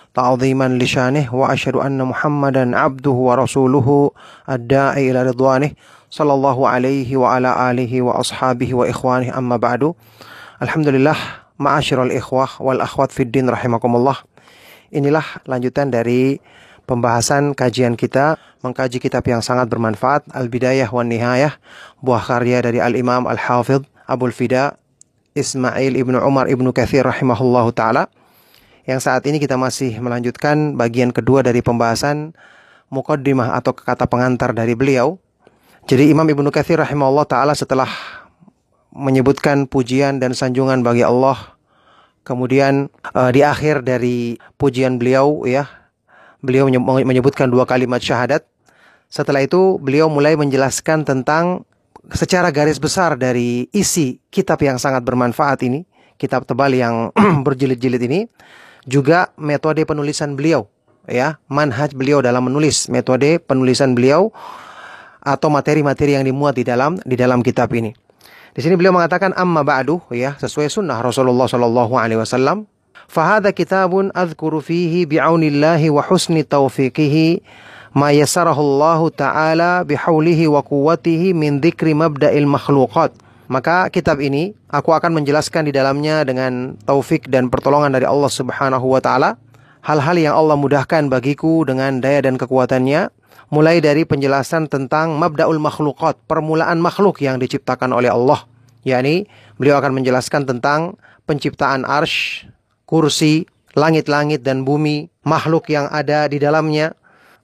[0.09, 4.09] ta'ziman li syanih wa asyhadu anna Muhammadan abduhu wa rasuluhu
[4.49, 5.77] ad-da'i ila ridwanih
[6.09, 9.93] sallallahu alaihi wa ala alihi wa ashabihi wa ikhwanih amma ba'du.
[10.65, 14.17] Alhamdulillah, ma'asyiral ikhwah wal akhwat fid din rahimakumullah.
[14.89, 16.41] Inilah lanjutan dari
[16.89, 21.57] pembahasan kajian kita mengkaji kitab yang sangat bermanfaat Al-Bidayah wan Nihayah
[22.01, 24.77] buah karya dari Al-Imam Al-Hafidh Abdul Fida
[25.33, 28.07] Ismail Ibnu Umar Ibnu Kathir rahimahullahu taala.
[28.85, 32.33] Yang saat ini kita masih melanjutkan bagian kedua dari pembahasan
[32.91, 35.21] mukaddimah atau kata pengantar dari beliau.
[35.89, 37.89] Jadi Imam Ibnu Katsir rahimahullah taala setelah
[38.91, 41.57] menyebutkan pujian dan sanjungan bagi Allah
[42.27, 45.65] kemudian uh, di akhir dari pujian beliau ya
[46.43, 46.67] beliau
[47.07, 48.45] menyebutkan dua kalimat syahadat
[49.11, 51.67] setelah itu beliau mulai menjelaskan tentang
[52.15, 55.83] secara garis besar dari isi kitab yang sangat bermanfaat ini
[56.15, 57.11] kitab tebal yang
[57.45, 58.19] berjilid-jilid ini
[58.87, 60.65] juga metode penulisan beliau
[61.11, 64.31] ya manhaj beliau dalam menulis metode penulisan beliau
[65.21, 67.93] atau materi-materi yang dimuat di dalam di dalam kitab ini.
[68.51, 72.67] Di sini beliau mengatakan amma ba'du ya sesuai sunnah Rasulullah sallallahu alaihi wasallam.
[73.11, 77.43] Fahada kitabun adhkuru fihi bi'aunillahi wa husni taufiqihi
[77.91, 83.11] ma yasarahu Allah taala bihaulihi wa quwwatihi min mabda'il makhluqat.
[83.51, 88.95] Maka kitab ini aku akan menjelaskan di dalamnya dengan taufik dan pertolongan dari Allah Subhanahu
[88.95, 89.35] wa taala
[89.83, 93.11] hal-hal yang Allah mudahkan bagiku dengan daya dan kekuatannya
[93.51, 98.47] mulai dari penjelasan tentang mabdaul makhlukat, permulaan makhluk yang diciptakan oleh Allah.
[98.87, 99.27] yakni
[99.59, 100.95] beliau akan menjelaskan tentang
[101.27, 102.47] penciptaan arsh,
[102.87, 106.95] kursi, langit-langit dan bumi, makhluk yang ada di dalamnya,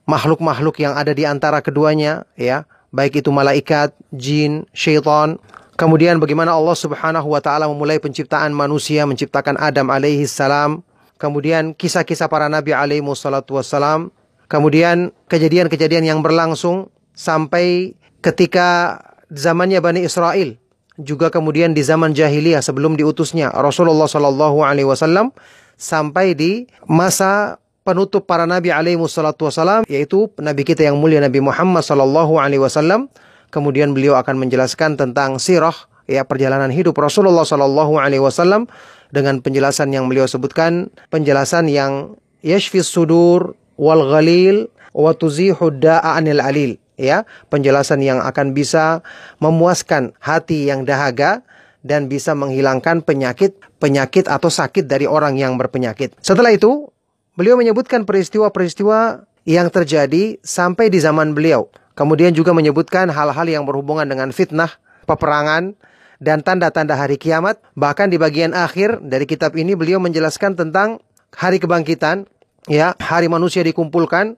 [0.08, 5.36] makhluk-makhluk yang ada di antara keduanya, ya, baik itu malaikat, jin, syaitan.
[5.76, 10.82] Kemudian bagaimana Allah Subhanahu wa taala memulai penciptaan manusia, menciptakan Adam alaihi salam.
[11.20, 14.10] Kemudian kisah-kisah para nabi alaihi wassalatu wassalam.
[14.48, 17.94] Kemudian kejadian-kejadian yang berlangsung sampai
[18.24, 18.98] ketika
[19.28, 20.56] zamannya Bani Israel
[20.98, 25.30] juga kemudian di zaman jahiliyah sebelum diutusnya Rasulullah Shallallahu Alaihi Wasallam
[25.78, 31.80] sampai di masa penutup para nabi alaihi wasallam yaitu nabi kita yang mulia Nabi Muhammad
[31.80, 33.08] Shallallahu Alaihi Wasallam
[33.48, 35.72] kemudian beliau akan menjelaskan tentang sirah
[36.04, 38.68] ya perjalanan hidup Rasulullah Shallallahu Alaihi Wasallam
[39.08, 46.76] dengan penjelasan yang beliau sebutkan penjelasan yang yashfis sudur wal ghalil wa tuzihu anil alil
[47.00, 49.00] ya penjelasan yang akan bisa
[49.40, 51.40] memuaskan hati yang dahaga
[51.80, 56.18] dan bisa menghilangkan penyakit penyakit atau sakit dari orang yang berpenyakit.
[56.18, 56.90] Setelah itu,
[57.38, 61.70] beliau menyebutkan peristiwa-peristiwa yang terjadi sampai di zaman beliau.
[61.94, 64.74] Kemudian juga menyebutkan hal-hal yang berhubungan dengan fitnah,
[65.06, 65.78] peperangan,
[66.18, 67.62] dan tanda-tanda hari kiamat.
[67.78, 70.98] Bahkan di bagian akhir dari kitab ini beliau menjelaskan tentang
[71.30, 72.26] hari kebangkitan,
[72.66, 74.34] ya, hari manusia dikumpulkan,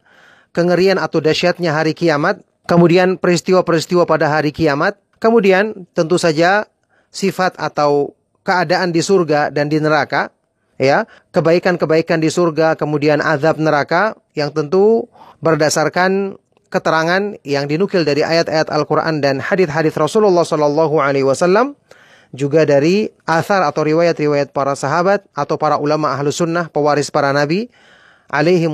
[0.52, 6.68] kengerian atau dahsyatnya hari kiamat, kemudian peristiwa-peristiwa pada hari kiamat, kemudian tentu saja
[7.08, 8.12] sifat atau
[8.44, 10.32] keadaan di surga dan di neraka,
[10.80, 11.04] ya,
[11.36, 15.04] kebaikan-kebaikan di surga, kemudian azab neraka yang tentu
[15.44, 16.40] berdasarkan
[16.72, 21.76] keterangan yang dinukil dari ayat-ayat Al-Quran dan hadis-hadis Rasulullah Sallallahu Alaihi Wasallam
[22.30, 27.66] juga dari asar atau riwayat-riwayat para sahabat atau para ulama ahlu sunnah pewaris para nabi
[28.30, 28.70] alaihi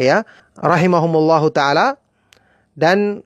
[0.00, 0.24] ya
[0.56, 2.00] rahimahumullahu taala.
[2.72, 3.20] Dan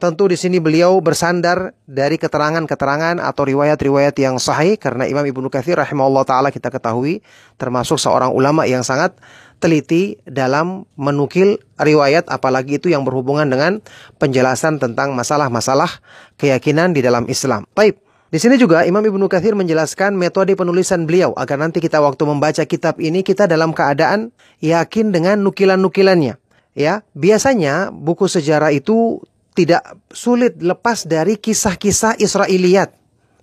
[0.00, 5.76] tentu di sini beliau bersandar dari keterangan-keterangan atau riwayat-riwayat yang sahih karena Imam Ibnu Katsir
[5.76, 7.20] rahimahullah taala kita ketahui
[7.60, 9.12] termasuk seorang ulama yang sangat
[9.60, 13.84] teliti dalam menukil riwayat apalagi itu yang berhubungan dengan
[14.16, 16.00] penjelasan tentang masalah-masalah
[16.40, 17.68] keyakinan di dalam Islam.
[17.76, 18.00] Baik.
[18.30, 22.62] Di sini juga Imam Ibnu Katsir menjelaskan metode penulisan beliau agar nanti kita waktu membaca
[22.62, 24.32] kitab ini kita dalam keadaan
[24.64, 26.38] yakin dengan nukilan-nukilannya.
[26.78, 29.18] Ya, biasanya buku sejarah itu
[29.54, 29.82] tidak
[30.14, 32.94] sulit lepas dari kisah-kisah Israiliyat,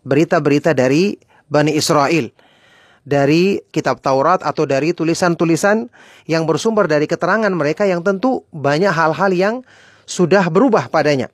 [0.08, 2.32] berita-berita dari Bani Israel,
[3.08, 5.88] dari kitab Taurat atau dari tulisan-tulisan
[6.28, 9.56] yang bersumber dari keterangan mereka yang tentu banyak hal-hal yang
[10.08, 11.32] sudah berubah padanya.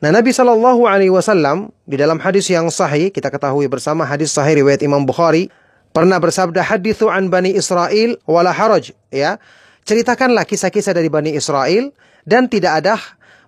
[0.00, 4.64] Nah, Nabi Shallallahu Alaihi Wasallam di dalam hadis yang sahih kita ketahui bersama hadis sahih
[4.64, 5.52] riwayat Imam Bukhari
[5.92, 9.36] pernah bersabda hadithu an bani Israel wala haraj ya
[9.84, 11.92] ceritakanlah kisah-kisah dari Bani Israel
[12.24, 12.96] dan tidak ada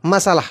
[0.04, 0.44] masalah.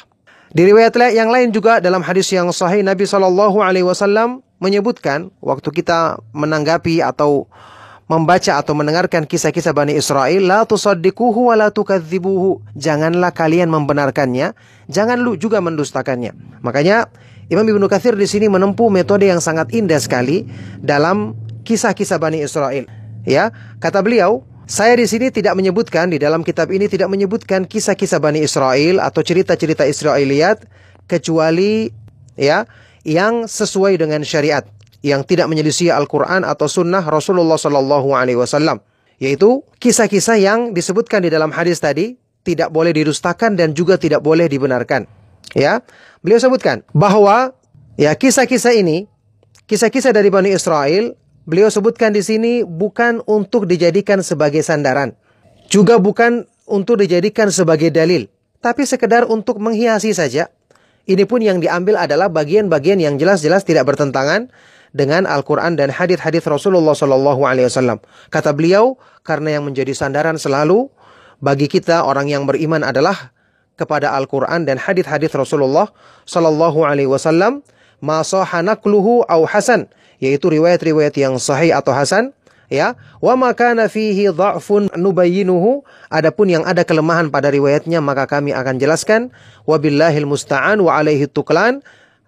[0.51, 5.71] Di riwayat yang lain juga dalam hadis yang sahih Nabi Shallallahu Alaihi Wasallam menyebutkan waktu
[5.71, 7.47] kita menanggapi atau
[8.11, 12.59] membaca atau mendengarkan kisah-kisah Bani Israel, la tusaddiquhu wa la tukadzibuhu.
[12.75, 14.51] Janganlah kalian membenarkannya,
[14.91, 16.35] jangan lu juga mendustakannya.
[16.59, 17.07] Makanya
[17.47, 20.43] Imam Ibnu Katsir di sini menempuh metode yang sangat indah sekali
[20.83, 21.31] dalam
[21.63, 22.91] kisah-kisah Bani Israel.
[23.23, 28.21] Ya, kata beliau, saya di sini tidak menyebutkan di dalam kitab ini tidak menyebutkan kisah-kisah
[28.21, 30.63] Bani Israel atau cerita-cerita Israiliyat
[31.09, 31.91] kecuali
[32.39, 32.63] ya
[33.03, 34.63] yang sesuai dengan syariat
[35.01, 38.79] yang tidak menyelisih Al-Qur'an atau sunnah Rasulullah Shallallahu alaihi wasallam
[39.21, 44.49] yaitu kisah-kisah yang disebutkan di dalam hadis tadi tidak boleh didustakan dan juga tidak boleh
[44.49, 45.05] dibenarkan.
[45.53, 45.85] Ya.
[46.25, 47.53] Beliau sebutkan bahwa
[48.01, 49.05] ya kisah-kisah ini
[49.69, 51.13] kisah-kisah dari Bani Israel
[51.45, 55.17] beliau sebutkan di sini bukan untuk dijadikan sebagai sandaran,
[55.71, 58.29] juga bukan untuk dijadikan sebagai dalil,
[58.63, 60.49] tapi sekedar untuk menghiasi saja.
[61.09, 64.53] Ini pun yang diambil adalah bagian-bagian yang jelas-jelas tidak bertentangan
[64.93, 67.97] dengan Al-Quran dan hadis-hadis Rasulullah Wasallam.
[68.29, 70.91] Kata beliau, karena yang menjadi sandaran selalu
[71.41, 73.33] bagi kita orang yang beriman adalah
[73.81, 75.89] kepada Al-Quran dan hadis-hadis Rasulullah
[76.29, 77.65] Shallallahu Alaihi Wasallam.
[78.01, 79.85] Masahanakluhu au hasan
[80.21, 82.31] yaitu riwayat-riwayat yang sahih atau hasan
[82.71, 82.95] ya.
[83.19, 85.83] Wa makana fihi dha'fun nubayyinuhu.
[86.07, 89.33] Adapun yang ada kelemahan pada riwayatnya maka kami akan jelaskan.
[89.65, 91.81] Wabillahil musta'an wa alaihi tuklan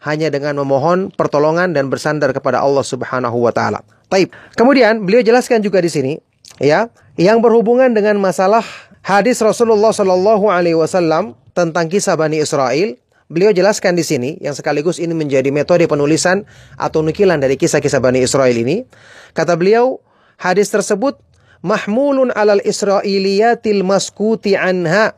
[0.03, 3.79] hanya dengan memohon pertolongan dan bersandar kepada Allah Subhanahu wa taala.
[4.11, 4.35] Taib.
[4.59, 6.13] Kemudian beliau jelaskan juga di sini
[6.59, 8.61] ya yang berhubungan dengan masalah
[8.99, 12.99] hadis Rasulullah Shallallahu alaihi wasallam tentang kisah Bani Israel
[13.31, 16.43] Beliau jelaskan di sini yang sekaligus ini menjadi metode penulisan
[16.75, 18.83] atau nukilan dari kisah-kisah Bani Israel ini.
[19.31, 20.03] Kata beliau,
[20.35, 21.17] hadis tersebut
[21.63, 25.15] mahmulun alal israiliyatil maskuti anha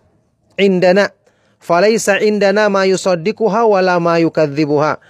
[0.62, 1.10] indana
[1.58, 5.02] falaisa indana ma yusaddiquha wala ma yukadzibuha.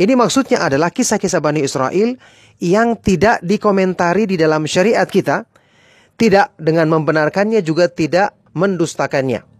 [0.00, 2.16] Ini maksudnya adalah kisah-kisah Bani Israel
[2.64, 5.44] yang tidak dikomentari di dalam syariat kita,
[6.16, 9.51] tidak dengan membenarkannya juga tidak mendustakannya.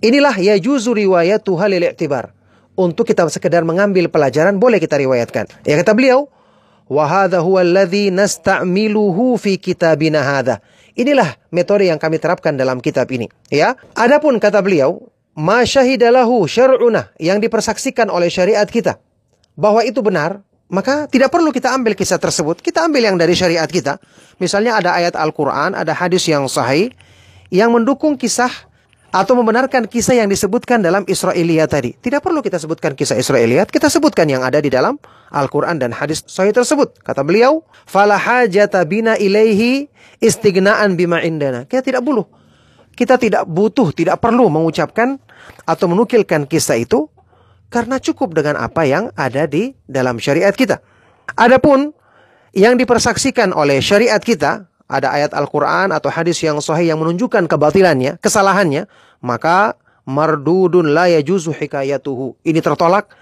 [0.00, 2.32] Inilah ya juzu riwayat Tuhan lil i'tibar.
[2.72, 5.44] Untuk kita sekedar mengambil pelajaran boleh kita riwayatkan.
[5.68, 6.32] Ya kata beliau,
[6.88, 10.64] wa hadha huwa alladhi nasta'miluhu fi kitabina hadha.
[10.96, 13.28] Inilah metode yang kami terapkan dalam kitab ini.
[13.52, 18.98] Ya, adapun kata beliau, ma syahidalahu syar'una yang dipersaksikan oleh syariat kita
[19.54, 20.40] bahwa itu benar,
[20.72, 22.64] maka tidak perlu kita ambil kisah tersebut.
[22.64, 24.00] Kita ambil yang dari syariat kita.
[24.40, 26.94] Misalnya ada ayat Al-Qur'an, ada hadis yang sahih
[27.52, 28.69] yang mendukung kisah
[29.10, 31.90] atau membenarkan kisah yang disebutkan dalam Israiliyat tadi.
[31.98, 34.96] Tidak perlu kita sebutkan kisah Israiliyat, kita sebutkan yang ada di dalam
[35.34, 37.02] Al-Quran dan hadis sahih tersebut.
[37.02, 39.90] Kata beliau, "Fala hajata bina ilaihi
[40.22, 42.22] istighna'an bima indana." Kita tidak perlu.
[42.94, 45.18] Kita tidak butuh, tidak perlu mengucapkan
[45.66, 47.10] atau menukilkan kisah itu
[47.70, 50.82] karena cukup dengan apa yang ada di dalam syariat kita.
[51.38, 51.94] Adapun
[52.50, 58.18] yang dipersaksikan oleh syariat kita, ada ayat Al-Quran atau hadis yang sahih yang menunjukkan kebatilannya,
[58.18, 58.90] kesalahannya,
[59.22, 62.42] maka mardudun la yajuzu hikayatuhu.
[62.42, 63.14] Ini tertolak,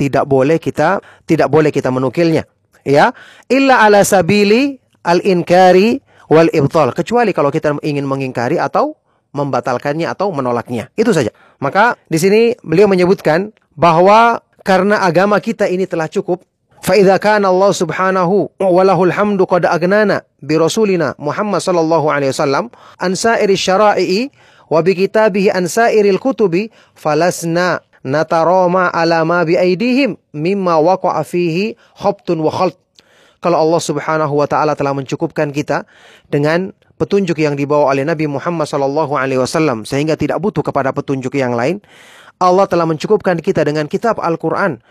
[0.00, 2.48] tidak boleh kita tidak boleh kita menukilnya.
[2.80, 3.12] Ya,
[3.52, 6.00] illa ala sabili al-inkari
[6.32, 6.96] wal ibtal.
[6.96, 8.96] Kecuali kalau kita ingin mengingkari atau
[9.36, 10.88] membatalkannya atau menolaknya.
[10.96, 11.30] Itu saja.
[11.60, 16.40] Maka di sini beliau menyebutkan bahwa karena agama kita ini telah cukup,
[16.85, 22.69] فإذا كان الله سبحانه وله الحمد قد أغنانا برسولنا محمد صلى الله عليه وسلم
[23.01, 24.27] عن سائر الشرائع
[24.69, 32.77] وبكتابه عن سائر الكتب فلسنا نترامى على ما بأيديهم مما وقع فيه خبط وخلط
[33.45, 35.85] kalau Allah Subhanahu wa taala telah mencukupkan kita
[36.33, 41.33] dengan petunjuk yang dibawa oleh Nabi Muhammad sallallahu alaihi wasallam sehingga tidak butuh kepada petunjuk
[41.37, 41.77] yang lain
[42.41, 44.81] Allah telah mencukupkan kita dengan kitab Al-Qur'an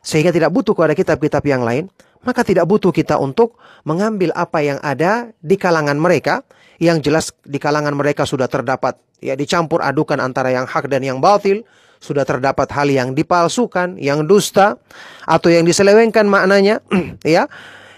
[0.00, 1.88] sehingga tidak butuh kepada kitab-kitab yang lain,
[2.24, 6.44] maka tidak butuh kita untuk mengambil apa yang ada di kalangan mereka.
[6.80, 11.20] Yang jelas di kalangan mereka sudah terdapat ya dicampur adukan antara yang hak dan yang
[11.20, 11.60] batil,
[12.00, 14.80] sudah terdapat hal yang dipalsukan, yang dusta
[15.28, 16.80] atau yang diselewengkan maknanya
[17.24, 17.46] ya.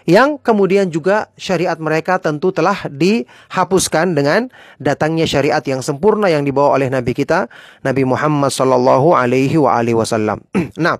[0.03, 4.51] Yang kemudian juga syariat mereka tentu telah dihapuskan dengan
[4.83, 7.47] datangnya syariat yang sempurna yang dibawa oleh nabi kita
[7.87, 9.55] Nabi Muhammad sallallahu alaihi
[9.95, 10.43] wasallam.
[10.83, 10.99] nah,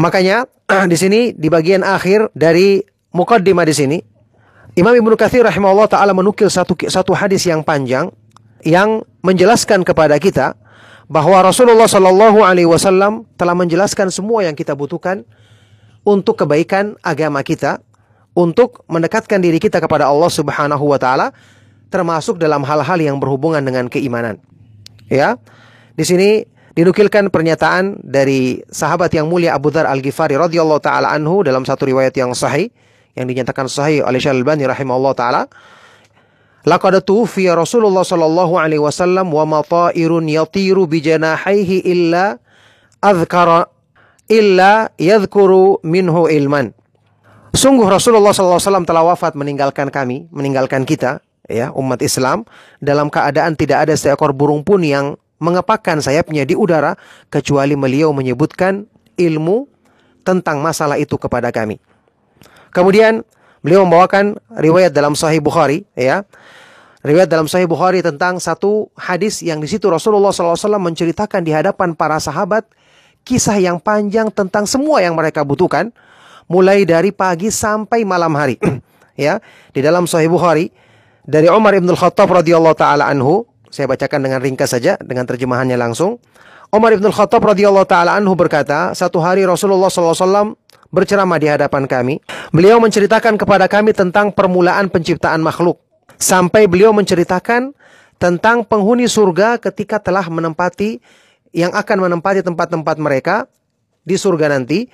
[0.00, 0.48] Makanya
[0.88, 2.80] di sini di bagian akhir dari
[3.12, 3.98] mukaddimah di sini
[4.78, 8.08] Imam Ibnu Katsir rahimahullah taala menukil satu satu hadis yang panjang
[8.64, 10.56] yang menjelaskan kepada kita
[11.10, 15.26] bahwa Rasulullah Shallallahu alaihi wasallam telah menjelaskan semua yang kita butuhkan
[16.06, 17.82] untuk kebaikan agama kita,
[18.32, 21.34] untuk mendekatkan diri kita kepada Allah Subhanahu wa taala
[21.90, 24.38] termasuk dalam hal-hal yang berhubungan dengan keimanan.
[25.10, 25.34] Ya.
[25.98, 26.46] Di sini
[26.80, 32.16] dinukilkan pernyataan dari sahabat yang mulia Abu Dhar Al-Ghifari radhiyallahu taala anhu dalam satu riwayat
[32.16, 32.72] yang sahih
[33.12, 35.42] yang dinyatakan sahih oleh Syekh Al-Albani rahimahullah taala
[36.64, 42.36] Laqad tuwfiya Rasulullah sallallahu alaihi wasallam wa mata'irun yatiru bi janahihi illa
[43.00, 43.64] adhkara
[44.28, 46.76] illa yadhkuru minhu ilman.
[47.56, 52.44] Sungguh Rasulullah sallallahu alaihi wasallam telah wafat meninggalkan kami, meninggalkan kita ya umat Islam
[52.76, 56.94] dalam keadaan tidak ada seekor burung pun yang mengepakkan sayapnya di udara
[57.32, 58.84] kecuali beliau menyebutkan
[59.16, 59.66] ilmu
[60.22, 61.80] tentang masalah itu kepada kami.
[62.70, 63.24] Kemudian
[63.64, 66.22] beliau membawakan riwayat dalam Sahih Bukhari, ya,
[67.02, 71.96] riwayat dalam Sahih Bukhari tentang satu hadis yang di situ Rasulullah SAW menceritakan di hadapan
[71.96, 72.68] para sahabat
[73.24, 75.90] kisah yang panjang tentang semua yang mereka butuhkan,
[76.46, 78.60] mulai dari pagi sampai malam hari.
[79.18, 79.40] ya,
[79.72, 80.70] di dalam Sahih Bukhari
[81.26, 86.18] dari Umar ibn Khattab radhiyallahu taala anhu saya bacakan dengan ringkas saja dengan terjemahannya langsung.
[86.70, 90.54] Umar ibn Khattab radhiyallahu taala anhu berkata, satu hari Rasulullah SAW
[90.90, 92.18] berceramah di hadapan kami.
[92.50, 95.78] Beliau menceritakan kepada kami tentang permulaan penciptaan makhluk.
[96.18, 97.72] Sampai beliau menceritakan
[98.20, 101.00] tentang penghuni surga ketika telah menempati
[101.50, 103.50] yang akan menempati tempat-tempat mereka
[104.04, 104.90] di surga nanti.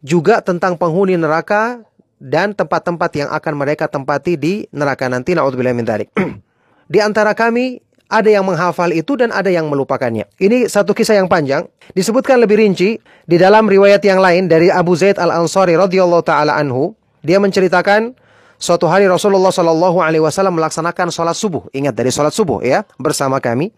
[0.00, 1.84] Juga tentang penghuni neraka
[2.16, 5.36] dan tempat-tempat yang akan mereka tempati di neraka nanti.
[5.36, 5.84] Na'udzubillah min
[6.92, 10.26] Di antara kami ada yang menghafal itu dan ada yang melupakannya.
[10.36, 11.70] Ini satu kisah yang panjang.
[11.94, 16.92] Disebutkan lebih rinci di dalam riwayat yang lain dari Abu Zaid Al-Ansari radhiyallahu taala anhu.
[17.22, 18.18] Dia menceritakan
[18.58, 21.70] suatu hari Rasulullah Shallallahu alaihi wasallam melaksanakan sholat subuh.
[21.70, 23.70] Ingat dari sholat subuh ya bersama kami.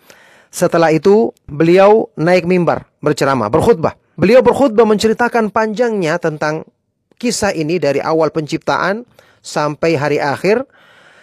[0.53, 3.97] Setelah itu beliau naik mimbar berceramah, berkhutbah.
[4.17, 6.69] Beliau berkhutbah menceritakan panjangnya tentang
[7.17, 9.09] kisah ini dari awal penciptaan
[9.41, 10.69] sampai hari akhir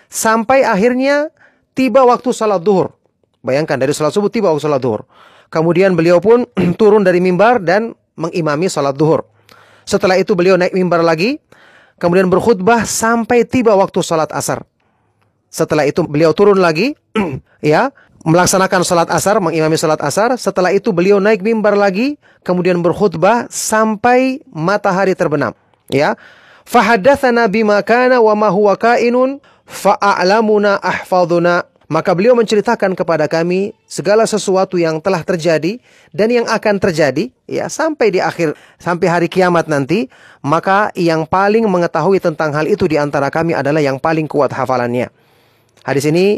[0.10, 1.30] sampai akhirnya
[1.78, 2.99] tiba waktu salat duhur.
[3.40, 5.08] Bayangkan dari sholat subuh tiba waktu sholat duhur.
[5.50, 6.44] Kemudian beliau pun
[6.80, 9.26] turun dari mimbar dan mengimami sholat duhur.
[9.88, 11.40] Setelah itu beliau naik mimbar lagi.
[12.00, 14.64] Kemudian berkhutbah sampai tiba waktu sholat asar.
[15.50, 16.94] Setelah itu beliau turun lagi,
[17.66, 17.90] ya,
[18.22, 20.38] melaksanakan salat asar, mengimami salat asar.
[20.38, 25.58] Setelah itu beliau naik mimbar lagi, kemudian berkhutbah sampai matahari terbenam.
[25.90, 26.14] Ya,
[26.70, 34.30] fahadatsana bima kana wa ma huwa kainun fa'alamuna ahfaduna maka beliau menceritakan kepada kami segala
[34.30, 35.82] sesuatu yang telah terjadi
[36.14, 40.06] dan yang akan terjadi ya sampai di akhir sampai hari kiamat nanti.
[40.46, 45.10] Maka yang paling mengetahui tentang hal itu di antara kami adalah yang paling kuat hafalannya.
[45.82, 46.38] Hadis ini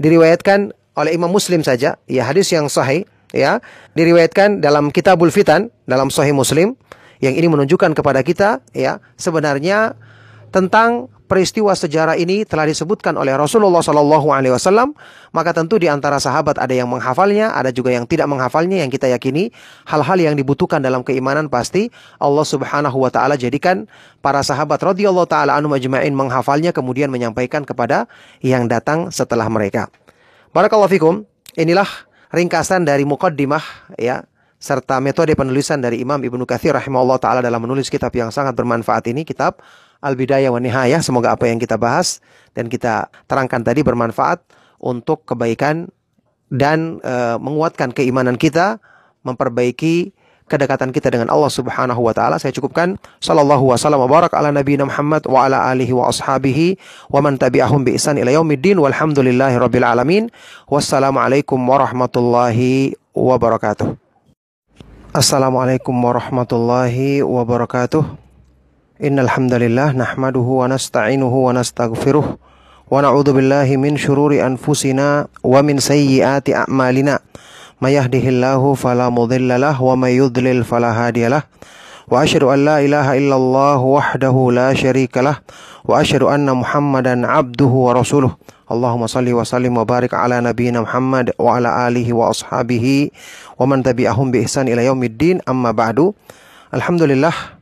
[0.00, 2.00] diriwayatkan oleh Imam Muslim saja.
[2.08, 3.04] Ya hadis yang sahih
[3.36, 3.60] ya
[3.92, 6.80] diriwayatkan dalam Kitabul Fitan dalam Sahih Muslim.
[7.20, 10.00] Yang ini menunjukkan kepada kita ya sebenarnya
[10.48, 14.96] tentang peristiwa sejarah ini telah disebutkan oleh Rasulullah Shallallahu Alaihi Wasallam,
[15.36, 18.80] maka tentu di antara sahabat ada yang menghafalnya, ada juga yang tidak menghafalnya.
[18.80, 19.52] Yang kita yakini
[19.84, 23.84] hal-hal yang dibutuhkan dalam keimanan pasti Allah Subhanahu Wa Taala jadikan
[24.24, 28.08] para sahabat radhiyallahu taala anu majma'in menghafalnya kemudian menyampaikan kepada
[28.40, 29.92] yang datang setelah mereka.
[30.56, 31.14] Barakallahu fikum.
[31.54, 31.86] Inilah
[32.32, 34.24] ringkasan dari muqaddimah ya
[34.58, 39.06] serta metode penulisan dari Imam Ibnu Katsir rahimahullah taala dalam menulis kitab yang sangat bermanfaat
[39.06, 39.62] ini kitab
[39.98, 41.02] Al-Bidayah wa Nihayah.
[41.02, 42.22] Semoga apa yang kita bahas
[42.54, 44.42] dan kita terangkan tadi bermanfaat
[44.78, 45.90] untuk kebaikan
[46.48, 48.80] dan e, menguatkan keimanan kita,
[49.26, 50.14] memperbaiki
[50.48, 52.40] kedekatan kita dengan Allah Subhanahu wa taala.
[52.40, 56.80] Saya cukupkan sallallahu wasallam wa barak ala nabiyina Muhammad wa ala alihi wa ashabihi
[57.12, 60.32] wa man tabi'ahum bi ihsan ila yaumiddin walhamdulillahi rabbil alamin.
[60.66, 63.94] Wassalamualaikum warahmatullahi wabarakatuh.
[65.12, 68.27] Assalamualaikum warahmatullahi wabarakatuh.
[68.98, 75.78] Innal hamdalillah nahmaduhu wa nasta'inuhu wa nastaghfiruh wa na'udzu billahi min shururi anfusina wa min
[75.78, 77.22] sayyiati a'malina.
[77.78, 79.06] May yahdihillahu fala
[79.78, 85.46] wa may yudlil wa asyhadu an ilaha illallah wahdahu la syarikalah
[85.86, 88.34] wa asyhadu anna muhammadan 'abduhu wa rasuluh.
[88.66, 93.14] Allahumma salli wa sallim wa barik ala nabiyyina Muhammad wa ala alihi wa ashabihi
[93.56, 94.82] wa man tabi'ahum bi ihsan ila
[95.46, 96.18] amma ba'du.
[96.74, 97.57] Alhamdulillah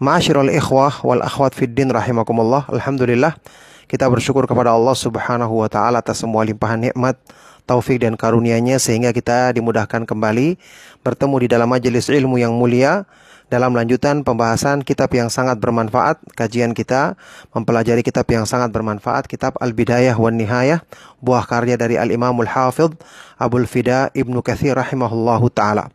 [0.00, 2.64] Ma'asyiral ikhwah wal akhwat fid din rahimakumullah.
[2.72, 3.36] Alhamdulillah
[3.84, 7.20] kita bersyukur kepada Allah Subhanahu wa taala atas semua limpahan nikmat,
[7.68, 10.56] taufik dan karunia-Nya sehingga kita dimudahkan kembali
[11.04, 13.04] bertemu di dalam majelis ilmu yang mulia
[13.52, 17.20] dalam lanjutan pembahasan kitab yang sangat bermanfaat, kajian kita
[17.52, 20.80] mempelajari kitab yang sangat bermanfaat, kitab Al-Bidayah wan Nihayah,
[21.20, 22.96] buah karya dari Al-Imamul Hafidh
[23.36, 25.92] Abdul Fida Ibnu Katsir rahimahullahu taala.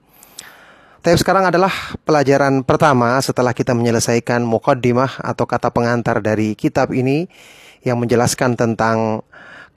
[1.05, 1.69] Tapi sekarang adalah
[2.01, 7.29] pelajaran pertama setelah kita menyelesaikan mukaddimah atau kata pengantar dari kitab ini
[7.85, 9.21] yang menjelaskan tentang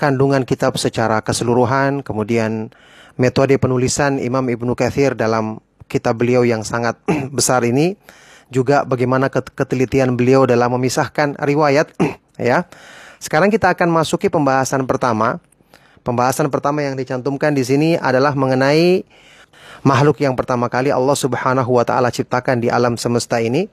[0.01, 2.73] kandungan kitab secara keseluruhan, kemudian
[3.21, 6.97] metode penulisan Imam Ibnu Katsir dalam kitab beliau yang sangat
[7.37, 8.01] besar ini,
[8.49, 11.93] juga bagaimana ketelitian beliau dalam memisahkan riwayat
[12.41, 12.65] ya.
[13.21, 15.45] Sekarang kita akan masuki pembahasan pertama.
[16.01, 19.05] Pembahasan pertama yang dicantumkan di sini adalah mengenai
[19.83, 23.67] makhluk yang pertama kali Allah Subhanahu wa taala ciptakan di alam semesta ini.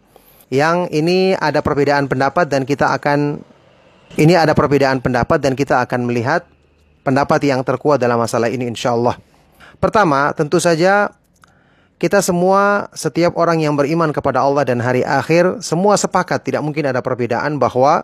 [0.54, 3.42] Yang ini ada perbedaan pendapat dan kita akan
[4.16, 6.46] ini ada perbedaan pendapat dan kita akan melihat
[7.02, 9.18] pendapat yang terkuat dalam masalah ini insya Allah.
[9.82, 11.10] Pertama, tentu saja
[11.96, 16.86] kita semua setiap orang yang beriman kepada Allah dan hari akhir semua sepakat tidak mungkin
[16.92, 18.04] ada perbedaan bahwa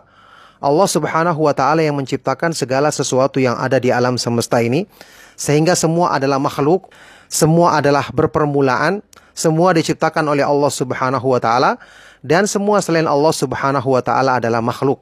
[0.62, 4.88] Allah Subhanahu wa taala yang menciptakan segala sesuatu yang ada di alam semesta ini
[5.34, 6.88] sehingga semua adalah makhluk
[7.32, 9.00] semua adalah berpermulaan,
[9.32, 11.80] semua diciptakan oleh Allah Subhanahu wa taala
[12.20, 15.00] dan semua selain Allah Subhanahu wa taala adalah makhluk.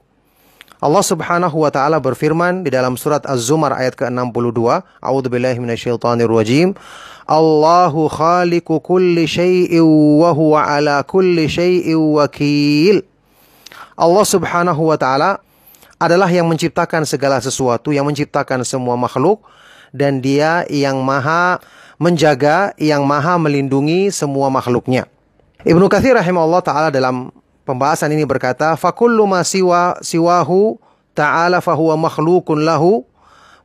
[0.78, 4.62] Allah Subhanahu wa taala berfirman di dalam surat Az-Zumar ayat ke-62,
[5.02, 6.78] A'udzubillahi minasyaitonirrajim.
[7.26, 9.82] Allahu khaliqu kulli syai'in
[10.22, 13.02] wa huwa ala kulli syai'in wakil.
[13.98, 15.42] Allah Subhanahu wa taala
[16.00, 19.42] adalah yang menciptakan segala sesuatu, yang menciptakan semua makhluk
[19.92, 21.58] dan dia yang maha
[22.00, 25.04] menjaga yang maha melindungi semua makhluknya.
[25.68, 27.28] Ibnu Katsir rahimahullah taala dalam
[27.68, 30.80] pembahasan ini berkata, "Fakullu ma siwa siwahu
[31.12, 33.04] ta'ala fahuwa makhlukun lahu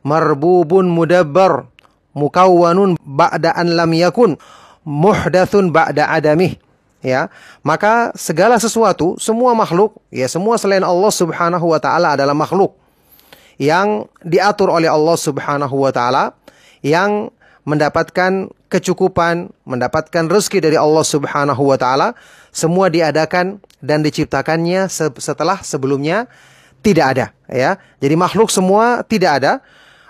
[0.04, 1.64] marbubun mudabbar
[2.12, 4.36] mukawwanun ba'da an lam yakun
[4.84, 6.60] muhdatsun ba'da adamih."
[7.00, 7.30] Ya,
[7.62, 12.76] maka segala sesuatu, semua makhluk, ya semua selain Allah Subhanahu wa taala adalah makhluk
[13.56, 16.34] yang diatur oleh Allah Subhanahu wa taala
[16.84, 17.30] yang
[17.66, 22.14] mendapatkan kecukupan, mendapatkan rezeki dari Allah Subhanahu wa taala,
[22.54, 24.86] semua diadakan dan diciptakannya
[25.18, 26.30] setelah sebelumnya
[26.80, 27.76] tidak ada, ya.
[27.98, 29.52] Jadi makhluk semua tidak ada.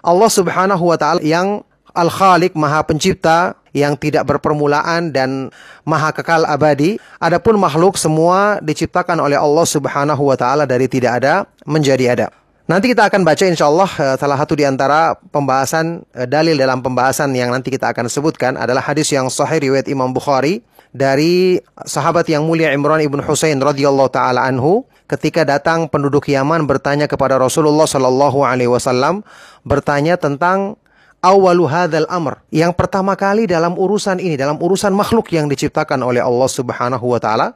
[0.04, 1.64] Allah Subhanahu wa taala yang
[1.96, 5.48] Al-Khaliq, Maha Pencipta, yang tidak berpermulaan dan
[5.84, 7.00] maha kekal abadi.
[7.20, 12.26] Adapun makhluk semua diciptakan oleh Allah Subhanahu wa taala dari tidak ada menjadi ada.
[12.66, 16.82] Nanti kita akan baca insya Allah eh, salah satu di antara pembahasan eh, dalil dalam
[16.82, 22.26] pembahasan yang nanti kita akan sebutkan adalah hadis yang sahih riwayat Imam Bukhari dari sahabat
[22.26, 27.86] yang mulia Imran ibn Husain radhiyallahu taala anhu ketika datang penduduk Yaman bertanya kepada Rasulullah
[27.86, 29.22] sallallahu alaihi wasallam
[29.62, 30.74] bertanya tentang
[31.22, 36.18] awalu hadzal amr yang pertama kali dalam urusan ini dalam urusan makhluk yang diciptakan oleh
[36.18, 37.54] Allah Subhanahu wa taala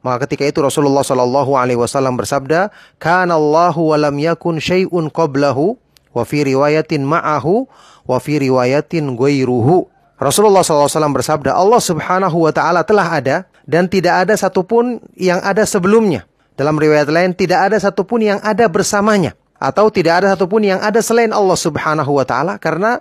[0.00, 5.76] maka ketika itu Rasulullah Shallallahu Alaihi Wasallam bersabda, "Kana Allahu wa lam yakun syai'un qablahu
[6.16, 7.68] wa fi riwayatin ma'ahu
[8.08, 9.88] wa fi riwayatin ghairuhu."
[10.20, 15.64] Rasulullah SAW bersabda, Allah Subhanahu wa Ta'ala telah ada dan tidak ada satupun yang ada
[15.64, 16.28] sebelumnya.
[16.60, 21.00] Dalam riwayat lain, tidak ada satupun yang ada bersamanya atau tidak ada satupun yang ada
[21.00, 23.00] selain Allah Subhanahu wa Ta'ala karena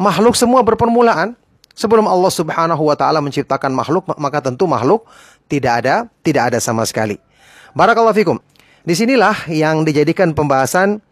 [0.00, 1.34] makhluk semua berpermulaan.
[1.76, 5.04] Sebelum Allah Subhanahu wa taala menciptakan makhluk, maka tentu makhluk
[5.46, 7.18] tidak ada, tidak ada sama sekali.
[7.76, 8.38] Barakallahu fikum.
[8.86, 11.02] Di sinilah yang dijadikan pembahasan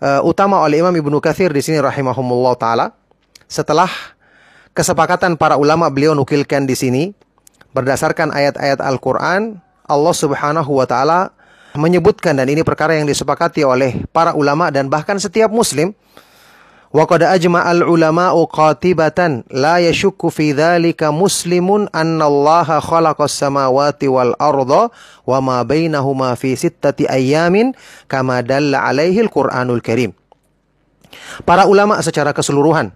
[0.00, 2.96] uh, utama oleh Imam Ibnu Katsir di sini rahimahumullah taala.
[3.44, 3.90] Setelah
[4.72, 7.02] kesepakatan para ulama beliau nukilkan di sini
[7.76, 11.34] berdasarkan ayat-ayat Al-Qur'an, Allah Subhanahu wa taala
[11.78, 15.94] menyebutkan dan ini perkara yang disepakati oleh para ulama dan bahkan setiap muslim
[16.90, 24.34] Wa qad ajma'al ulama'u qatibatan la yashukku fi dzalika muslimun anna Allah khalaqas samawati wal
[24.42, 24.90] arda
[25.22, 27.78] wa ma bainahuma fi sittati ayyamin
[28.10, 29.22] kama dalla alaihi.
[31.46, 32.90] Para ulama secara keseluruhan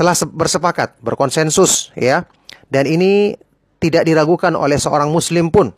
[0.00, 2.24] telah bersepakat, berkonsensus ya.
[2.72, 3.36] Dan ini
[3.84, 5.76] tidak diragukan oleh seorang muslim pun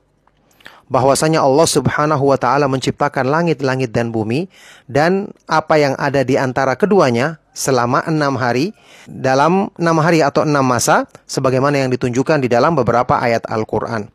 [0.87, 4.47] bahwasanya Allah Subhanahu wa taala menciptakan langit-langit dan bumi
[4.87, 8.71] dan apa yang ada di antara keduanya selama enam hari
[9.11, 14.07] dalam enam hari atau enam masa sebagaimana yang ditunjukkan di dalam beberapa ayat Al-Quran.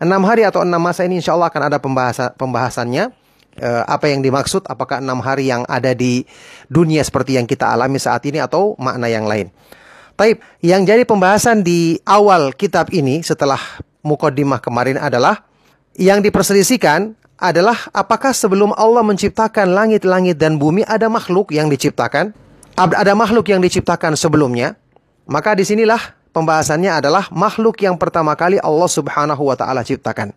[0.00, 3.12] Enam hari atau enam masa ini insya Allah akan ada pembahasa, pembahasannya
[3.60, 6.24] eh, apa yang dimaksud apakah enam hari yang ada di
[6.72, 9.52] dunia seperti yang kita alami saat ini atau makna yang lain.
[10.16, 13.60] Taib, yang jadi pembahasan di awal kitab ini setelah
[14.04, 15.49] mukodimah kemarin adalah
[15.98, 22.36] yang diperselisihkan adalah apakah sebelum Allah menciptakan langit-langit dan bumi ada makhluk yang diciptakan?
[22.76, 24.76] Ada makhluk yang diciptakan sebelumnya?
[25.24, 30.32] Maka di sinilah pembahasannya adalah makhluk yang pertama kali Allah subhanahu wa ta'ala ciptakan.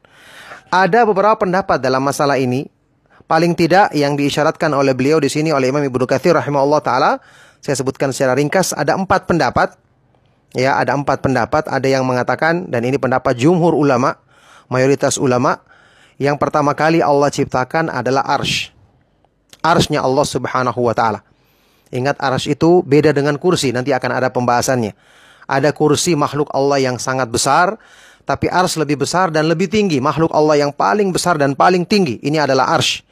[0.74, 2.66] Ada beberapa pendapat dalam masalah ini.
[3.24, 7.12] Paling tidak yang diisyaratkan oleh beliau di sini oleh Imam Ibnu Katsir rahimahullah taala,
[7.64, 9.80] saya sebutkan secara ringkas ada empat pendapat.
[10.54, 11.66] Ya, ada empat pendapat.
[11.66, 14.20] Ada yang mengatakan dan ini pendapat jumhur ulama
[14.74, 15.62] mayoritas ulama,
[16.18, 18.74] yang pertama kali Allah ciptakan adalah arsh.
[19.62, 21.22] Arshnya Allah subhanahu wa ta'ala.
[21.94, 24.98] Ingat arsh itu beda dengan kursi, nanti akan ada pembahasannya.
[25.46, 27.78] Ada kursi makhluk Allah yang sangat besar,
[28.26, 30.02] tapi arsh lebih besar dan lebih tinggi.
[30.02, 33.06] Makhluk Allah yang paling besar dan paling tinggi, ini adalah arsh.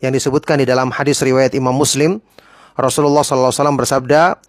[0.00, 2.18] Yang disebutkan di dalam hadis riwayat Imam Muslim,
[2.74, 4.40] Rasulullah SAW bersabda,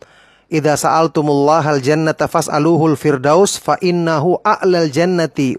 [0.53, 5.57] Idza sa'altumullah al-jannata fas'aluhul firdaus fa innahu a'lal jannati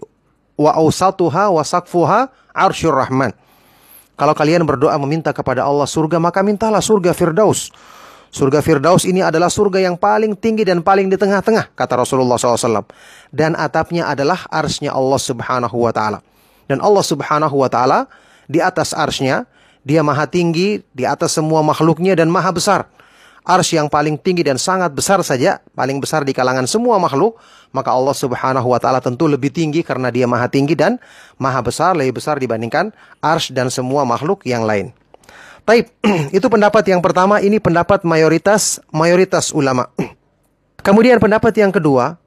[0.55, 3.31] wa ausatuha wa sakfuha arsyur rahman.
[4.15, 7.67] Kalau kalian berdoa meminta kepada Allah surga, maka mintalah surga Firdaus.
[8.31, 12.87] Surga Firdaus ini adalah surga yang paling tinggi dan paling di tengah-tengah, kata Rasulullah SAW.
[13.31, 16.19] Dan atapnya adalah arsnya Allah Subhanahu wa Ta'ala.
[16.67, 18.07] Dan Allah Subhanahu wa Ta'ala
[18.47, 19.47] di atas arsnya,
[19.83, 22.87] dia maha tinggi di atas semua makhluknya dan maha besar
[23.45, 27.37] ars yang paling tinggi dan sangat besar saja, paling besar di kalangan semua makhluk,
[27.69, 30.97] maka Allah Subhanahu wa taala tentu lebih tinggi karena dia maha tinggi dan
[31.37, 32.89] maha besar, lebih besar dibandingkan
[33.21, 34.91] ars dan semua makhluk yang lain.
[35.65, 35.93] Taib,
[36.37, 39.93] itu pendapat yang pertama, ini pendapat mayoritas mayoritas ulama.
[40.85, 42.17] Kemudian pendapat yang kedua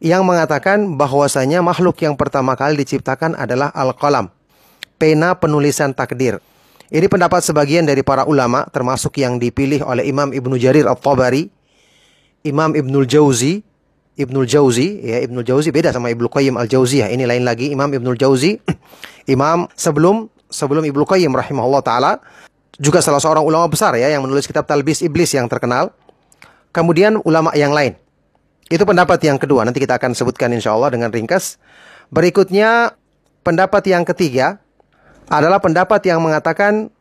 [0.00, 4.32] yang mengatakan bahwasanya makhluk yang pertama kali diciptakan adalah al-qalam,
[4.96, 6.40] pena penulisan takdir.
[6.94, 11.50] Ini pendapat sebagian dari para ulama termasuk yang dipilih oleh Imam Ibnu Jarir At-Tabari,
[12.46, 13.66] Imam Ibnul Jauzi,
[14.14, 17.10] Ibnul Jauzi ya Ibnul Jauzi beda sama Ibnu Qayyim Al-Jauziyah.
[17.10, 18.62] Ini lain lagi Imam Ibnul Jauzi.
[19.34, 22.22] Imam sebelum sebelum Ibnu Qayyim rahimahullah taala
[22.78, 25.90] juga salah seorang ulama besar ya yang menulis kitab Talbis Iblis yang terkenal.
[26.70, 27.98] Kemudian ulama yang lain.
[28.70, 29.66] Itu pendapat yang kedua.
[29.66, 31.58] Nanti kita akan sebutkan insya Allah dengan ringkas.
[32.14, 32.94] Berikutnya
[33.42, 34.62] pendapat yang ketiga
[35.28, 36.92] adalah pendapat yang mengatakan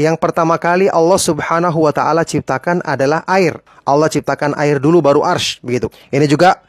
[0.00, 3.60] yang pertama kali Allah Subhanahu wa taala ciptakan adalah air.
[3.84, 5.92] Allah ciptakan air dulu baru arsh begitu.
[6.08, 6.64] Ini juga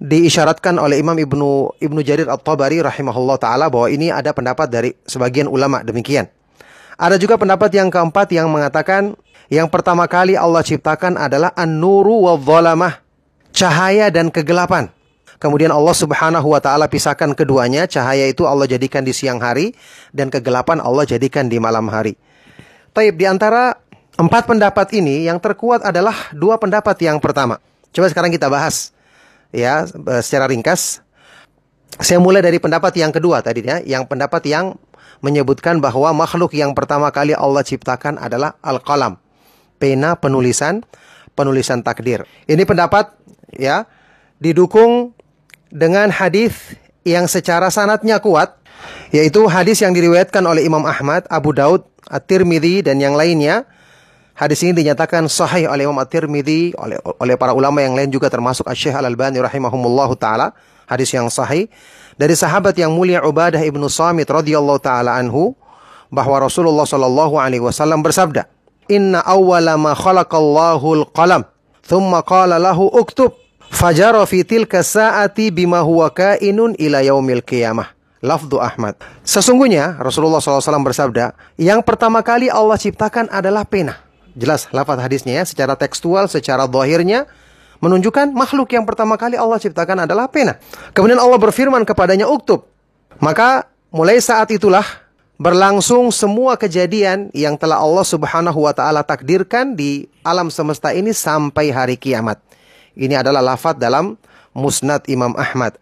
[0.00, 5.46] diisyaratkan oleh Imam Ibnu Ibnu Jarir At-Tabari rahimahullah taala bahwa ini ada pendapat dari sebagian
[5.46, 6.26] ulama demikian.
[7.00, 9.16] Ada juga pendapat yang keempat yang mengatakan
[9.48, 12.36] yang pertama kali Allah ciptakan adalah an-nuru wa
[13.54, 14.90] cahaya dan kegelapan.
[15.40, 19.72] Kemudian Allah Subhanahu wa taala pisahkan keduanya, cahaya itu Allah jadikan di siang hari
[20.12, 22.20] dan kegelapan Allah jadikan di malam hari.
[22.92, 23.80] Taib di antara
[24.20, 27.56] empat pendapat ini yang terkuat adalah dua pendapat yang pertama.
[27.88, 28.92] Coba sekarang kita bahas
[29.48, 31.00] ya eh, secara ringkas.
[31.96, 34.76] Saya mulai dari pendapat yang kedua tadi ya, yang pendapat yang
[35.24, 39.16] menyebutkan bahwa makhluk yang pertama kali Allah ciptakan adalah al-qalam,
[39.80, 40.84] pena penulisan,
[41.32, 42.28] penulisan takdir.
[42.44, 43.16] Ini pendapat
[43.56, 43.88] ya
[44.40, 45.12] didukung
[45.70, 46.74] dengan hadis
[47.06, 48.60] yang secara sanatnya kuat
[49.10, 53.66] yaitu hadis yang diriwayatkan oleh Imam Ahmad, Abu Daud, At-Tirmidzi dan yang lainnya.
[54.34, 58.64] Hadis ini dinyatakan sahih oleh Imam At-Tirmidzi, oleh oleh para ulama yang lain juga termasuk
[58.64, 60.56] Asy-Syaikh Al-Albani rahimahumullahu taala.
[60.88, 61.68] Hadis yang sahih
[62.16, 65.54] dari sahabat yang mulia Ubadah ibnu Samit radhiyallahu taala anhu
[66.10, 68.48] bahwa Rasulullah shallallahu alaihi wasallam bersabda,
[68.90, 71.46] "Inna awwala ma khalaqallahu al-qalam,
[71.84, 73.39] thumma qala lahu uktub."
[73.70, 77.94] Fajara fi tilka sa'ati bima huwa kainun ila yaumil qiyamah.
[78.20, 79.00] Lafdu Ahmad.
[79.24, 83.96] Sesungguhnya Rasulullah SAW bersabda, yang pertama kali Allah ciptakan adalah pena.
[84.36, 87.24] Jelas lafaz hadisnya ya, secara tekstual, secara dohirnya,
[87.80, 90.60] menunjukkan makhluk yang pertama kali Allah ciptakan adalah pena.
[90.92, 92.68] Kemudian Allah berfirman kepadanya, uktub.
[93.24, 94.84] Maka mulai saat itulah
[95.40, 101.72] berlangsung semua kejadian yang telah Allah Subhanahu wa taala takdirkan di alam semesta ini sampai
[101.72, 102.36] hari kiamat.
[102.98, 104.16] Ini adalah lafaz dalam
[104.54, 105.78] Musnad Imam Ahmad.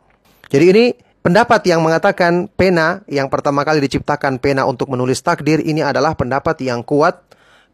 [0.49, 0.85] Jadi ini
[1.19, 6.57] Pendapat yang mengatakan pena yang pertama kali diciptakan pena untuk menulis takdir ini adalah pendapat
[6.65, 7.21] yang kuat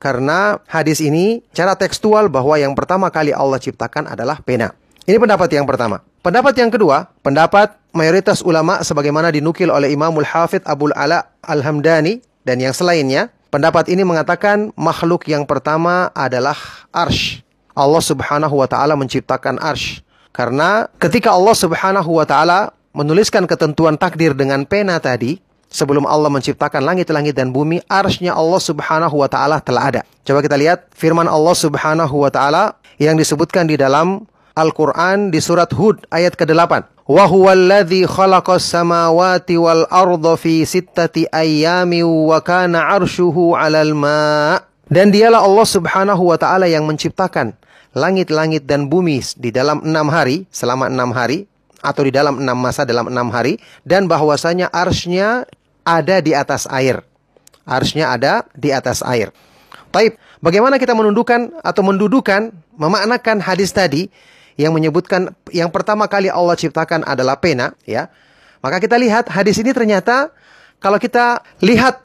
[0.02, 4.74] karena hadis ini cara tekstual bahwa yang pertama kali Allah ciptakan adalah pena.
[5.04, 6.02] Ini pendapat yang pertama.
[6.24, 12.58] Pendapat yang kedua, pendapat mayoritas ulama sebagaimana dinukil oleh Imamul Hafidh Abul Ala Al-Hamdani dan
[12.58, 16.56] yang selainnya, pendapat ini mengatakan makhluk yang pertama adalah
[16.90, 17.43] arsh.
[17.74, 20.02] Allah Subhanahu wa taala menciptakan arsh.
[20.30, 25.42] Karena ketika Allah Subhanahu wa taala menuliskan ketentuan takdir dengan pena tadi,
[25.74, 30.00] sebelum Allah menciptakan langit-langit dan bumi, arshnya Allah Subhanahu wa taala telah ada.
[30.22, 34.22] Coba kita lihat firman Allah Subhanahu wa taala yang disebutkan di dalam
[34.54, 36.94] Al-Qur'an di surat Hud ayat ke-8.
[37.10, 42.38] Wa huwallazi khalaqas samawati wal arda fi sittati 'arshuhu
[43.58, 44.62] 'alal ma'.
[44.86, 47.58] Dan dialah Allah Subhanahu wa taala yang menciptakan
[47.94, 51.46] langit-langit dan bumi di dalam enam hari, selama enam hari,
[51.84, 55.44] atau di dalam enam masa dalam enam hari dan bahwasanya arsnya
[55.84, 57.04] ada di atas air.
[57.68, 59.28] Arsnya ada di atas air.
[59.92, 64.08] Taib, bagaimana kita menundukkan atau mendudukan, memaknakan hadis tadi
[64.56, 68.08] yang menyebutkan yang pertama kali Allah ciptakan adalah pena, ya.
[68.64, 70.32] Maka kita lihat hadis ini ternyata
[70.80, 72.00] kalau kita lihat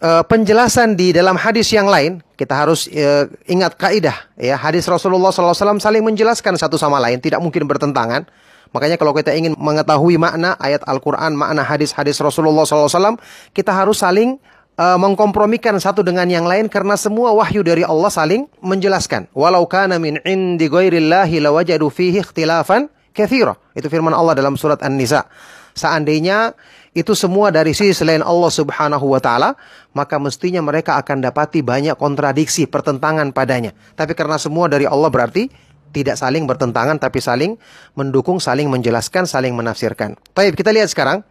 [0.00, 4.56] uh, penjelasan di dalam hadis yang lain, kita harus uh, ingat kaidah ya.
[4.56, 8.26] Hadis Rasulullah SAW saling menjelaskan satu sama lain, tidak mungkin bertentangan.
[8.70, 13.18] Makanya kalau kita ingin mengetahui makna ayat Al-Quran, makna hadis-hadis Rasulullah SAW,
[13.50, 14.38] kita harus saling
[14.78, 19.26] uh, mengkompromikan satu dengan yang lain karena semua wahyu dari Allah saling menjelaskan.
[19.34, 22.88] Walau kana min indi ghairillahi lawajadu fihi ikhtilafan.
[23.10, 25.28] Itu firman Allah dalam surat An-Nisa.
[25.76, 26.56] Seandainya
[26.90, 29.54] itu semua dari sisi selain Allah Subhanahu wa taala,
[29.94, 33.70] maka mestinya mereka akan dapati banyak kontradiksi, pertentangan padanya.
[33.94, 35.46] Tapi karena semua dari Allah berarti
[35.94, 37.54] tidak saling bertentangan tapi saling
[37.94, 40.18] mendukung, saling menjelaskan, saling menafsirkan.
[40.34, 41.22] Baik, kita lihat sekarang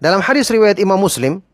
[0.00, 1.44] dalam hadis riwayat Imam Muslim,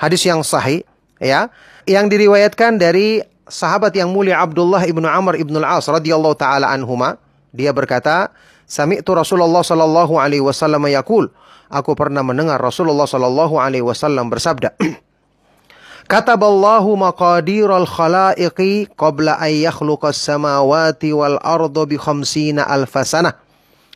[0.00, 0.80] hadis yang sahih
[1.20, 1.52] ya,
[1.84, 3.20] yang diriwayatkan dari
[3.52, 7.20] sahabat yang mulia Abdullah ibnu Amr ibnu Al-As radhiyallahu taala anhuma,
[7.52, 8.32] dia berkata,
[8.64, 11.28] "Sami'tu Rasulullah sallallahu alaihi wasallam yaqul"
[11.72, 14.76] Aku pernah mendengar Rasulullah sallallahu alaihi wasallam bersabda,
[16.12, 23.40] Kataballahu maqadiral khalaiqi qabla an yakhluqas samawati wal arda bi khamsina alfasana.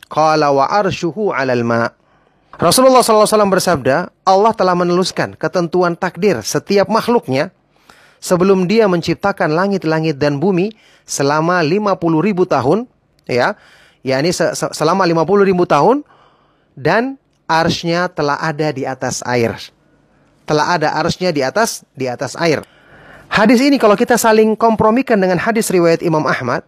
[0.09, 1.93] Qala wa arshuhu 'alal ma.
[2.57, 7.53] Rasulullah SAW bersabda, Allah telah menuliskan ketentuan takdir setiap makhluknya
[8.17, 10.73] sebelum dia menciptakan langit-langit dan bumi
[11.05, 11.93] selama 50
[12.25, 12.89] ribu tahun,
[13.29, 13.53] ya,
[14.01, 14.33] yakni
[14.73, 16.01] selama 50 ribu tahun
[16.73, 19.55] dan arsnya telah ada di atas air
[20.47, 22.63] telah ada arusnya di atas di atas air.
[23.27, 26.63] Hadis ini kalau kita saling kompromikan dengan hadis riwayat Imam Ahmad,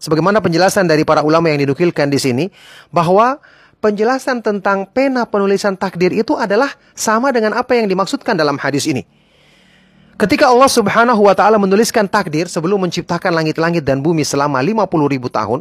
[0.00, 2.44] sebagaimana penjelasan dari para ulama yang didukilkan di sini,
[2.88, 3.36] bahwa
[3.84, 9.04] penjelasan tentang pena penulisan takdir itu adalah sama dengan apa yang dimaksudkan dalam hadis ini.
[10.16, 15.28] Ketika Allah Subhanahu wa taala menuliskan takdir sebelum menciptakan langit-langit dan bumi selama 50 ribu
[15.28, 15.60] tahun,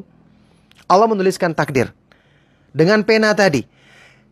[0.88, 1.92] Allah menuliskan takdir
[2.72, 3.68] dengan pena tadi.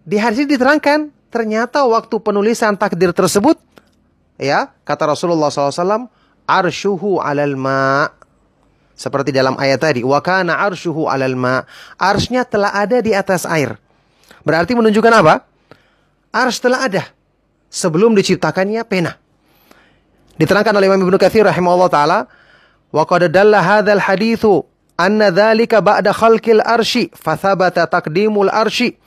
[0.09, 3.61] Di hadis ini diterangkan Ternyata waktu penulisan takdir tersebut,
[4.41, 6.09] ya, kata Rasulullah SAW,
[6.49, 8.09] arshuhu alal ma.
[8.97, 11.61] Seperti dalam ayat tadi, wa kana arshuhu alal ma.
[12.01, 13.77] Arsnya telah ada di atas air.
[14.41, 15.45] Berarti menunjukkan apa?
[16.33, 17.05] Ars telah ada
[17.69, 19.13] sebelum diciptakannya pena.
[20.41, 22.19] Diterangkan oleh Imam Ibnu Katsir rahimahullah taala,
[22.89, 24.65] "Wa qad dalla hadzal haditsu
[24.97, 28.97] anna dzalika ba'da khalqil arsy fa thabata taqdimul arsy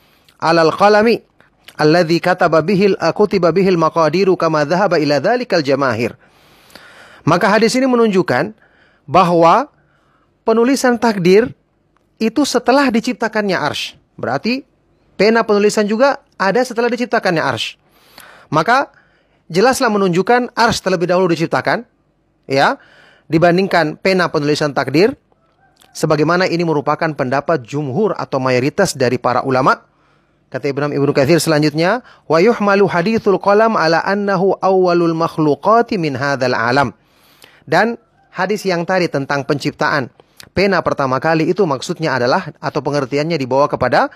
[0.43, 1.23] 'alal qalami
[1.79, 6.19] alladzi kataba bihil kutiba bihil maqadiru kama dhahaba ila dzalikal jamahir."
[7.23, 8.51] Maka hadis ini menunjukkan
[9.07, 9.71] bahwa
[10.43, 11.55] penulisan takdir
[12.19, 13.95] itu setelah diciptakannya arsh.
[14.19, 14.67] Berarti
[15.15, 17.79] pena penulisan juga ada setelah diciptakannya arsh.
[18.51, 18.91] Maka
[19.47, 21.87] jelaslah menunjukkan arsh terlebih dahulu diciptakan,
[22.45, 22.75] ya,
[23.31, 25.15] dibandingkan pena penulisan takdir
[25.95, 29.79] sebagaimana ini merupakan pendapat jumhur atau mayoritas dari para ulama.
[30.53, 36.53] Kata Ibnu Ibnu Katsir selanjutnya, wa yuhmalu hadithul qalam ala annahu awwalul makhluqati min hadzal
[36.53, 36.93] alam.
[37.65, 37.97] Dan
[38.29, 40.13] hadis yang tadi tentang penciptaan
[40.53, 44.13] pena pertama kali itu maksudnya adalah atau pengertiannya dibawa kepada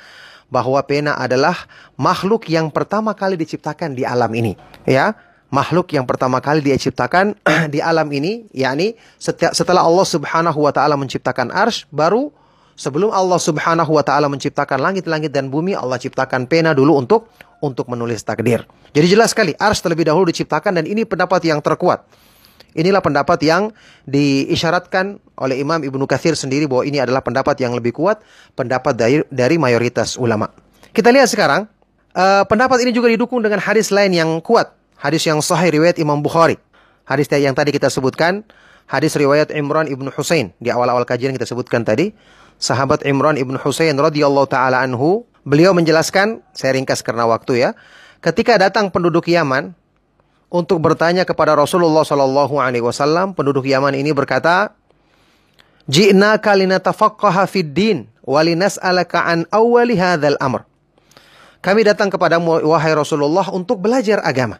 [0.53, 1.65] bahwa pena adalah
[1.97, 4.53] makhluk yang pertama kali diciptakan di alam ini,
[4.85, 5.17] ya
[5.49, 7.33] makhluk yang pertama kali diciptakan
[7.73, 12.29] di alam ini, yakni setelah Allah Subhanahu wa taala menciptakan arsy, baru
[12.77, 17.89] sebelum Allah Subhanahu wa taala menciptakan langit-langit dan bumi, Allah ciptakan pena dulu untuk untuk
[17.89, 18.63] menulis takdir.
[18.93, 22.05] Jadi jelas sekali arsy terlebih dahulu diciptakan dan ini pendapat yang terkuat.
[22.77, 23.73] Inilah pendapat yang
[24.05, 28.21] diisyaratkan oleh Imam Ibnu Katsir sendiri bahwa ini adalah pendapat yang lebih kuat,
[28.53, 30.45] pendapat dari, dari mayoritas ulama.
[30.93, 31.65] Kita lihat sekarang,
[32.13, 36.17] uh, pendapat ini juga didukung dengan hadis lain yang kuat Hadis yang sahih riwayat Imam
[36.25, 36.57] Bukhari.
[37.05, 38.41] Hadis yang tadi kita sebutkan,
[38.89, 42.11] hadis riwayat Imran ibnu Husain di awal-awal kajian kita sebutkan tadi.
[42.57, 47.69] Sahabat Imran ibnu Husain radhiyallahu taala anhu, beliau menjelaskan, saya ringkas karena waktu ya.
[48.17, 49.77] Ketika datang penduduk Yaman
[50.49, 54.73] untuk bertanya kepada Rasulullah Shallallahu alaihi wasallam, penduduk Yaman ini berkata,
[55.85, 60.65] "Ji'na kalina tafaqqaha fid din wa linas'alaka an awwali hadzal amr."
[61.61, 64.57] Kami datang kepadamu wahai Rasulullah untuk belajar agama.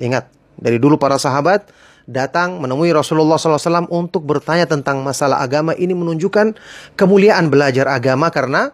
[0.00, 1.68] Ingat, dari dulu para sahabat
[2.08, 5.76] datang menemui Rasulullah SAW untuk bertanya tentang masalah agama.
[5.76, 6.56] Ini menunjukkan
[6.96, 8.72] kemuliaan belajar agama karena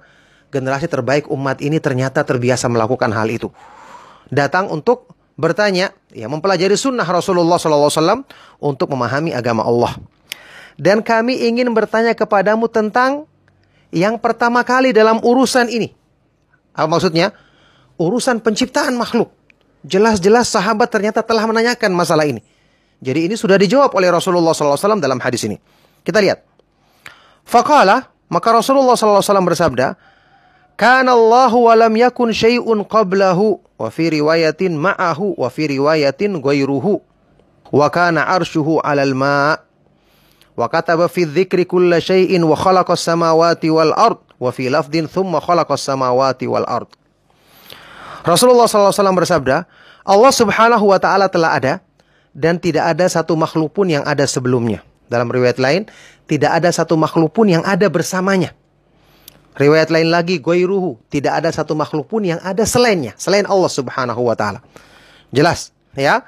[0.55, 3.51] generasi terbaik umat ini ternyata terbiasa melakukan hal itu.
[4.31, 8.23] Datang untuk bertanya, ya mempelajari sunnah Rasulullah SAW
[8.63, 9.99] untuk memahami agama Allah.
[10.79, 13.27] Dan kami ingin bertanya kepadamu tentang
[13.91, 15.91] yang pertama kali dalam urusan ini.
[16.75, 17.35] Apa maksudnya?
[17.95, 19.31] Urusan penciptaan makhluk.
[19.87, 22.43] Jelas-jelas sahabat ternyata telah menanyakan masalah ini.
[23.03, 25.59] Jadi ini sudah dijawab oleh Rasulullah SAW dalam hadis ini.
[26.05, 26.45] Kita lihat.
[27.45, 29.97] Faqala, maka Rasulullah SAW bersabda,
[30.75, 36.99] Kana Allahu wa lam yakun syai'un qablahu wa fi riwayatin ma'ahu wa fi riwayatin ghairuhu
[37.71, 39.55] wa kana arshuhu 'alal ma'
[40.59, 45.39] wa kataba fi dzikri kulla syai'in wa khalaqas samawati wal ard wa fi lafdin thumma
[45.39, 46.91] khalaqas samawati wal ard
[48.25, 49.69] Rasulullah SAW bersabda,
[50.01, 51.73] Allah Subhanahu wa taala telah ada
[52.35, 54.83] dan tidak ada satu makhluk pun yang ada sebelumnya.
[55.07, 55.87] Dalam riwayat lain,
[56.27, 58.53] tidak ada satu makhluk pun yang ada bersamanya.
[59.55, 64.27] Riwayat lain lagi, ruhu, tidak ada satu makhluk pun yang ada selainnya, selain Allah Subhanahu
[64.27, 64.59] wa taala.
[65.31, 66.27] Jelas, ya.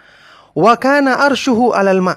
[0.54, 2.14] Wa kana arshuhu alal ma.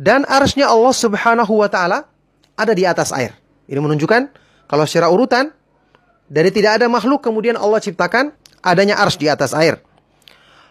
[0.00, 2.08] Dan arsnya Allah Subhanahu wa taala
[2.56, 3.36] ada di atas air.
[3.68, 4.32] Ini menunjukkan
[4.64, 5.52] kalau secara urutan
[6.24, 8.32] dari tidak ada makhluk kemudian Allah ciptakan
[8.64, 9.76] adanya ars di atas air.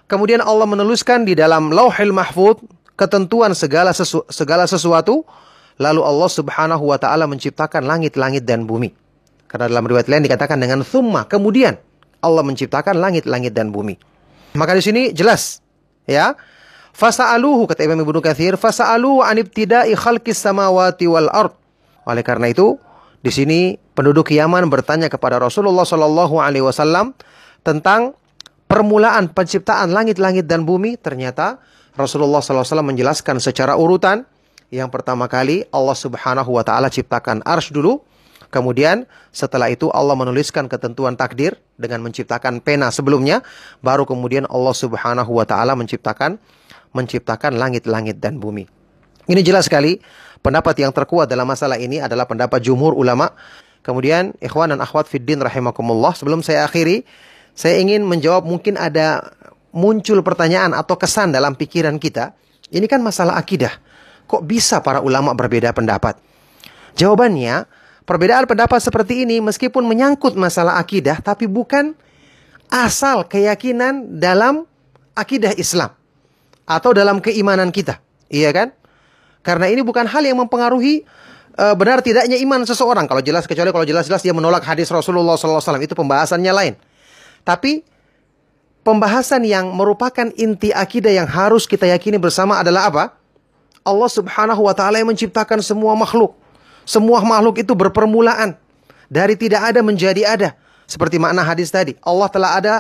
[0.08, 2.60] Kemudian Allah menuliskan di dalam lauhil mahfud
[3.00, 5.24] ketentuan segala, sesu, segala sesuatu.
[5.82, 8.94] Lalu Allah subhanahu wa ta'ala menciptakan langit-langit dan bumi.
[9.50, 11.26] Karena dalam riwayat lain dikatakan dengan thumma.
[11.26, 11.82] Kemudian
[12.22, 13.98] Allah menciptakan langit-langit dan bumi.
[14.54, 15.66] Maka di sini jelas.
[16.06, 16.38] Ya.
[16.94, 21.58] Fasa'aluhu kata Imam Ibnu Katsir, fasa'aluhu an ibtida'i khalqis samawati wal ard.
[22.06, 22.78] Oleh karena itu,
[23.26, 27.18] di sini penduduk Yaman bertanya kepada Rasulullah Shallallahu alaihi wasallam
[27.66, 28.14] tentang
[28.74, 31.62] permulaan penciptaan langit-langit dan bumi, ternyata
[31.94, 34.26] Rasulullah SAW menjelaskan secara urutan.
[34.74, 38.02] Yang pertama kali Allah Subhanahu wa taala ciptakan arsy dulu,
[38.50, 43.46] kemudian setelah itu Allah menuliskan ketentuan takdir dengan menciptakan pena sebelumnya,
[43.86, 46.42] baru kemudian Allah Subhanahu wa taala menciptakan
[46.98, 48.66] menciptakan langit-langit dan bumi.
[49.30, 50.02] Ini jelas sekali
[50.42, 53.38] pendapat yang terkuat dalam masalah ini adalah pendapat jumhur ulama.
[53.86, 57.06] Kemudian ikhwan dan akhwat fiddin rahimakumullah, sebelum saya akhiri
[57.54, 59.34] saya ingin menjawab mungkin ada
[59.74, 62.34] muncul pertanyaan atau kesan dalam pikiran kita.
[62.74, 63.74] Ini kan masalah akidah.
[64.26, 66.18] Kok bisa para ulama berbeda pendapat?
[66.98, 67.66] Jawabannya,
[68.06, 71.94] perbedaan pendapat seperti ini meskipun menyangkut masalah akidah, tapi bukan
[72.74, 74.66] asal keyakinan dalam
[75.14, 75.94] akidah Islam
[76.66, 78.02] atau dalam keimanan kita.
[78.34, 78.68] Iya kan?
[79.46, 81.04] Karena ini bukan hal yang mempengaruhi
[81.60, 83.06] uh, benar tidaknya iman seseorang.
[83.06, 86.74] Kalau jelas kecuali kalau jelas-jelas dia menolak hadis Rasulullah SAW itu pembahasannya lain.
[87.44, 87.84] Tapi
[88.84, 93.04] pembahasan yang merupakan inti akidah yang harus kita yakini bersama adalah apa?
[93.84, 96.36] Allah Subhanahu wa taala yang menciptakan semua makhluk.
[96.84, 98.56] Semua makhluk itu berpermulaan
[99.12, 100.50] dari tidak ada menjadi ada.
[100.88, 102.74] Seperti makna hadis tadi, Allah telah ada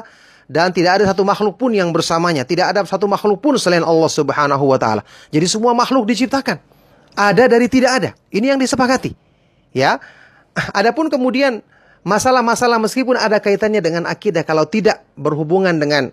[0.47, 4.11] dan tidak ada satu makhluk pun yang bersamanya, tidak ada satu makhluk pun selain Allah
[4.11, 5.03] Subhanahu wa taala.
[5.31, 6.59] Jadi semua makhluk diciptakan.
[7.13, 8.09] Ada dari tidak ada.
[8.33, 9.13] Ini yang disepakati.
[9.69, 10.01] Ya.
[10.73, 11.61] Adapun kemudian
[12.03, 16.11] masalah-masalah meskipun ada kaitannya dengan akidah kalau tidak berhubungan dengan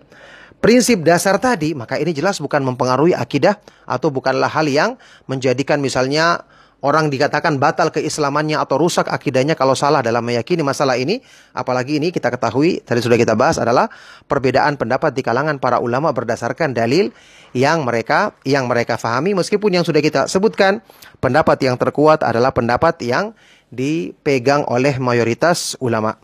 [0.61, 3.59] prinsip dasar tadi, maka ini jelas bukan mempengaruhi akidah
[3.89, 4.95] atau bukanlah hal yang
[5.25, 6.47] menjadikan misalnya
[6.81, 11.21] orang dikatakan batal keislamannya atau rusak akidahnya kalau salah dalam meyakini masalah ini.
[11.53, 13.89] Apalagi ini kita ketahui, tadi sudah kita bahas adalah
[14.29, 17.13] perbedaan pendapat di kalangan para ulama berdasarkan dalil
[17.53, 20.79] yang mereka yang mereka fahami meskipun yang sudah kita sebutkan
[21.19, 23.35] pendapat yang terkuat adalah pendapat yang
[23.71, 26.19] dipegang oleh mayoritas ulama.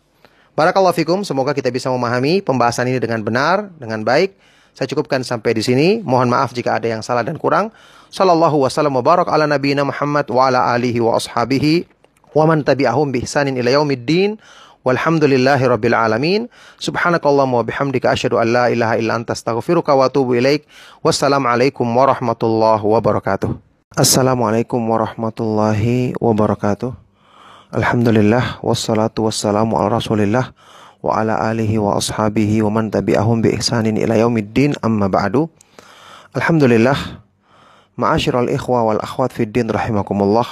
[0.53, 4.35] Barakallahu fikum, semoga kita bisa memahami pembahasan ini dengan benar, dengan baik.
[4.77, 5.87] Saya cukupkan sampai di sini.
[6.05, 7.73] Mohon maaf jika ada yang salah dan kurang.
[8.13, 11.89] Sallallahu wasallam wa barak ala nabiyina Muhammad wa ala alihi wa ashabihi
[12.37, 14.37] wa man tabi'ahum bi ihsanin ila yaumiddin.
[14.85, 16.41] Walhamdulillahi rabbil alamin.
[16.77, 20.69] Subhanakallahumma wa bihamdika asyhadu an la ilaha illa anta astaghfiruka wa atubu ilaik.
[21.01, 23.57] Wassalamualaikum warahmatullahi wabarakatuh.
[23.97, 27.06] Assalamualaikum warahmatullahi wabarakatuh.
[27.67, 30.55] Alhamdulillah wassalatu wassalamu ala Rasulillah
[31.03, 35.51] wa ala alihi wa ashabihi wa man tabi'ahum bi ihsanin ila yaumiddin amma ba'du.
[36.31, 36.95] Alhamdulillah
[37.99, 40.47] Ma'asyiral ikhwa wal akhwat fid din rahimakumullah.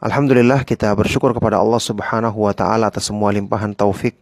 [0.00, 4.16] Alhamdulillah kita bersyukur kepada Allah Subhanahu wa taala atas semua limpahan taufik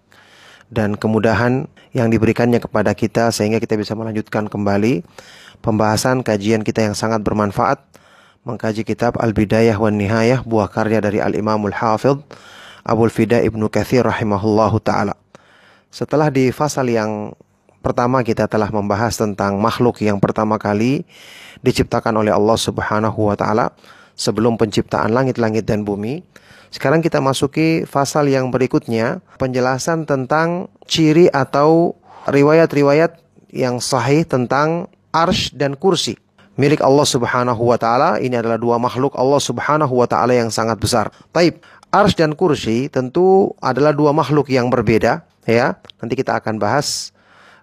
[0.75, 5.07] dan kemudahan yang diberikannya kepada kita sehingga kita bisa melanjutkan kembali
[5.63, 7.79] pembahasan kajian kita yang sangat bermanfaat
[8.45, 12.21] mengkaji kitab Al-Bidayah wan Nihayah buah karya dari Al-Imamul Hafidh
[12.85, 15.17] Abdul Fida Ibnu Katsir rahimahullahu taala.
[15.89, 17.33] Setelah di fasal yang
[17.81, 21.09] pertama kita telah membahas tentang makhluk yang pertama kali
[21.65, 23.73] diciptakan oleh Allah Subhanahu wa taala
[24.13, 26.21] sebelum penciptaan langit-langit dan bumi.
[26.69, 31.97] Sekarang kita masuki fasal yang berikutnya, penjelasan tentang ciri atau
[32.29, 33.25] riwayat-riwayat
[33.57, 36.21] yang sahih tentang arsh dan kursi
[36.55, 38.19] milik Allah Subhanahu wa taala.
[38.23, 41.11] Ini adalah dua makhluk Allah Subhanahu wa taala yang sangat besar.
[41.35, 41.63] Taib,
[41.95, 45.79] arsh dan kursi tentu adalah dua makhluk yang berbeda ya.
[46.03, 47.15] Nanti kita akan bahas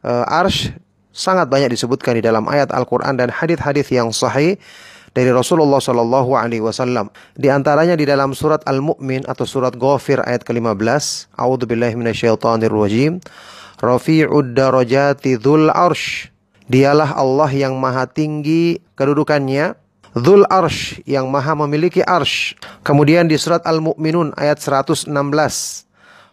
[0.08, 0.72] uh, arsh
[1.12, 4.56] sangat banyak disebutkan di dalam ayat Al-Quran dan hadis-hadis yang sahih
[5.12, 7.12] dari Rasulullah Shallallahu Alaihi Wasallam.
[7.36, 11.36] Di antaranya di dalam surat Al-Mu'min atau surat Ghafir ayat ke-15.
[11.36, 13.20] A'udzu billahi minasyaitonir rajim.
[13.84, 16.31] Rafi'ud darajati dzul arsh.
[16.72, 19.76] Dialah Allah yang maha tinggi kedudukannya.
[20.16, 22.56] Dzul arsh yang maha memiliki arsh.
[22.88, 25.12] Kemudian di surat Al-Mu'minun ayat 116.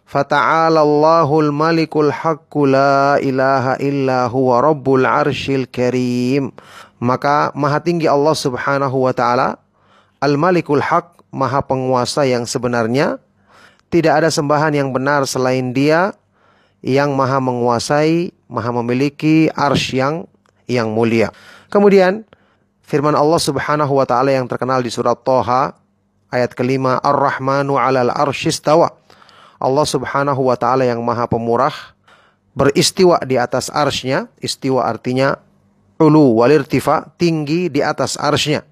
[0.07, 6.55] Fata'alallahul malikul haqqu la ilaha illa huwa rabbul arshil karim.
[7.03, 9.59] Maka maha tinggi Allah subhanahu wa ta'ala.
[10.23, 13.19] Al-malikul haq, maha penguasa yang sebenarnya.
[13.91, 16.15] Tidak ada sembahan yang benar selain dia.
[16.79, 20.25] Yang maha menguasai, maha memiliki arsh yang,
[20.65, 21.29] yang mulia.
[21.69, 22.25] Kemudian
[22.81, 25.77] firman Allah subhanahu wa ta'ala yang terkenal di surat Toha.
[26.29, 26.97] Ayat kelima.
[27.01, 28.93] Ar-Rahmanu alal arshistawa.
[29.61, 31.73] Allah subhanahu wa ta'ala yang maha pemurah
[32.57, 34.29] beristiwa di atas arsnya.
[34.41, 35.37] Istiwa artinya
[36.01, 38.65] ulu walirtifa, tinggi di atas arsnya.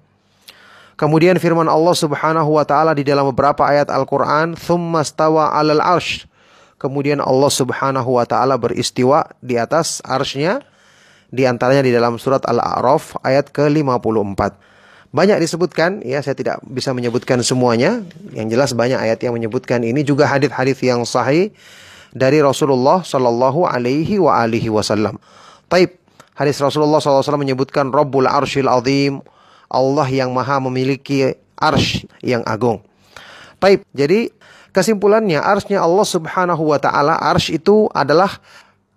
[0.98, 4.58] Kemudian firman Allah subhanahu wa ta'ala di dalam beberapa ayat Al-Quran.
[5.06, 6.27] Stawa alal arsh.
[6.78, 10.62] Kemudian Allah subhanahu wa ta'ala beristiwa di atas arsnya.
[11.28, 14.40] Di antaranya di dalam surat Al-A'raf ayat ke-54.
[15.12, 18.00] Banyak disebutkan, ya saya tidak bisa menyebutkan semuanya.
[18.32, 21.52] Yang jelas banyak ayat yang menyebutkan ini juga hadis-hadis yang sahih
[22.16, 25.20] dari Rasulullah Shallallahu Alaihi wa alihi Wasallam.
[25.68, 26.00] Taib
[26.32, 29.20] hadis Rasulullah SAW menyebutkan Rabbul Arshil Azim,
[29.68, 32.80] Allah yang maha memiliki arsh yang agung.
[33.58, 34.30] Taib, jadi
[34.72, 38.40] kesimpulannya arsnya Allah Subhanahu wa taala, arsh itu adalah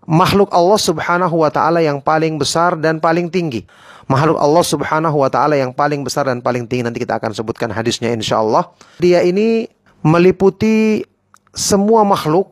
[0.07, 3.63] makhluk Allah Subhanahu wa taala yang paling besar dan paling tinggi
[4.11, 7.71] makhluk Allah Subhanahu wa taala yang paling besar dan paling tinggi nanti kita akan sebutkan
[7.71, 8.67] hadisnya insya Allah.
[8.99, 9.71] Dia ini
[10.03, 11.07] meliputi
[11.55, 12.51] semua makhluk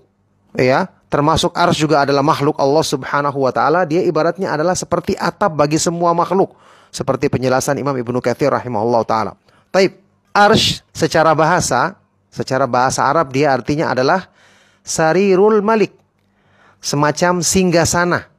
[0.55, 3.83] ya, termasuk ars juga adalah makhluk Allah Subhanahu wa taala.
[3.83, 6.55] Dia ibaratnya adalah seperti atap bagi semua makhluk.
[6.89, 9.35] Seperti penjelasan Imam Ibnu Katsir rahimahullah taala.
[9.69, 9.99] Taib,
[10.31, 11.98] ars secara bahasa,
[12.29, 14.29] secara bahasa Arab dia artinya adalah
[14.85, 15.93] sarirul malik.
[16.79, 18.29] Semacam singgasana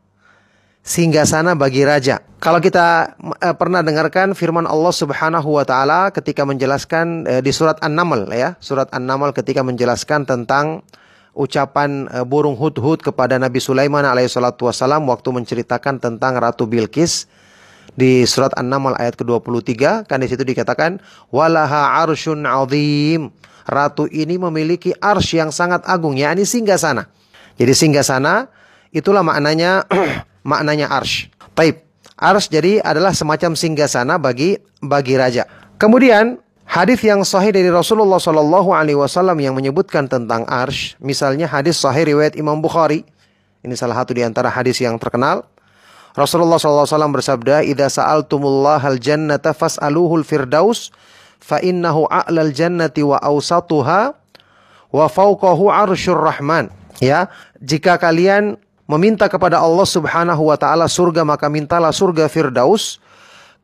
[0.80, 2.24] singgah sana bagi raja.
[2.40, 7.76] Kalau kita uh, pernah dengarkan firman Allah Subhanahu wa taala ketika menjelaskan uh, di surat
[7.84, 10.80] An-Naml ya, surat An-Naml ketika menjelaskan tentang
[11.36, 17.28] ucapan uh, burung hudhud kepada Nabi Sulaiman alaihissalatu wassalam waktu menceritakan tentang Ratu Bilqis
[17.92, 20.98] di surat An-Naml ayat ke-23 kan di situ dikatakan
[21.28, 23.28] walaha arsyun azim.
[23.70, 27.06] Ratu ini memiliki arsy yang sangat agung yakni singgah sana.
[27.55, 28.51] Jadi singgah sana
[28.90, 29.86] itulah maknanya
[30.51, 31.30] maknanya arsy.
[31.55, 31.86] Taib.
[32.18, 35.47] Arsy jadi adalah semacam singgah sana bagi bagi raja.
[35.78, 41.82] Kemudian Hadis yang sahih dari Rasulullah Shallallahu Alaihi Wasallam yang menyebutkan tentang arsh, misalnya hadis
[41.82, 43.02] sahih riwayat Imam Bukhari.
[43.66, 45.51] Ini salah satu di antara hadis yang terkenal.
[46.14, 50.94] Rasulullah SAW bersabda, "Idza sa'altumullah al jannata fas'aluhul firdaus,
[51.40, 54.14] fa innahu a'lal jannati wa awsatuha
[54.92, 56.68] wa fawqahu arsyur rahman."
[57.00, 63.00] Ya, jika kalian meminta kepada Allah Subhanahu wa taala surga, maka mintalah surga Firdaus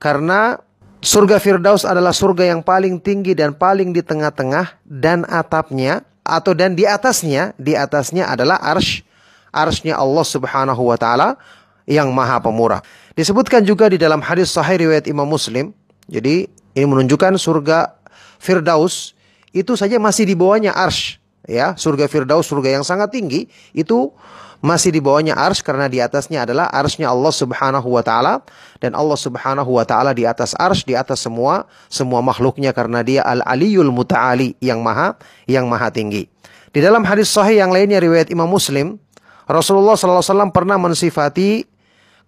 [0.00, 0.60] karena
[1.06, 6.74] Surga Firdaus adalah surga yang paling tinggi dan paling di tengah-tengah dan atapnya atau dan
[6.74, 9.06] di atasnya, di atasnya adalah arsh,
[9.54, 11.38] arshnya Allah Subhanahu wa taala
[11.86, 12.82] yang maha pemurah.
[13.14, 15.70] Disebutkan juga di dalam hadis sahih riwayat Imam Muslim.
[16.10, 17.96] Jadi ini menunjukkan surga
[18.36, 19.16] Firdaus
[19.56, 21.16] itu saja masih di bawahnya arsh
[21.48, 21.72] ya.
[21.80, 24.12] Surga Firdaus surga yang sangat tinggi itu
[24.60, 28.44] masih di bawahnya ars karena di atasnya adalah arsnya Allah Subhanahu wa taala.
[28.76, 33.24] Dan Allah Subhanahu wa taala di atas ars di atas semua semua makhluknya karena dia
[33.24, 35.16] Al-Aliyul Muta'ali yang maha
[35.48, 36.28] yang maha tinggi.
[36.76, 39.00] Di dalam hadis sahih yang lainnya riwayat Imam Muslim,
[39.48, 41.64] Rasulullah SAW pernah mensifati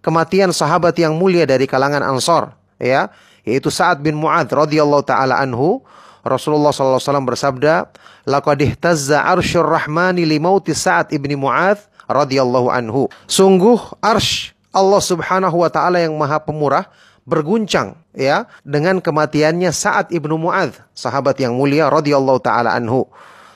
[0.01, 3.13] kematian sahabat yang mulia dari kalangan Ansor, ya,
[3.49, 5.81] yaitu Sa'ad bin Mu'adz radhiyallahu taala anhu.
[6.21, 7.89] Rasulullah SAW bersabda,
[8.29, 13.09] "Laqad ihtazza arsyur rahmani li mauti Sa'ad ibni Mu'adz radhiyallahu anhu.
[13.29, 16.89] Sungguh arsh Allah Subhanahu wa taala yang Maha Pemurah
[17.25, 23.05] berguncang ya dengan kematiannya Sa'ad ibnu Muadz, sahabat yang mulia radhiyallahu taala anhu.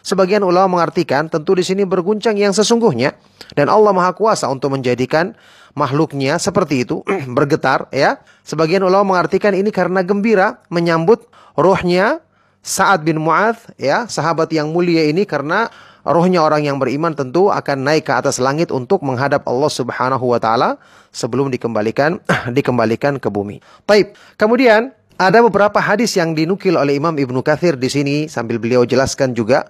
[0.03, 3.15] Sebagian ulama mengartikan tentu di sini berguncang yang sesungguhnya
[3.55, 5.31] dan Allah Maha Kuasa untuk menjadikan
[5.73, 7.01] makhluknya seperti itu
[7.37, 8.21] bergetar ya.
[8.45, 11.25] Sebagian ulama mengartikan ini karena gembira menyambut
[11.57, 12.21] rohnya
[12.63, 15.67] Sa'ad bin Muadz ya, sahabat yang mulia ini karena
[16.07, 20.39] rohnya orang yang beriman tentu akan naik ke atas langit untuk menghadap Allah Subhanahu wa
[20.39, 20.79] taala
[21.11, 22.23] sebelum dikembalikan
[22.57, 23.59] dikembalikan ke bumi.
[23.83, 24.15] Taib.
[24.39, 29.35] Kemudian ada beberapa hadis yang dinukil oleh Imam Ibnu Katsir di sini sambil beliau jelaskan
[29.35, 29.67] juga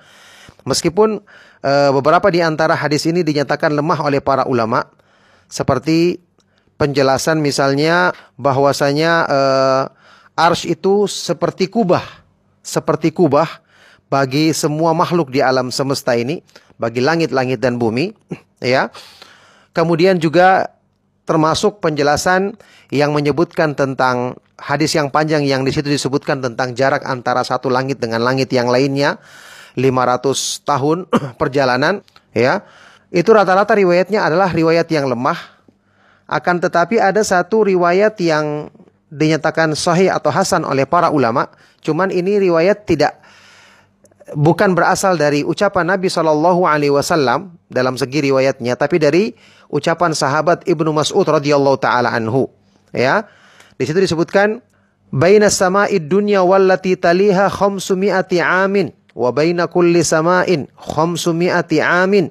[0.63, 1.19] meskipun
[1.65, 4.87] uh, beberapa di antara hadis ini dinyatakan lemah oleh para ulama
[5.47, 6.19] seperti
[6.77, 9.83] penjelasan misalnya bahwasanya uh,
[10.39, 12.23] ars itu seperti kubah
[12.63, 13.59] seperti kubah
[14.07, 16.39] bagi semua makhluk di alam semesta ini,
[16.79, 18.15] bagi langit-langit dan bumi,
[18.63, 18.93] ya.
[19.75, 20.71] Kemudian juga
[21.27, 22.55] termasuk penjelasan
[22.93, 27.99] yang menyebutkan tentang hadis yang panjang yang di situ disebutkan tentang jarak antara satu langit
[27.99, 29.17] dengan langit yang lainnya
[29.73, 30.97] 500 tahun
[31.41, 32.05] perjalanan
[32.35, 32.61] ya
[33.13, 35.37] itu rata-rata riwayatnya adalah riwayat yang lemah
[36.25, 38.73] akan tetapi ada satu riwayat yang
[39.13, 41.45] dinyatakan sahih atau hasan oleh para ulama
[41.85, 43.23] cuman ini riwayat tidak
[44.31, 49.35] bukan berasal dari ucapan Nabi Shallallahu Alaihi Wasallam dalam segi riwayatnya, tapi dari
[49.67, 52.47] ucapan sahabat Ibnu Mas'ud radhiyallahu taala anhu.
[52.93, 53.25] Ya,
[53.75, 54.61] di situ disebutkan
[55.09, 62.29] baina sama'id dunya wallati taliha khamsumi'ati amin wa baina kulli sama'in khamsumi'ati amin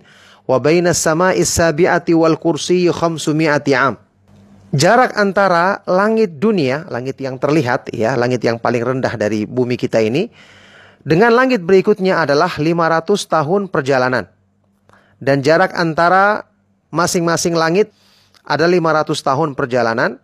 [0.53, 3.97] wa baina sama'is sabi'ati wal kursi khamsumi'ati am.
[4.73, 10.01] Jarak antara langit dunia, langit yang terlihat ya, langit yang paling rendah dari bumi kita
[10.05, 10.29] ini
[11.05, 14.29] dengan langit berikutnya adalah 500 tahun perjalanan.
[15.23, 16.49] Dan jarak antara
[16.89, 17.93] masing-masing langit
[18.45, 20.21] ada 500 tahun perjalanan.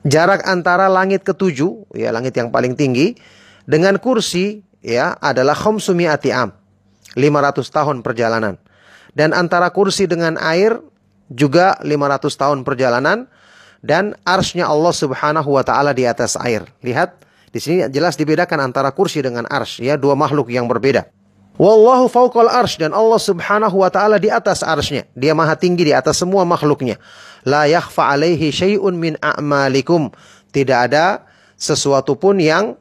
[0.00, 3.20] Jarak antara langit ketujuh, ya langit yang paling tinggi,
[3.68, 6.52] dengan kursi ya adalah khomsumiati am.
[7.16, 8.56] 500 tahun perjalanan.
[9.14, 10.78] Dan antara kursi dengan air
[11.30, 13.30] juga 500 tahun perjalanan
[13.80, 16.68] dan arsnya Allah Subhanahu wa taala di atas air.
[16.84, 17.16] Lihat
[17.50, 21.08] di sini jelas dibedakan antara kursi dengan ars, ya dua makhluk yang berbeda.
[21.60, 25.04] Wallahu fauqal arsh dan Allah Subhanahu wa taala di atas arsnya.
[25.12, 26.96] Dia maha tinggi di atas semua makhluknya.
[27.44, 30.08] La yakhfa alaihi syai'un min a'malikum.
[30.50, 31.28] Tidak ada
[31.60, 32.80] sesuatu pun yang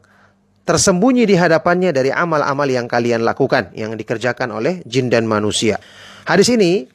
[0.64, 5.82] tersembunyi di hadapannya dari amal-amal yang kalian lakukan yang dikerjakan oleh jin dan manusia.
[6.28, 6.88] Hadis ini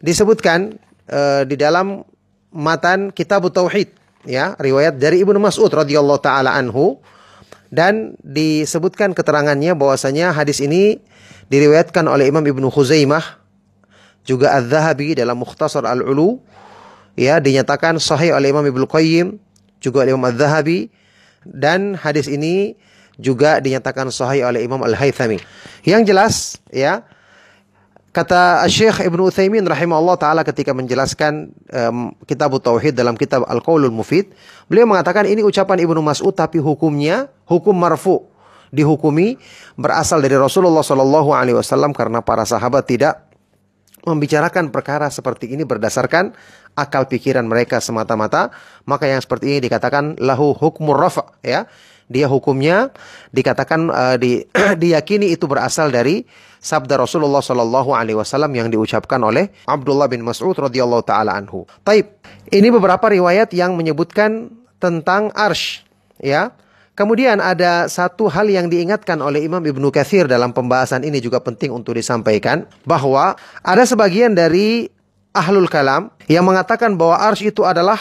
[0.00, 0.76] disebutkan
[1.08, 2.04] uh, di dalam
[2.54, 3.90] matan Kitab Tauhid
[4.24, 7.00] ya riwayat dari Ibnu Mas'ud radhiyallahu taala anhu
[7.74, 11.02] dan disebutkan keterangannya bahwasanya hadis ini
[11.50, 13.42] diriwayatkan oleh Imam Ibnu Khuzaimah
[14.24, 16.40] juga Az-Zahabi dalam Mukhtasar Al-Ulu
[17.18, 19.36] ya dinyatakan sahih oleh Imam Ibnu Qayyim
[19.82, 20.88] juga oleh Imam Az-Zahabi
[21.44, 22.78] dan hadis ini
[23.20, 25.38] juga dinyatakan sahih oleh Imam Al-Haythami.
[25.84, 26.34] Yang jelas
[26.72, 27.04] ya
[28.14, 34.30] Kata Syekh Ibnu Utsaimin rahimahullah taala ketika menjelaskan um, kitab tauhid dalam kitab Al-Qaulul Mufid,
[34.70, 38.22] beliau mengatakan ini ucapan Ibnu Mas'ud tapi hukumnya hukum marfu
[38.70, 39.34] dihukumi
[39.74, 43.34] berasal dari Rasulullah Shallallahu alaihi wasallam karena para sahabat tidak
[44.06, 46.38] membicarakan perkara seperti ini berdasarkan
[46.78, 48.54] akal pikiran mereka semata-mata,
[48.86, 51.66] maka yang seperti ini dikatakan lahu hukmur rafa ya.
[52.04, 52.92] Dia hukumnya
[53.32, 54.44] dikatakan uh, di,
[54.82, 56.28] diyakini itu berasal dari
[56.64, 61.68] sabda Rasulullah Shallallahu Alaihi Wasallam yang diucapkan oleh Abdullah bin Mas'ud radhiyallahu taala anhu.
[61.84, 62.16] Taib.
[62.48, 64.48] Ini beberapa riwayat yang menyebutkan
[64.80, 65.84] tentang arsh,
[66.16, 66.56] ya.
[66.94, 71.74] Kemudian ada satu hal yang diingatkan oleh Imam Ibnu Katsir dalam pembahasan ini juga penting
[71.74, 73.34] untuk disampaikan bahwa
[73.66, 74.86] ada sebagian dari
[75.34, 77.98] ahlul kalam yang mengatakan bahwa arsh itu adalah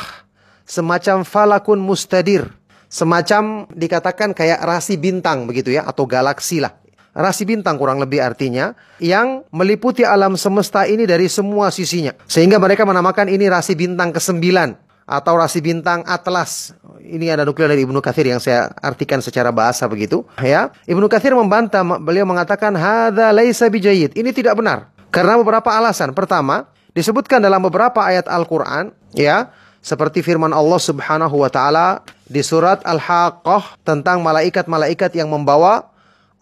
[0.70, 2.46] semacam falakun mustadir,
[2.86, 6.83] semacam dikatakan kayak rasi bintang begitu ya atau galaksi lah
[7.14, 12.12] rasi bintang kurang lebih artinya yang meliputi alam semesta ini dari semua sisinya.
[12.26, 14.76] Sehingga mereka menamakan ini rasi bintang kesembilan
[15.06, 16.74] atau rasi bintang atlas.
[17.04, 20.72] Ini ada nuklir dari Ibnu Katsir yang saya artikan secara bahasa begitu, ya.
[20.88, 24.16] Ibnu Katsir membantah, beliau mengatakan hadza laisa bijayid.
[24.16, 24.90] Ini tidak benar.
[25.14, 26.16] Karena beberapa alasan.
[26.16, 26.66] Pertama,
[26.96, 29.52] disebutkan dalam beberapa ayat Al-Qur'an, ya,
[29.84, 35.93] seperti firman Allah Subhanahu wa taala di surat Al-Haqqah tentang malaikat-malaikat yang membawa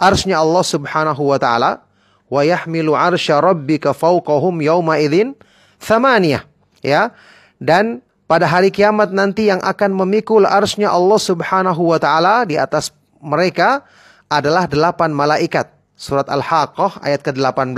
[0.01, 1.85] arsnya Allah Subhanahu wa taala
[2.25, 5.37] wa yahmilu arsya rabbika fawqahum yauma idzin
[5.77, 6.41] thamaniyah.
[6.81, 7.13] Ya.
[7.61, 12.89] Dan pada hari kiamat nanti yang akan memikul arsnya Allah Subhanahu wa taala di atas
[13.21, 13.85] mereka
[14.25, 15.69] adalah delapan malaikat.
[16.01, 17.77] Surat Al-Haqqah ayat ke-18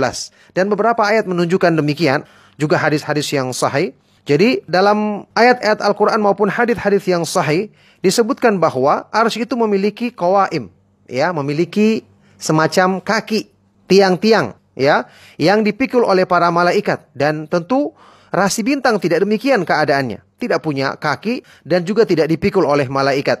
[0.56, 2.24] dan beberapa ayat menunjukkan demikian
[2.56, 3.92] juga hadis-hadis yang sahih.
[4.24, 7.68] Jadi dalam ayat-ayat Al-Quran maupun hadis-hadis yang sahih
[8.00, 10.72] disebutkan bahwa arsy itu memiliki kawaim,
[11.04, 12.08] ya, memiliki
[12.44, 13.48] semacam kaki
[13.88, 15.08] tiang-tiang ya
[15.40, 17.08] yang dipikul oleh para malaikat.
[17.16, 17.96] Dan tentu
[18.28, 20.20] rasi bintang tidak demikian keadaannya.
[20.36, 23.40] Tidak punya kaki dan juga tidak dipikul oleh malaikat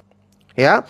[0.56, 0.86] ya.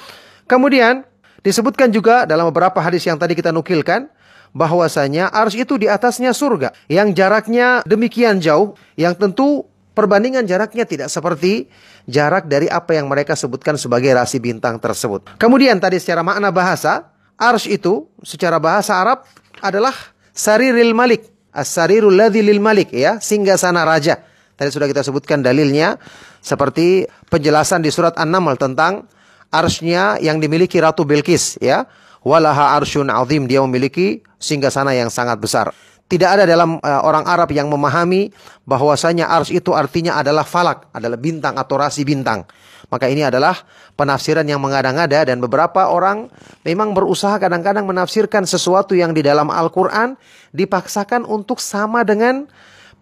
[0.46, 1.02] Kemudian
[1.42, 4.06] disebutkan juga dalam beberapa hadis yang tadi kita nukilkan
[4.54, 9.66] bahwasanya ars itu di atasnya surga yang jaraknya demikian jauh yang tentu
[9.96, 11.66] perbandingan jaraknya tidak seperti
[12.06, 15.34] jarak dari apa yang mereka sebutkan sebagai rasi bintang tersebut.
[15.40, 19.26] Kemudian tadi secara makna bahasa Arsh itu secara bahasa Arab
[19.58, 19.94] adalah
[20.30, 21.30] sariril malik.
[21.54, 24.18] As-sarirul ladhi lil malik ya, singgah sana raja.
[24.58, 25.98] Tadi sudah kita sebutkan dalilnya
[26.42, 29.06] seperti penjelasan di surat An-Naml tentang
[29.54, 31.86] arsnya yang dimiliki Ratu Bilqis ya.
[32.24, 35.70] Walaha arsyun azim, dia memiliki singgah sana yang sangat besar.
[36.04, 38.32] Tidak ada dalam uh, orang Arab yang memahami
[38.64, 42.48] bahwasanya ars itu artinya adalah falak, adalah bintang atau rasi bintang.
[42.92, 43.64] Maka ini adalah
[43.96, 46.28] penafsiran yang mengada-ngada dan beberapa orang
[46.62, 50.16] memang berusaha kadang-kadang menafsirkan sesuatu yang di dalam Al-Quran
[50.52, 52.46] dipaksakan untuk sama dengan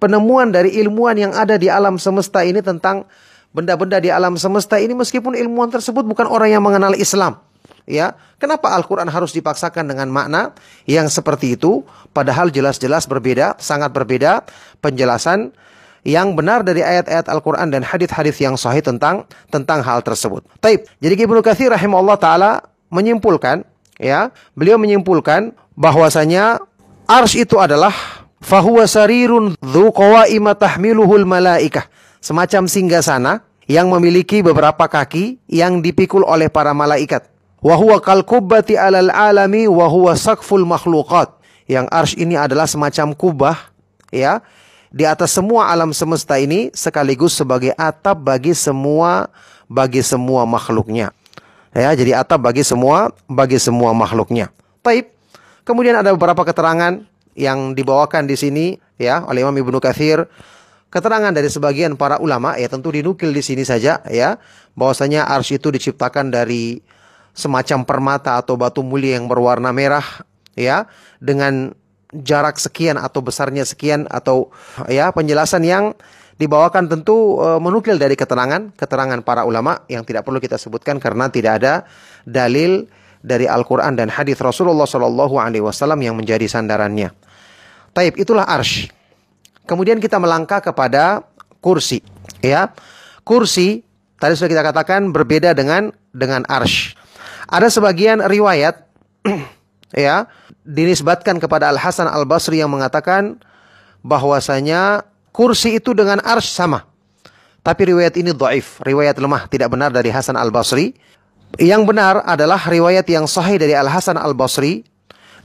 [0.02, 3.06] penemuan dari ilmuwan yang ada di alam semesta ini tentang
[3.54, 7.38] benda-benda di alam semesta ini meskipun ilmuwan tersebut bukan orang yang mengenal Islam.
[7.82, 10.54] Ya, kenapa Al-Quran harus dipaksakan dengan makna
[10.86, 11.82] yang seperti itu?
[12.14, 14.46] Padahal jelas-jelas berbeda, sangat berbeda
[14.78, 15.50] penjelasan
[16.02, 20.42] yang benar dari ayat-ayat Al-Quran dan hadis-hadis yang sahih tentang tentang hal tersebut.
[20.58, 20.86] Taib.
[20.98, 22.50] Jadi Ibnu Katsir rahimahullah taala
[22.90, 23.62] menyimpulkan,
[24.02, 26.58] ya, beliau menyimpulkan bahwasanya
[27.06, 27.94] ars itu adalah
[28.42, 31.86] fahuwa sarirun dzu qawaima tahmiluhul malaikah.
[32.22, 37.30] Semacam singgasana yang memiliki beberapa kaki yang dipikul oleh para malaikat.
[37.62, 41.30] Wa huwa kal kubbati alal alami wa huwa sakful makhluqat.
[41.70, 43.56] Yang arsh ini adalah semacam kubah
[44.10, 44.42] ya
[44.92, 49.32] di atas semua alam semesta ini sekaligus sebagai atap bagi semua
[49.66, 51.10] bagi semua makhluknya.
[51.72, 54.52] Ya, jadi atap bagi semua bagi semua makhluknya.
[54.84, 55.08] Taib.
[55.64, 57.00] Kemudian ada beberapa keterangan
[57.32, 60.28] yang dibawakan di sini ya oleh Imam Ibnu Katsir
[60.92, 64.36] keterangan dari sebagian para ulama ya tentu dinukil di sini saja ya
[64.76, 66.84] bahwasanya arsy itu diciptakan dari
[67.32, 70.04] semacam permata atau batu mulia yang berwarna merah
[70.52, 70.84] ya
[71.16, 71.72] dengan
[72.12, 74.52] jarak sekian atau besarnya sekian atau
[74.86, 75.96] ya penjelasan yang
[76.36, 81.32] dibawakan tentu e, menukil dari keterangan keterangan para ulama yang tidak perlu kita sebutkan karena
[81.32, 81.74] tidak ada
[82.28, 82.84] dalil
[83.22, 87.14] dari Al-Qur'an dan hadis Rasulullah Shallallahu alaihi wasallam yang menjadi sandarannya.
[87.94, 88.90] Taib itulah arsh.
[89.62, 91.22] Kemudian kita melangkah kepada
[91.62, 92.02] kursi,
[92.42, 92.74] ya.
[93.22, 93.86] Kursi
[94.18, 96.98] tadi sudah kita katakan berbeda dengan dengan arsh.
[97.46, 98.82] Ada sebagian riwayat
[99.92, 100.28] ya
[100.64, 103.38] dinisbatkan kepada Al Hasan Al Basri yang mengatakan
[104.02, 106.84] bahwasanya kursi itu dengan ars sama.
[107.62, 110.98] Tapi riwayat ini dhaif, riwayat lemah, tidak benar dari Hasan Al Basri.
[111.60, 114.82] Yang benar adalah riwayat yang sahih dari Al Hasan Al Basri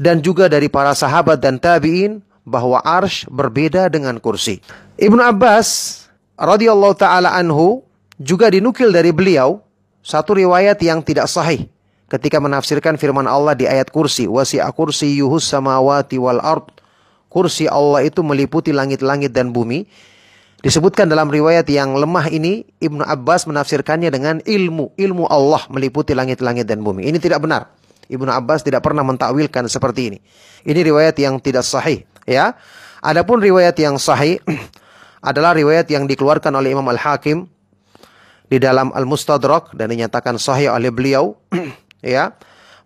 [0.02, 4.64] dan juga dari para sahabat dan tabi'in bahwa arsh berbeda dengan kursi.
[4.98, 6.00] Ibnu Abbas
[6.40, 7.84] radhiyallahu taala anhu
[8.18, 9.62] juga dinukil dari beliau
[10.02, 11.68] satu riwayat yang tidak sahih
[12.08, 14.72] ketika menafsirkan firman Allah di ayat kursi wasi'a
[15.12, 16.72] yuhus samawati wal ard
[17.28, 19.86] kursi Allah itu meliputi langit-langit dan bumi.
[20.58, 26.66] Disebutkan dalam riwayat yang lemah ini Ibnu Abbas menafsirkannya dengan ilmu ilmu Allah meliputi langit-langit
[26.66, 27.06] dan bumi.
[27.06, 27.70] Ini tidak benar.
[28.10, 30.20] Ibnu Abbas tidak pernah mentakwilkan seperti ini.
[30.66, 32.58] Ini riwayat yang tidak sahih ya.
[33.06, 34.42] Adapun riwayat yang sahih
[35.30, 37.46] adalah riwayat yang dikeluarkan oleh Imam Al-Hakim
[38.50, 41.38] di dalam Al-Mustadrak dan dinyatakan sahih oleh beliau
[42.02, 42.36] ya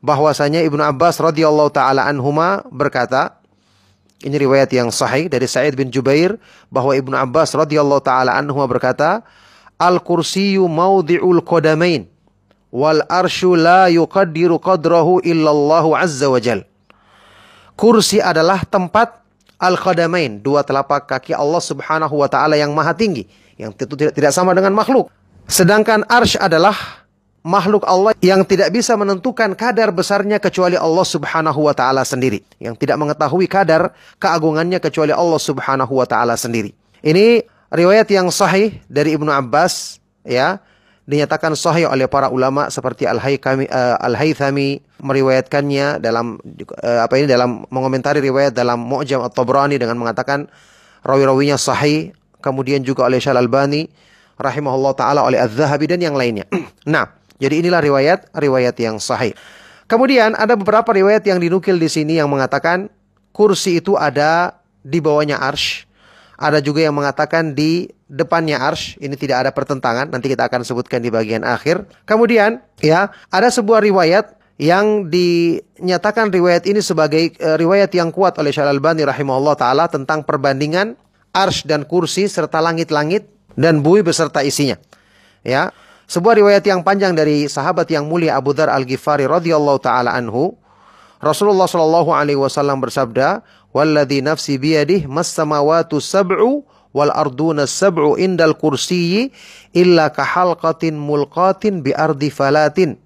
[0.01, 3.38] bahwasanya Ibnu Abbas radhiyallahu taala anhuma berkata
[4.21, 6.38] ini riwayat yang sahih dari Sa'id bin Jubair
[6.69, 9.25] bahwa Ibnu Abbas radhiyallahu taala anhuma berkata
[9.81, 12.05] Al-kursiyyu mawdi'ul qadamain
[12.69, 16.61] wal arsyu la yuqaddiru qadrahu illallahu azza wa jal.
[17.73, 19.25] Kursi adalah tempat
[19.57, 23.25] al-qadamain, dua telapak kaki Allah Subhanahu wa taala yang maha tinggi,
[23.57, 25.09] yang tentu tidak, tidak sama dengan makhluk.
[25.49, 27.01] Sedangkan arsh adalah
[27.41, 32.77] makhluk Allah yang tidak bisa menentukan kadar besarnya kecuali Allah Subhanahu wa taala sendiri, yang
[32.77, 36.73] tidak mengetahui kadar keagungannya kecuali Allah Subhanahu wa taala sendiri.
[37.01, 37.41] Ini
[37.73, 40.61] riwayat yang sahih dari Ibnu Abbas ya,
[41.09, 47.65] dinyatakan sahih oleh para ulama seperti Al-Haythami uh, Al-Haythami meriwayatkannya dalam uh, apa ini dalam
[47.73, 50.45] mengomentari riwayat dalam Mu'jam At-Tabrani dengan mengatakan
[51.01, 53.89] rawi-rawinya sahih, kemudian juga oleh Syal Albani
[54.41, 56.45] rahimahullah taala oleh Az-Zahabi dan yang lainnya.
[56.93, 57.09] nah,
[57.41, 59.34] jadi inilah riwayat-riwayat yang sahih.
[59.89, 62.88] Kemudian ada beberapa riwayat yang dinukil di sini yang mengatakan
[63.34, 65.89] kursi itu ada di bawahnya arsh.
[66.38, 68.95] Ada juga yang mengatakan di depannya arsh.
[69.01, 70.13] Ini tidak ada pertentangan.
[70.13, 71.84] Nanti kita akan sebutkan di bagian akhir.
[72.05, 78.53] Kemudian ya ada sebuah riwayat yang dinyatakan riwayat ini sebagai uh, riwayat yang kuat oleh
[78.53, 80.93] Syalal Bani rahimahullah taala tentang perbandingan
[81.34, 83.26] arsh dan kursi serta langit-langit
[83.57, 84.77] dan bumi beserta isinya.
[85.41, 85.73] Ya,
[86.11, 90.59] sebuah riwayat yang panjang dari sahabat yang mulia Abu Dhar Al-Ghifari radhiyallahu taala anhu,
[91.23, 93.39] Rasulullah shallallahu alaihi wasallam bersabda,
[93.71, 99.31] "Walladzi nafsi biyadih mas-samawati sab'u wal arduna sab'u indal kursiyyi
[99.71, 102.99] illa kahalqatin mulqatin bi ardi falatin."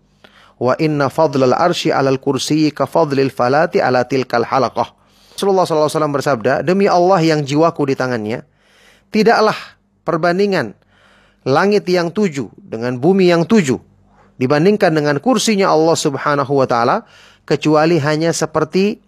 [0.57, 4.97] Wa inna fadlal arsy 'alal kursiyyi ka fadlil falati 'ala tilkal halaqah.
[5.37, 8.47] Rasulullah SAW bersabda, demi Allah yang jiwaku di tangannya,
[9.11, 9.77] tidaklah
[10.07, 10.73] perbandingan
[11.45, 13.77] langit yang tujuh dengan bumi yang tujuh
[14.35, 17.05] dibandingkan dengan kursinya Allah Subhanahu wa taala
[17.45, 18.99] kecuali hanya seperti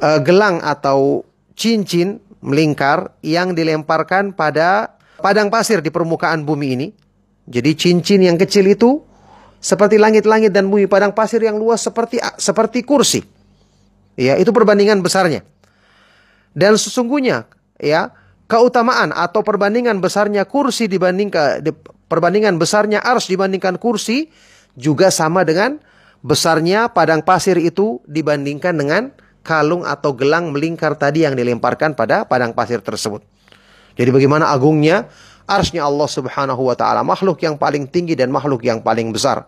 [0.00, 1.26] uh, gelang atau
[1.58, 6.88] cincin melingkar yang dilemparkan pada padang pasir di permukaan bumi ini.
[7.44, 9.04] Jadi cincin yang kecil itu
[9.60, 13.20] seperti langit-langit dan bumi padang pasir yang luas seperti seperti kursi.
[14.14, 15.42] Ya, itu perbandingan besarnya.
[16.54, 17.50] Dan sesungguhnya
[17.82, 18.14] ya
[18.46, 21.64] keutamaan atau perbandingan besarnya kursi dibandingkan
[22.08, 24.28] perbandingan besarnya ars dibandingkan kursi
[24.76, 25.80] juga sama dengan
[26.24, 29.02] besarnya padang pasir itu dibandingkan dengan
[29.44, 33.20] kalung atau gelang melingkar tadi yang dilemparkan pada padang pasir tersebut.
[33.94, 35.06] Jadi bagaimana agungnya
[35.44, 39.44] arsnya Allah Subhanahu wa taala, makhluk yang paling tinggi dan makhluk yang paling besar.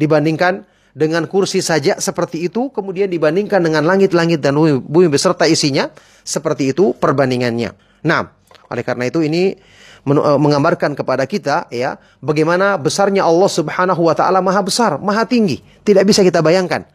[0.00, 0.64] Dibandingkan
[0.96, 5.92] dengan kursi saja seperti itu, kemudian dibandingkan dengan langit-langit dan bumi beserta isinya,
[6.24, 7.89] seperti itu perbandingannya.
[8.06, 8.32] Nah,
[8.70, 14.38] oleh karena itu ini eh, menggambarkan kepada kita ya bagaimana besarnya Allah Subhanahu wa taala
[14.40, 16.86] maha besar, maha tinggi, tidak bisa kita bayangkan.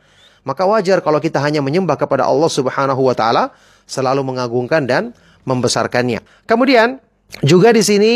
[0.46, 3.50] Maka wajar kalau kita hanya menyembah kepada Allah Subhanahu wa taala,
[3.90, 5.14] selalu mengagungkan dan
[5.46, 6.22] membesarkannya.
[6.46, 7.02] Kemudian
[7.42, 8.14] juga di sini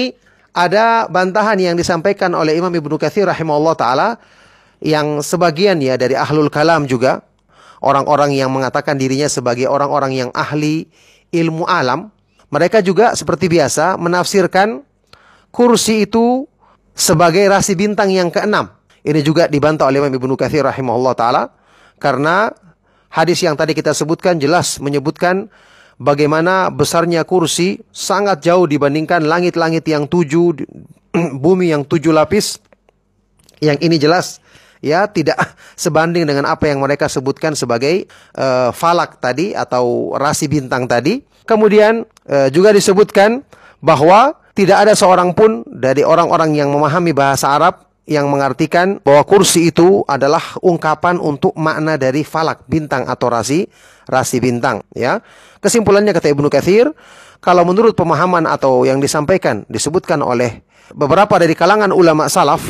[0.54, 4.10] ada bantahan yang disampaikan oleh Imam Ibnu Katsir rahimahullah taala
[4.80, 7.26] yang sebagian ya dari ahlul kalam juga
[7.84, 10.88] orang-orang yang mengatakan dirinya sebagai orang-orang yang ahli
[11.32, 12.12] ilmu alam
[12.50, 14.82] mereka juga seperti biasa menafsirkan
[15.54, 16.46] kursi itu
[16.98, 18.74] sebagai rasi bintang yang keenam.
[19.06, 21.44] Ini juga dibantah oleh Imam Ibnu Katsir rahimahullah taala
[22.02, 22.52] karena
[23.08, 25.48] hadis yang tadi kita sebutkan jelas menyebutkan
[26.00, 30.56] bagaimana besarnya kursi sangat jauh dibandingkan langit-langit yang tujuh,
[31.44, 32.60] bumi yang tujuh lapis.
[33.60, 34.40] Yang ini jelas
[34.80, 35.36] ya tidak
[35.84, 38.08] sebanding dengan apa yang mereka sebutkan sebagai
[38.40, 41.29] uh, falak tadi atau rasi bintang tadi.
[41.50, 43.42] Kemudian e, juga disebutkan
[43.82, 49.74] bahwa tidak ada seorang pun dari orang-orang yang memahami bahasa Arab yang mengartikan bahwa kursi
[49.74, 53.66] itu adalah ungkapan untuk makna dari falak bintang atau rasi
[54.06, 55.22] rasi bintang ya.
[55.62, 56.90] Kesimpulannya kata Ibnu Katsir,
[57.42, 62.66] kalau menurut pemahaman atau yang disampaikan disebutkan oleh beberapa dari kalangan ulama salaf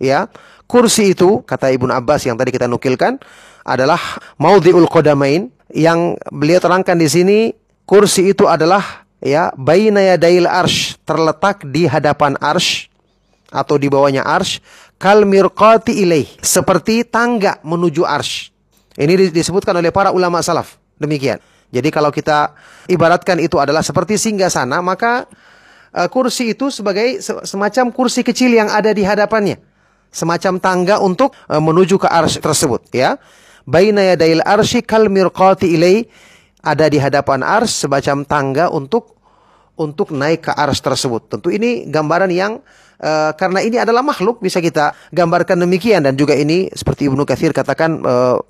[0.00, 0.28] ya,
[0.64, 3.20] kursi itu kata Ibnu Abbas yang tadi kita nukilkan
[3.68, 4.00] adalah
[4.40, 7.38] maudhi'ul qadamain yang beliau terangkan di sini
[7.88, 12.92] kursi itu adalah ya baina yadail arsh terletak di hadapan arsh
[13.48, 14.60] atau di bawahnya arsh
[15.00, 18.52] kal mirqati ilaih seperti tangga menuju arsh.
[18.98, 20.76] Ini disebutkan oleh para ulama salaf.
[20.98, 21.40] Demikian.
[21.70, 22.52] Jadi kalau kita
[22.90, 25.30] ibaratkan itu adalah seperti singgah sana, maka
[25.94, 29.62] uh, kursi itu sebagai semacam kursi kecil yang ada di hadapannya.
[30.10, 33.22] Semacam tangga untuk uh, menuju ke arsh tersebut, ya.
[33.68, 36.08] Baina yadail arsy kal mirqati ilai
[36.62, 39.14] ada di hadapan ars semacam tangga untuk
[39.78, 41.30] untuk naik ke ars tersebut.
[41.30, 42.58] Tentu ini gambaran yang
[42.98, 46.02] uh, karena ini adalah makhluk bisa kita gambarkan demikian.
[46.02, 48.42] Dan juga ini seperti Ibnu Katsir katakan uh,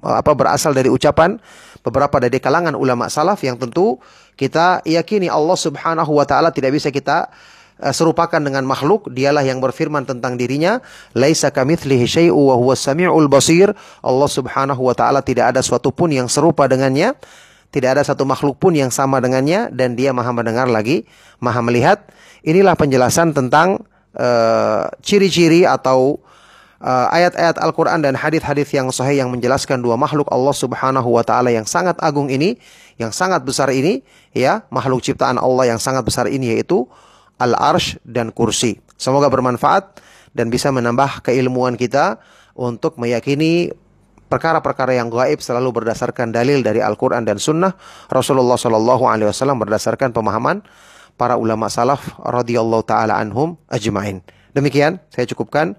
[0.00, 1.36] apa berasal dari ucapan
[1.84, 3.98] beberapa dari kalangan ulama salaf yang tentu
[4.38, 7.28] kita yakini Allah Subhanahu wa taala tidak bisa kita
[7.76, 9.12] uh, serupakan dengan makhluk.
[9.12, 10.80] Dialah yang berfirman tentang dirinya
[11.12, 13.76] laisa kamitslihi syai'u wa huwas samiul basir.
[14.00, 17.12] Allah Subhanahu wa taala tidak ada suatu pun yang serupa dengannya
[17.70, 21.06] tidak ada satu makhluk pun yang sama dengannya dan dia maha mendengar lagi
[21.38, 22.02] maha melihat
[22.42, 23.86] inilah penjelasan tentang
[25.06, 26.18] ciri-ciri uh, atau
[26.82, 31.54] uh, ayat-ayat Al-Quran dan hadis-hadis yang sahih yang menjelaskan dua makhluk Allah Subhanahu wa taala
[31.54, 32.58] yang sangat agung ini,
[32.98, 34.02] yang sangat besar ini,
[34.34, 36.88] ya, makhluk ciptaan Allah yang sangat besar ini yaitu
[37.40, 38.82] Al-Arsh dan kursi.
[39.00, 40.02] Semoga bermanfaat
[40.36, 42.20] dan bisa menambah keilmuan kita
[42.52, 43.72] untuk meyakini
[44.30, 47.74] perkara-perkara yang gaib selalu berdasarkan dalil dari Al-Quran dan Sunnah
[48.06, 50.62] Rasulullah Shallallahu Alaihi Wasallam berdasarkan pemahaman
[51.20, 54.24] para ulama salaf radhiyallahu taala anhum ajmain.
[54.56, 55.76] Demikian saya cukupkan.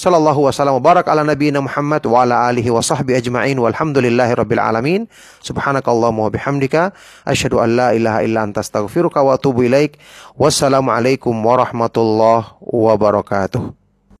[0.00, 4.62] Sallallahu wasallam wa barak ala nabiyina Muhammad wa ala alihi wa sahbihi ajma'in walhamdulillahi rabbil
[4.62, 5.04] alamin.
[5.44, 6.96] Subhanakallahumma wa bihamdika
[7.28, 10.00] asyhadu an la ilaha illa anta astaghfiruka wa atubu ilaik.
[10.40, 13.79] Wassalamu alaikum warahmatullahi wabarakatuh.